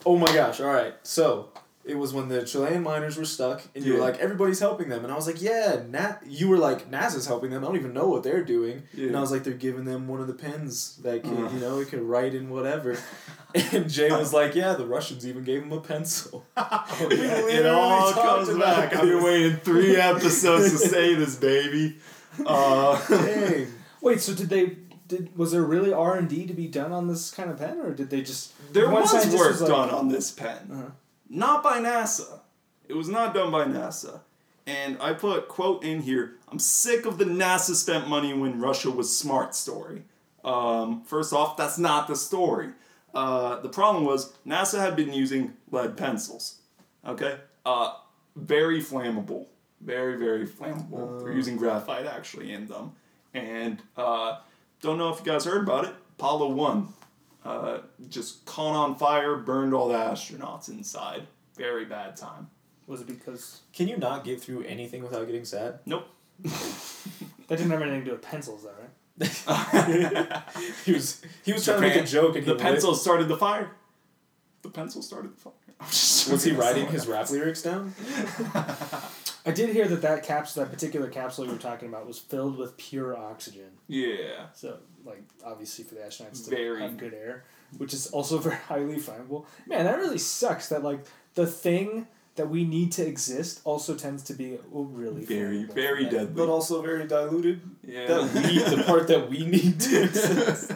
Oh 0.05 0.17
my 0.17 0.33
gosh! 0.33 0.61
All 0.61 0.67
right, 0.73 0.93
so 1.03 1.49
it 1.89 1.97
was 1.97 2.13
when 2.13 2.29
the 2.29 2.43
Chilean 2.45 2.83
miners 2.83 3.17
were 3.17 3.25
stuck, 3.25 3.61
and 3.75 3.83
you 3.83 3.93
were 3.93 3.99
like, 3.99 4.17
everybody's 4.19 4.59
helping 4.59 4.89
them, 4.89 5.03
and 5.03 5.11
I 5.11 5.15
was 5.15 5.27
like, 5.27 5.41
yeah, 5.41 5.81
Nat. 5.89 6.21
You 6.27 6.47
were 6.49 6.57
like, 6.57 6.89
NASA's 6.91 7.25
helping 7.25 7.49
them. 7.49 7.63
I 7.63 7.67
don't 7.67 7.75
even 7.75 7.93
know 7.93 8.07
what 8.07 8.23
they're 8.23 8.43
doing, 8.43 8.83
and 8.95 9.17
I 9.17 9.21
was 9.21 9.31
like, 9.31 9.43
they're 9.43 9.53
giving 9.53 9.85
them 9.85 10.07
one 10.07 10.21
of 10.21 10.27
the 10.27 10.33
pens 10.33 10.97
that 10.97 11.23
can, 11.23 11.45
Uh. 11.45 11.51
you 11.51 11.59
know, 11.59 11.79
it 11.79 11.89
can 11.89 12.07
write 12.07 12.33
in 12.35 12.49
whatever. 12.49 12.97
and 13.73 13.89
Jay 13.89 14.09
was 14.11 14.31
like, 14.33 14.53
yeah, 14.55 14.73
the 14.73 14.85
Russians 14.85 15.25
even 15.27 15.43
gave 15.43 15.63
him 15.63 15.71
a 15.71 15.81
pencil. 15.81 16.45
Oh, 16.57 17.07
yeah. 17.11 17.47
It 17.59 17.65
all 17.65 18.13
comes 18.13 18.55
back. 18.57 18.93
I've 18.95 19.01
been 19.01 19.23
waiting 19.23 19.57
three 19.57 19.95
episodes 19.95 20.71
to 20.71 20.77
say 20.77 21.15
this, 21.15 21.35
baby. 21.35 21.97
Uh, 22.45 22.99
Dang. 23.07 23.67
Wait, 24.01 24.21
so 24.21 24.33
did 24.33 24.49
they? 24.49 24.77
Did 25.07 25.35
was 25.35 25.51
there 25.51 25.63
really 25.63 25.91
R 25.91 26.15
and 26.15 26.29
D 26.29 26.45
to 26.45 26.53
be 26.53 26.67
done 26.67 26.91
on 26.91 27.07
this 27.07 27.31
kind 27.31 27.49
of 27.49 27.57
pen, 27.57 27.79
or 27.79 27.93
did 27.93 28.09
they 28.11 28.21
just? 28.21 28.53
there 28.73 28.89
one 28.89 29.01
was 29.01 29.13
work 29.33 29.51
was 29.51 29.61
like- 29.61 29.69
done 29.71 29.89
on 29.89 30.07
this 30.09 30.29
pen. 30.31 30.69
Uh-huh. 30.71 30.83
Not 31.29 31.63
by 31.63 31.79
NASA. 31.79 32.39
It 32.87 32.95
was 32.95 33.07
not 33.07 33.33
done 33.33 33.51
by 33.51 33.65
NASA. 33.65 34.21
And 34.65 34.97
I 34.99 35.13
put 35.13 35.47
quote 35.47 35.83
in 35.83 36.01
here, 36.01 36.33
I'm 36.47 36.59
sick 36.59 37.05
of 37.05 37.17
the 37.17 37.25
NASA 37.25 37.75
spent 37.75 38.07
money 38.07 38.33
when 38.33 38.59
Russia 38.59 38.89
was 38.89 39.15
smart 39.15 39.55
story. 39.55 40.03
Um, 40.43 41.03
first 41.03 41.33
off, 41.33 41.57
that's 41.57 41.77
not 41.77 42.07
the 42.07 42.15
story. 42.15 42.69
Uh, 43.13 43.59
the 43.59 43.69
problem 43.69 44.05
was 44.05 44.33
NASA 44.45 44.79
had 44.79 44.95
been 44.95 45.13
using 45.13 45.53
lead 45.71 45.97
pencils. 45.97 46.61
Okay? 47.05 47.37
Uh, 47.65 47.93
very 48.35 48.81
flammable. 48.81 49.47
Very, 49.81 50.17
very 50.17 50.47
flammable. 50.47 51.21
They're 51.21 51.33
using 51.33 51.57
graphite 51.57 52.05
actually 52.05 52.51
in 52.51 52.67
them. 52.67 52.93
And 53.33 53.81
uh, 53.97 54.39
don't 54.81 54.97
know 54.97 55.09
if 55.09 55.19
you 55.19 55.25
guys 55.25 55.45
heard 55.45 55.63
about 55.63 55.85
it. 55.85 55.93
Apollo 56.17 56.49
1 56.49 56.93
uh, 57.45 57.79
just 58.09 58.45
caught 58.45 58.75
on 58.75 58.95
fire, 58.95 59.35
burned 59.37 59.73
all 59.73 59.87
the 59.87 59.95
astronauts 59.95 60.69
inside. 60.69 61.27
Very 61.55 61.85
bad 61.85 62.15
time. 62.15 62.49
Was 62.87 63.01
it 63.01 63.07
because 63.07 63.61
Can 63.73 63.87
you 63.87 63.97
not 63.97 64.23
get 64.23 64.41
through 64.41 64.63
anything 64.63 65.03
without 65.03 65.25
getting 65.27 65.45
sad? 65.45 65.79
Nope. 65.85 66.07
that 66.43 66.51
didn't 67.49 67.69
have 67.69 67.81
anything 67.81 67.99
to 68.01 68.05
do 68.05 68.11
with 68.11 68.21
pencils, 68.21 68.63
though, 68.63 68.71
right? 68.79 68.89
he 70.85 70.93
was 70.93 71.21
he 71.43 71.51
was 71.53 71.65
trying 71.65 71.81
to 71.81 71.87
make 71.87 71.95
a 71.97 72.03
joke 72.05 72.35
and 72.35 72.45
the 72.45 72.51
he 72.51 72.51
lit- 72.53 72.61
pencil 72.61 72.95
started 72.95 73.27
the 73.27 73.37
fire. 73.37 73.71
The 74.61 74.69
pencil 74.69 75.01
started 75.01 75.35
the 75.35 75.39
fire. 75.41 75.53
I'm 75.79 75.87
just 75.87 76.31
Was 76.31 76.43
he 76.43 76.51
joking. 76.51 76.65
writing 76.65 76.87
his 76.87 77.07
rap 77.07 77.29
lyrics 77.29 77.61
down? 77.61 77.93
I 79.49 79.51
did 79.53 79.69
hear 79.69 79.87
that 79.87 80.01
that 80.03 80.23
capsule, 80.23 80.63
that 80.63 80.71
particular 80.71 81.07
capsule 81.09 81.45
you 81.45 81.51
were 81.51 81.57
talking 81.57 81.89
about, 81.89 82.05
was 82.07 82.19
filled 82.19 82.57
with 82.57 82.77
pure 82.77 83.17
oxygen. 83.17 83.71
Yeah. 83.87 84.47
So, 84.53 84.77
like, 85.05 85.23
obviously 85.43 85.83
for 85.85 85.95
the 85.95 86.01
astronauts 86.01 86.43
to 86.45 86.49
Very. 86.51 86.81
have 86.81 86.97
good 86.97 87.13
air, 87.13 87.43
which 87.77 87.93
is 87.93 88.07
also 88.07 88.37
very 88.47 88.57
highly 88.57 88.97
flammable. 88.97 89.45
Man, 89.67 89.85
that 89.85 89.97
really 89.97 90.17
sucks. 90.19 90.69
That 90.69 90.83
like 90.83 91.01
the 91.35 91.47
thing 91.47 92.07
that 92.35 92.49
we 92.49 92.63
need 92.63 92.91
to 92.93 93.05
exist 93.05 93.59
also 93.65 93.95
tends 93.95 94.23
to 94.23 94.33
be 94.33 94.57
really 94.71 95.25
Very, 95.25 95.63
flammable. 95.63 95.73
very 95.73 96.03
Yeah. 96.05 96.09
deadly. 96.11 96.33
But 96.35 96.47
also 96.49 96.81
very 96.81 97.05
diluted. 97.07 97.61
Yeah. 97.85 98.07
That 98.07 98.33
we, 98.33 98.59
the 98.75 98.83
part 98.83 99.07
that 99.07 99.29
we 99.29 99.45
need 99.45 99.79
to 99.81 100.03
exist. 100.07 100.71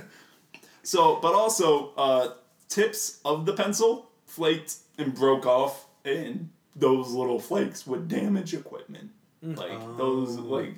So, 0.84 1.17
but 1.21 1.34
also, 1.34 1.93
uh, 1.95 2.30
tips 2.69 3.19
of 3.24 3.45
the 3.45 3.53
pencil 3.53 4.09
flaked 4.26 4.76
and 4.97 5.13
broke 5.13 5.45
off, 5.45 5.86
and 6.03 6.49
those 6.76 7.11
little 7.11 7.39
flakes 7.39 7.86
would 7.88 8.07
damage 8.07 8.53
equipment. 8.53 9.11
Like 9.41 9.71
oh. 9.74 9.95
those, 9.97 10.38
Oh. 10.38 10.41
like 10.41 10.76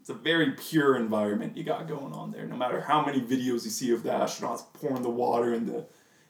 it's 0.00 0.08
a 0.10 0.14
very 0.14 0.52
pure 0.52 0.96
environment 0.96 1.56
you 1.56 1.64
got 1.64 1.86
going 1.86 2.12
on 2.14 2.30
there. 2.30 2.46
No 2.46 2.56
matter 2.56 2.80
how 2.80 3.04
many 3.04 3.20
videos 3.20 3.64
you 3.64 3.70
see 3.70 3.92
of 3.92 4.02
the 4.02 4.10
astronauts 4.10 4.62
pouring 4.72 5.02
the 5.02 5.10
water 5.10 5.52
in 5.52 5.66
the 5.66 5.84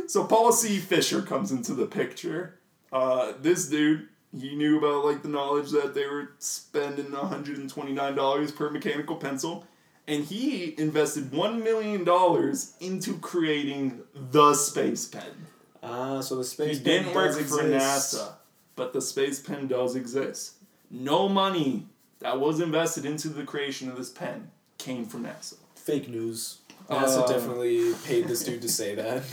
So 0.06 0.24
Paul 0.24 0.52
C. 0.52 0.78
Fisher 0.78 1.22
comes 1.22 1.50
into 1.52 1.74
the 1.74 1.86
picture. 1.86 2.58
Uh, 2.92 3.32
this 3.40 3.68
dude, 3.68 4.08
he 4.36 4.54
knew 4.54 4.78
about 4.78 5.04
like 5.04 5.22
the 5.22 5.28
knowledge 5.28 5.70
that 5.70 5.94
they 5.94 6.06
were 6.06 6.30
spending 6.38 7.12
hundred 7.12 7.58
and 7.58 7.70
twenty 7.70 7.92
nine 7.92 8.14
dollars 8.14 8.52
per 8.52 8.70
mechanical 8.70 9.16
pencil, 9.16 9.66
and 10.06 10.24
he 10.24 10.74
invested 10.78 11.32
one 11.32 11.62
million 11.62 12.04
dollars 12.04 12.74
into 12.80 13.18
creating 13.18 14.00
the 14.14 14.54
space 14.54 15.06
pen. 15.06 15.46
Ah, 15.82 16.20
so 16.20 16.36
the 16.36 16.44
space 16.44 16.78
He 16.78 16.84
pen 16.84 17.02
didn't 17.04 17.14
work 17.14 17.36
does 17.36 17.48
for 17.48 17.60
exist. 17.62 18.14
NASA, 18.16 18.32
but 18.76 18.92
the 18.92 19.00
space 19.00 19.40
pen 19.40 19.68
does 19.68 19.94
exist. 19.96 20.54
No 20.90 21.28
money 21.28 21.86
that 22.20 22.40
was 22.40 22.60
invested 22.60 23.04
into 23.04 23.28
the 23.28 23.44
creation 23.44 23.88
of 23.88 23.96
this 23.96 24.10
pen 24.10 24.50
came 24.78 25.04
from 25.04 25.24
NASA. 25.24 25.54
Fake 25.74 26.08
news. 26.08 26.58
NASA 26.90 27.22
Uh, 27.22 27.26
definitely 27.26 27.92
paid 28.04 28.26
this 28.26 28.42
dude 28.44 28.62
to 28.62 28.68
say 28.68 28.94
that. 28.94 29.22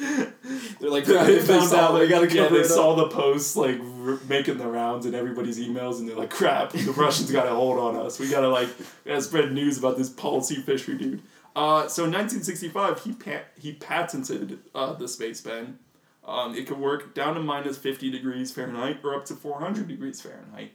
They're 0.00 0.90
like, 0.90 1.04
they, 1.04 1.14
they 1.24 1.40
found 1.40 1.72
out. 1.74 1.98
They 1.98 2.08
gotta 2.08 2.32
yeah, 2.34 2.48
they 2.48 2.60
it 2.60 2.64
up." 2.64 2.70
saw 2.70 2.94
the 2.96 3.08
posts 3.08 3.54
like 3.56 3.78
r- 3.78 4.18
making 4.28 4.58
the 4.58 4.66
rounds 4.66 5.04
in 5.06 5.14
everybody's 5.14 5.58
emails, 5.58 5.98
and 5.98 6.08
they're 6.08 6.16
like, 6.16 6.30
"Crap, 6.30 6.72
the 6.72 6.92
Russians 6.92 7.30
got 7.30 7.46
a 7.46 7.50
hold 7.50 7.78
on 7.78 7.96
us. 7.96 8.18
We 8.18 8.30
gotta 8.30 8.48
like, 8.48 8.68
we 9.04 9.10
gotta 9.10 9.22
spread 9.22 9.52
news 9.52 9.78
about 9.78 9.98
this 9.98 10.08
Paul 10.08 10.40
C. 10.40 10.56
Fisher 10.62 10.94
dude." 10.94 11.22
Uh, 11.54 11.88
so 11.88 12.04
in 12.04 12.12
1965, 12.12 13.00
he 13.04 13.12
pa- 13.12 13.44
he 13.58 13.72
patented 13.72 14.60
uh, 14.74 14.94
the 14.94 15.08
space 15.08 15.40
pen. 15.40 15.78
Um, 16.24 16.54
it 16.54 16.66
could 16.66 16.78
work 16.78 17.14
down 17.14 17.34
to 17.34 17.40
minus 17.40 17.76
50 17.76 18.10
degrees 18.10 18.52
Fahrenheit 18.52 18.98
or 19.02 19.14
up 19.14 19.24
to 19.26 19.34
400 19.34 19.88
degrees 19.88 20.20
Fahrenheit. 20.20 20.72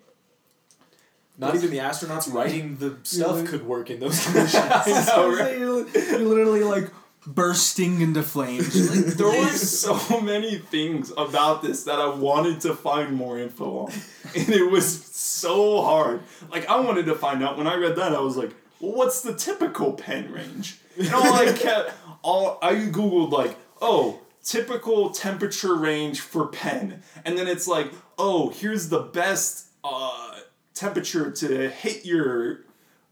Not 1.38 1.56
even 1.56 1.70
the 1.70 1.78
astronauts 1.78 2.32
writing 2.32 2.78
the 2.78 2.98
stuff 3.04 3.46
could 3.46 3.66
work 3.66 3.90
in 3.90 4.00
those 4.00 4.24
conditions. 4.26 5.06
So 5.08 5.36
right? 5.36 5.58
you're, 5.58 5.88
you're 5.88 6.20
literally 6.20 6.64
like 6.64 6.90
bursting 7.26 8.02
into 8.02 8.24
flames. 8.24 8.76
Like, 8.90 9.16
There 9.16 9.28
were 9.28 9.50
so 9.50 10.22
many 10.22 10.58
things 10.58 11.12
about 11.18 11.62
this 11.62 11.84
that 11.84 12.00
I 12.00 12.08
wanted 12.08 12.62
to 12.62 12.74
find 12.76 13.14
more 13.14 13.40
info 13.40 13.86
on. 13.86 13.94
And 14.36 14.50
it 14.50 14.70
was 14.70 15.06
so 15.16 15.82
hard. 15.82 16.22
Like, 16.52 16.68
I 16.68 16.80
wanted 16.80 17.06
to 17.06 17.16
find 17.16 17.44
out. 17.44 17.58
When 17.58 17.68
I 17.68 17.76
read 17.76 17.96
that, 17.96 18.14
I 18.14 18.20
was 18.20 18.36
like, 18.36 18.52
well, 18.80 18.94
what's 18.94 19.22
the 19.22 19.34
typical 19.34 19.94
pen 19.94 20.32
range? 20.32 20.80
And 20.98 21.14
all 21.14 21.34
I 21.34 21.52
kept, 21.58 21.94
all, 22.22 22.60
I 22.62 22.74
Googled, 22.76 23.32
like, 23.32 23.56
oh, 23.82 24.20
typical 24.44 25.10
temperature 25.12 25.76
range 25.76 26.20
for 26.20 26.48
pen. 26.48 27.02
And 27.24 27.38
then 27.38 27.48
it's 27.48 27.68
like, 27.68 27.92
oh, 28.18 28.50
here's 28.50 28.90
the 28.90 29.00
best 29.00 29.68
uh, 29.84 30.40
temperature 30.74 31.32
to 31.32 31.70
hit 31.70 32.06
your 32.06 32.62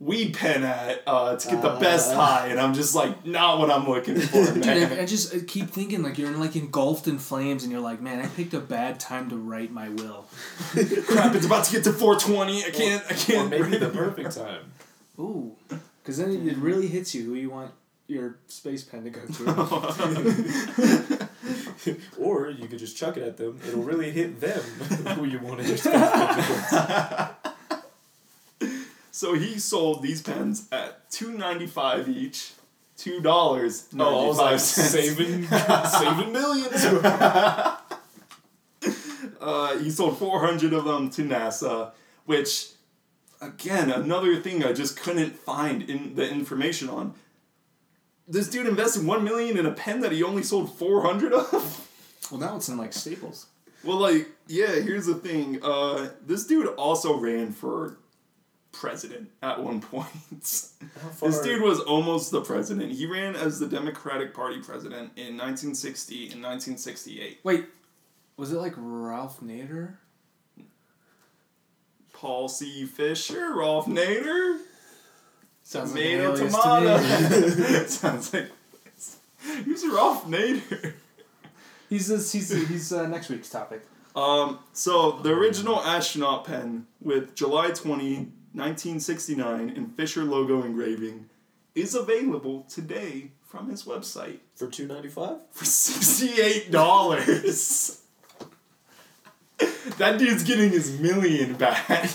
weed 0.04 0.34
pen 0.36 0.64
at 0.64 1.02
uh, 1.08 1.36
to 1.36 1.48
get 1.50 1.62
the 1.62 1.76
best 1.80 2.12
Uh. 2.12 2.16
high. 2.16 2.48
And 2.48 2.60
I'm 2.60 2.74
just 2.74 2.94
like, 2.96 3.26
not 3.26 3.60
what 3.60 3.72
I'm 3.72 3.88
looking 3.88 4.20
for, 4.20 4.54
Dude. 4.54 4.68
I, 4.68 5.02
I 5.02 5.06
just 5.06 5.34
I 5.34 5.40
keep 5.40 5.70
thinking 5.70 6.04
like 6.04 6.18
you're 6.18 6.32
like 6.32 6.56
engulfed 6.56 7.08
in 7.08 7.18
flames, 7.20 7.64
and 7.64 7.72
you're 7.72 7.82
like, 7.82 8.02
man, 8.02 8.20
I 8.20 8.28
picked 8.28 8.54
a 8.54 8.60
bad 8.60 9.00
time 9.00 9.30
to 9.30 9.38
write 9.38 9.72
my 9.72 9.90
will. 9.90 10.26
crap, 11.08 11.36
it's 11.36 11.46
about 11.46 11.66
to 11.66 11.72
get 11.72 11.84
to 11.86 11.94
420. 11.94 12.66
I 12.66 12.70
can't, 12.72 13.04
I 13.10 13.14
can't. 13.14 13.50
maybe 13.50 13.78
the 13.78 13.90
perfect 13.90 14.36
time. 14.36 14.72
Ooh, 15.20 15.56
because 16.02 16.18
then 16.18 16.32
it 16.48 16.58
really 16.58 16.88
hits 16.88 17.14
you 17.16 17.24
who 17.26 17.34
you 17.36 17.50
want 17.50 17.72
your 18.08 18.38
space 18.48 18.84
pen 18.84 19.04
to 19.06 19.10
go 19.10 19.22
to. 19.22 21.30
or 22.20 22.50
you 22.50 22.68
could 22.68 22.80
just 22.80 22.98
chuck 22.98 23.16
it 23.18 23.24
at 23.24 23.38
them. 23.38 23.60
It'll 23.68 23.84
really 23.84 24.12
hit 24.12 24.40
them 24.42 24.60
who 25.16 25.26
you 25.26 25.40
wanted 25.40 25.68
your 25.68 25.78
space 25.78 25.94
pen 25.94 26.36
to 26.36 26.42
go 26.42 26.62
to. 26.70 27.36
So 29.14 29.36
he 29.36 29.60
sold 29.60 30.02
these 30.02 30.24
pens 30.24 30.68
at 30.72 31.10
two 31.12 31.38
ninety 31.38 31.68
five 31.68 32.10
each, 32.10 32.54
two 32.98 33.22
dollars. 33.22 33.88
Oh, 33.98 34.24
I 34.24 34.28
was 34.28 34.38
like 34.40 34.60
saving, 34.60 35.48
saving 35.88 36.34
millions. 36.34 36.86
Uh, 39.40 39.78
he 39.80 39.90
sold 39.90 40.18
four 40.18 40.40
hundred 40.40 40.72
of 40.72 40.86
them 40.86 41.10
to 41.10 41.22
NASA, 41.22 41.92
which, 42.26 42.70
again, 43.42 43.92
another 43.92 44.38
thing 44.38 44.64
I 44.64 44.72
just 44.72 44.98
couldn't 44.98 45.36
find 45.36 45.82
in 45.84 46.16
the 46.16 46.30
information 46.30 46.90
on. 46.90 47.14
This 48.26 48.48
dude 48.50 48.68
invested 48.68 49.06
one 49.06 49.26
million 49.26 49.58
in 49.58 49.66
a 49.66 49.72
pen 49.74 50.00
that 50.00 50.14
he 50.14 50.24
only 50.24 50.44
sold 50.44 50.74
four 50.78 51.02
hundred 51.02 51.34
of. 51.34 51.90
well, 52.32 52.40
now 52.40 52.56
it's 52.56 52.70
in 52.70 52.78
like 52.78 52.94
Staples. 52.94 53.48
Well, 53.84 53.98
like, 53.98 54.30
yeah, 54.48 54.76
here's 54.76 55.08
the 55.08 55.16
thing. 55.16 55.60
Uh, 55.62 56.12
this 56.26 56.48
dude 56.48 56.68
also 56.76 57.18
ran 57.18 57.52
for 57.52 57.98
president 58.74 59.30
at 59.42 59.64
one 59.64 59.80
point. 59.94 60.08
This 60.32 60.74
dude 61.42 61.62
was 61.62 61.80
almost 61.80 62.32
the 62.32 62.42
president. 62.42 62.92
He 62.92 63.06
ran 63.06 63.36
as 63.38 63.60
the 63.60 63.68
Democratic 63.68 64.34
Party 64.34 64.60
president 64.60 65.14
in 65.16 65.38
1960 65.38 66.16
and 66.34 66.44
1968. 66.44 67.40
Wait, 67.44 67.66
was 68.36 68.52
it 68.52 68.58
like 68.58 68.74
Ralph 68.76 69.40
Nader? 69.40 69.96
Paul 72.12 72.48
C. 72.48 72.86
Fisher, 72.86 73.54
Ralph 73.56 73.86
Nader, 73.86 74.60
Sounds 75.64 75.94
like 75.94 76.04
tomato, 76.04 76.36
to 76.36 76.48
tomato. 76.50 76.98
me. 77.00 77.86
Sounds 77.88 78.34
like 78.34 78.52
who's 79.66 79.86
Ralph 79.88 80.26
Nader? 80.26 80.94
he's 81.90 82.08
this, 82.08 82.32
he's 82.32 82.50
he's 82.68 82.92
uh, 82.94 83.08
next 83.08 83.30
week's 83.30 83.50
topic. 83.50 83.86
Um, 84.16 84.60
so 84.74 85.14
the 85.24 85.32
original 85.32 85.80
astronaut 85.82 86.46
pen 86.46 86.86
with 87.02 87.36
July 87.36 87.72
20, 87.72 88.32
1969 88.54 89.70
and 89.76 89.96
Fisher 89.96 90.24
logo 90.24 90.64
engraving 90.64 91.30
is 91.76 91.96
available 91.96 92.66
today 92.70 93.32
from 93.48 93.70
his 93.70 93.84
website 93.84 94.38
for 94.56 94.68
two 94.68 94.88
ninety 94.88 95.10
five. 95.10 95.38
for 95.52 95.66
$68. 95.66 98.00
that 99.98 100.18
dude's 100.20 100.44
getting 100.44 100.70
his 100.72 101.00
million 101.00 101.54
back. 101.56 102.10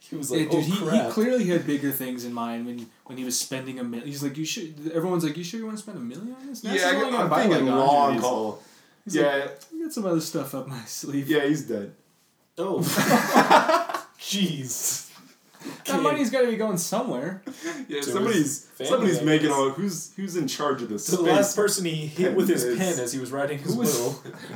He 0.00 0.16
was 0.16 0.30
Yeah, 0.30 0.38
like, 0.38 0.50
dude, 0.50 0.60
oh 0.60 0.90
he, 0.90 1.02
he 1.04 1.10
clearly 1.10 1.44
had 1.46 1.66
bigger 1.66 1.92
things 1.92 2.24
in 2.24 2.32
mind 2.32 2.66
when 2.66 2.86
when 3.04 3.18
he 3.18 3.24
was 3.24 3.38
spending 3.38 3.78
a 3.78 3.84
million. 3.84 4.08
He's 4.08 4.22
like, 4.22 4.36
you 4.38 4.44
should. 4.44 4.90
Everyone's 4.94 5.24
like, 5.24 5.36
you 5.36 5.44
sure 5.44 5.60
you 5.60 5.66
want 5.66 5.76
to 5.78 5.82
spend 5.82 5.98
a 5.98 6.00
million 6.00 6.34
on 6.40 6.46
this? 6.46 6.62
NASA's 6.62 6.80
yeah, 6.80 6.86
only 6.88 7.06
I, 7.06 7.10
gonna 7.10 7.24
I'm 7.24 7.28
buy, 7.30 7.42
thinking 7.42 7.66
like, 7.66 7.74
long 7.74 8.08
of 8.08 8.12
these. 8.14 8.22
haul. 8.22 8.62
He's 9.04 9.14
Yeah, 9.16 9.36
like, 9.36 9.60
I 9.74 9.82
got 9.82 9.92
some 9.92 10.06
other 10.06 10.20
stuff 10.20 10.54
up 10.54 10.66
my 10.66 10.80
sleeve. 10.84 11.28
yeah, 11.28 11.46
he's 11.46 11.66
dead. 11.68 11.94
oh, 12.58 12.80
jeez. 14.18 15.07
That 15.86 16.02
money's 16.02 16.30
got 16.30 16.42
to 16.42 16.46
be 16.48 16.56
going 16.56 16.78
somewhere. 16.78 17.42
Yeah, 17.88 18.00
To 18.00 18.10
somebody's 18.10 18.64
family, 18.64 18.90
somebody's 18.90 19.18
I 19.20 19.24
making 19.24 19.48
guess. 19.48 19.56
all 19.56 19.70
who's 19.70 20.12
who's 20.16 20.36
in 20.36 20.46
charge 20.46 20.82
of 20.82 20.88
this. 20.90 21.06
To 21.06 21.12
the 21.12 21.16
space. 21.18 21.26
last 21.28 21.56
person 21.56 21.84
he 21.86 22.06
hit 22.06 22.34
with 22.34 22.48
his 22.48 22.62
Pen 22.64 22.72
is- 22.72 22.78
pen 22.78 23.04
as 23.04 23.12
he 23.12 23.18
was 23.18 23.30
writing 23.32 23.58
his 23.58 23.72
Who 23.72 23.80
was- 23.80 23.98
will 23.98 24.10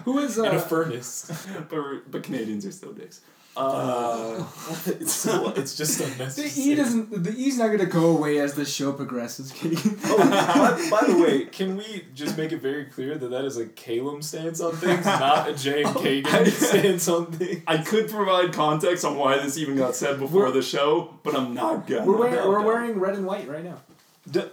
Who 0.04 0.18
is 0.18 0.36
in 0.38 0.44
a 0.44 0.48
uh, 0.50 0.58
furnace. 0.60 1.30
but, 1.70 2.10
but 2.10 2.22
Canadians 2.22 2.66
are 2.66 2.72
still 2.72 2.92
dicks. 2.92 3.20
Uh, 3.54 4.42
it's 4.86 5.12
so 5.12 5.50
it's 5.50 5.76
just 5.76 5.98
the 5.98 6.04
unnecessary. 6.06 6.72
E 6.72 6.74
doesn't. 6.74 7.22
The 7.24 7.32
E's 7.36 7.58
not 7.58 7.66
going 7.66 7.80
to 7.80 7.86
go 7.86 8.06
away 8.16 8.38
as 8.38 8.54
the 8.54 8.64
show 8.64 8.92
progresses. 8.92 9.52
Keegan. 9.56 9.98
Oh, 10.04 10.88
by, 10.90 11.00
by 11.00 11.06
the 11.06 11.18
way, 11.22 11.44
can 11.44 11.76
we 11.76 12.06
just 12.14 12.38
make 12.38 12.52
it 12.52 12.62
very 12.62 12.86
clear 12.86 13.18
that 13.18 13.28
that 13.28 13.44
is 13.44 13.58
a 13.58 13.66
Calum 13.66 14.22
stance 14.22 14.60
on 14.62 14.72
things, 14.76 15.04
not 15.04 15.50
a 15.50 15.54
Jay 15.54 15.82
and 15.82 15.94
Kagan 15.96 16.50
stance 16.50 17.08
on 17.08 17.26
things? 17.32 17.62
I 17.66 17.76
could 17.78 18.08
provide 18.08 18.54
context 18.54 19.04
on 19.04 19.16
why 19.18 19.36
this 19.36 19.58
even 19.58 19.76
got 19.76 19.94
said 19.96 20.18
before 20.18 20.44
We're- 20.44 20.52
the 20.52 20.62
show, 20.62 21.18
but 21.22 21.34
I'm 21.36 21.52
not 21.52 21.86
gonna. 21.86 22.06
we're 22.06 22.16
wearing, 22.16 22.34
no, 22.36 22.48
we're 22.48 22.64
wearing 22.64 22.98
red 22.98 23.16
and 23.16 23.26
white 23.26 23.48
right 23.48 23.64
now. 23.64 23.82
D-? 24.30 24.48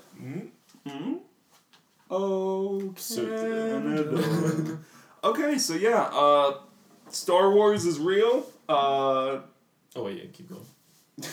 Hmm? 0.85 1.13
Oh, 2.11 2.93
Canada. 2.97 4.79
okay, 5.23 5.57
so 5.57 5.75
yeah, 5.75 6.09
uh, 6.11 6.55
Star 7.09 7.51
Wars 7.51 7.85
is 7.85 7.99
real. 7.99 8.45
Uh, 8.69 9.39
Oh 9.95 10.03
wait, 10.03 10.17
yeah, 10.17 10.29
keep 10.31 10.47
going. 10.49 10.65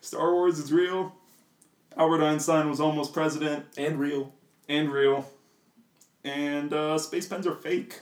Star 0.00 0.32
Wars 0.32 0.58
is 0.58 0.72
real. 0.72 1.14
Albert 1.96 2.22
Einstein 2.24 2.70
was 2.70 2.80
almost 2.80 3.12
president 3.12 3.66
And 3.76 4.00
real. 4.00 4.32
and 4.68 4.90
real. 4.90 5.30
And 6.24 6.72
uh, 6.72 6.96
space 6.98 7.26
pens 7.26 7.46
are 7.46 7.54
fake 7.54 8.00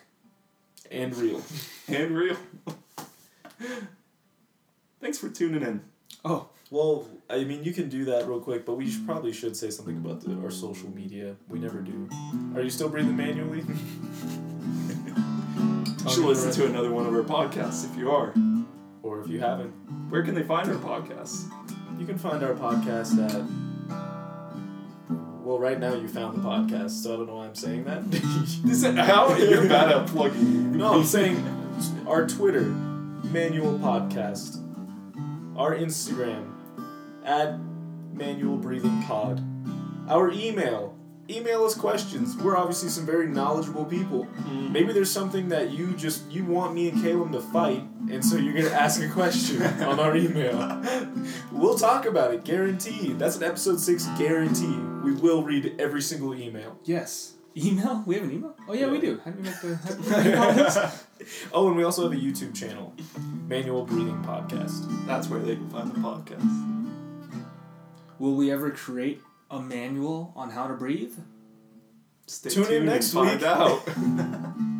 And 0.91 1.15
real. 1.17 1.43
and 1.89 2.17
real. 2.17 2.37
Thanks 5.01 5.19
for 5.19 5.29
tuning 5.29 5.63
in. 5.63 5.81
Oh, 6.25 6.49
Well, 6.71 7.09
I 7.29 7.43
mean, 7.45 7.65
you 7.65 7.73
can 7.73 7.89
do 7.89 8.05
that 8.05 8.29
real 8.29 8.39
quick, 8.41 8.65
but 8.65 8.77
we 8.77 8.89
should, 8.89 9.05
probably 9.07 9.33
should 9.33 9.57
say 9.57 9.71
something 9.71 9.97
about 9.97 10.21
the, 10.21 10.41
our 10.45 10.51
social 10.53 10.91
media. 10.91 11.35
We 11.49 11.59
never 11.59 11.81
do. 11.81 12.09
Are 12.55 12.63
you 12.63 12.71
still 12.71 12.89
breathing 12.89 13.17
manually? 13.17 13.65
You 16.05 16.11
should 16.11 16.25
listen 16.25 16.53
to 16.53 16.67
another 16.67 16.93
one 16.93 17.07
of 17.07 17.15
our 17.15 17.23
podcasts 17.23 17.85
if 17.91 17.97
you 17.99 18.11
are. 18.11 18.33
If 19.21 19.29
you 19.29 19.41
haven't, 19.41 19.71
Where 20.11 20.23
can 20.23 20.35
they 20.35 20.43
find 20.43 20.69
our 20.69 20.77
podcast? 20.77 21.51
you 21.99 22.07
can 22.07 22.17
find 22.19 22.43
our 22.43 22.55
podcast 22.55 23.19
at. 23.23 23.45
Well, 25.45 25.59
right 25.59 25.79
now 25.79 25.95
you 25.95 26.09
found 26.09 26.37
the 26.37 26.43
podcast, 26.47 26.91
so 27.03 27.15
I 27.15 27.17
don't 27.17 27.27
know 27.27 27.37
why 27.37 27.47
I'm 27.47 27.55
saying 27.55 27.85
that. 27.85 28.11
This 28.11 28.65
is, 28.85 28.97
how 28.97 29.35
you're 29.37 29.69
bad 29.69 29.91
at 29.91 30.07
plugging. 30.07 30.77
No, 30.77 30.95
I'm 30.95 31.05
saying 31.05 31.43
our 32.07 32.27
Twitter, 32.27 32.63
Manual 32.63 33.79
Podcast. 33.79 34.57
Our 35.57 35.75
Instagram, 35.77 36.51
at 37.25 37.59
Manual 38.15 38.57
Breathing 38.57 39.03
Pod. 39.03 39.43
Our 40.09 40.31
email, 40.31 40.97
email 41.31 41.65
us 41.65 41.75
questions. 41.75 42.37
We're 42.37 42.57
obviously 42.57 42.89
some 42.89 43.07
very 43.07 43.27
knowledgeable 43.29 43.85
people. 43.85 44.25
Mm-hmm. 44.25 44.73
Maybe 44.73 44.93
there's 44.93 45.11
something 45.11 45.49
that 45.51 45.71
you 45.71 45.93
just 45.95 46.31
you 46.31 46.45
want 46.45 46.75
me 46.75 46.89
and 46.89 47.01
Caleb 47.03 47.33
to 47.33 47.41
fight, 47.41 47.83
and 48.11 48.25
so 48.25 48.37
you're 48.37 48.55
gonna 48.55 48.75
ask 48.75 49.01
a 49.03 49.09
question 49.09 49.63
on 49.63 50.01
our 50.01 50.17
email. 50.17 50.83
We'll 51.53 51.77
talk 51.79 52.07
about 52.07 52.33
it, 52.33 52.45
guaranteed. 52.45 53.19
That's 53.19 53.37
an 53.37 53.43
episode 53.43 53.79
six 53.81 54.07
guarantee. 54.19 54.77
We 55.05 55.13
will 55.13 55.43
read 55.43 55.75
every 55.79 56.03
single 56.03 56.35
email. 56.35 56.79
yes. 56.85 57.35
Email? 57.57 58.05
We 58.07 58.15
have 58.15 58.23
an 58.25 58.31
email? 58.31 58.55
Oh 58.69 58.73
yeah, 58.75 58.87
we 58.87 59.01
do. 59.01 59.21
How 59.25 59.33
do 59.33 59.39
we 59.39 59.43
make 59.43 59.61
the? 59.61 59.75
How 59.75 60.23
do 60.23 60.31
we 60.31 60.37
call 60.37 60.53
this? 60.53 61.07
Oh, 61.53 61.67
and 61.69 61.77
we 61.77 61.83
also 61.83 62.05
have 62.09 62.13
a 62.13 62.23
YouTube 62.23 62.55
channel, 62.55 62.95
Manual 63.49 63.85
Breathing 63.85 64.23
Podcast. 64.25 64.87
That's 65.07 65.29
where 65.29 65.41
they 65.41 65.57
can 65.57 65.69
find 65.69 65.91
the 65.93 65.99
podcast. 65.99 66.47
Will 68.21 68.37
we 68.37 68.51
ever 68.53 68.71
create 68.71 69.21
a 69.51 69.61
manual 69.61 70.33
on 70.37 70.51
how 70.51 70.67
to 70.67 70.75
breathe? 70.75 71.15
Stay 72.27 72.51
Tune 72.51 72.63
in 72.65 72.69
tuned 72.71 72.87
next 72.87 73.15
and 73.15 73.27
find 73.29 73.41
week. 73.41 73.49
out. 73.49 74.77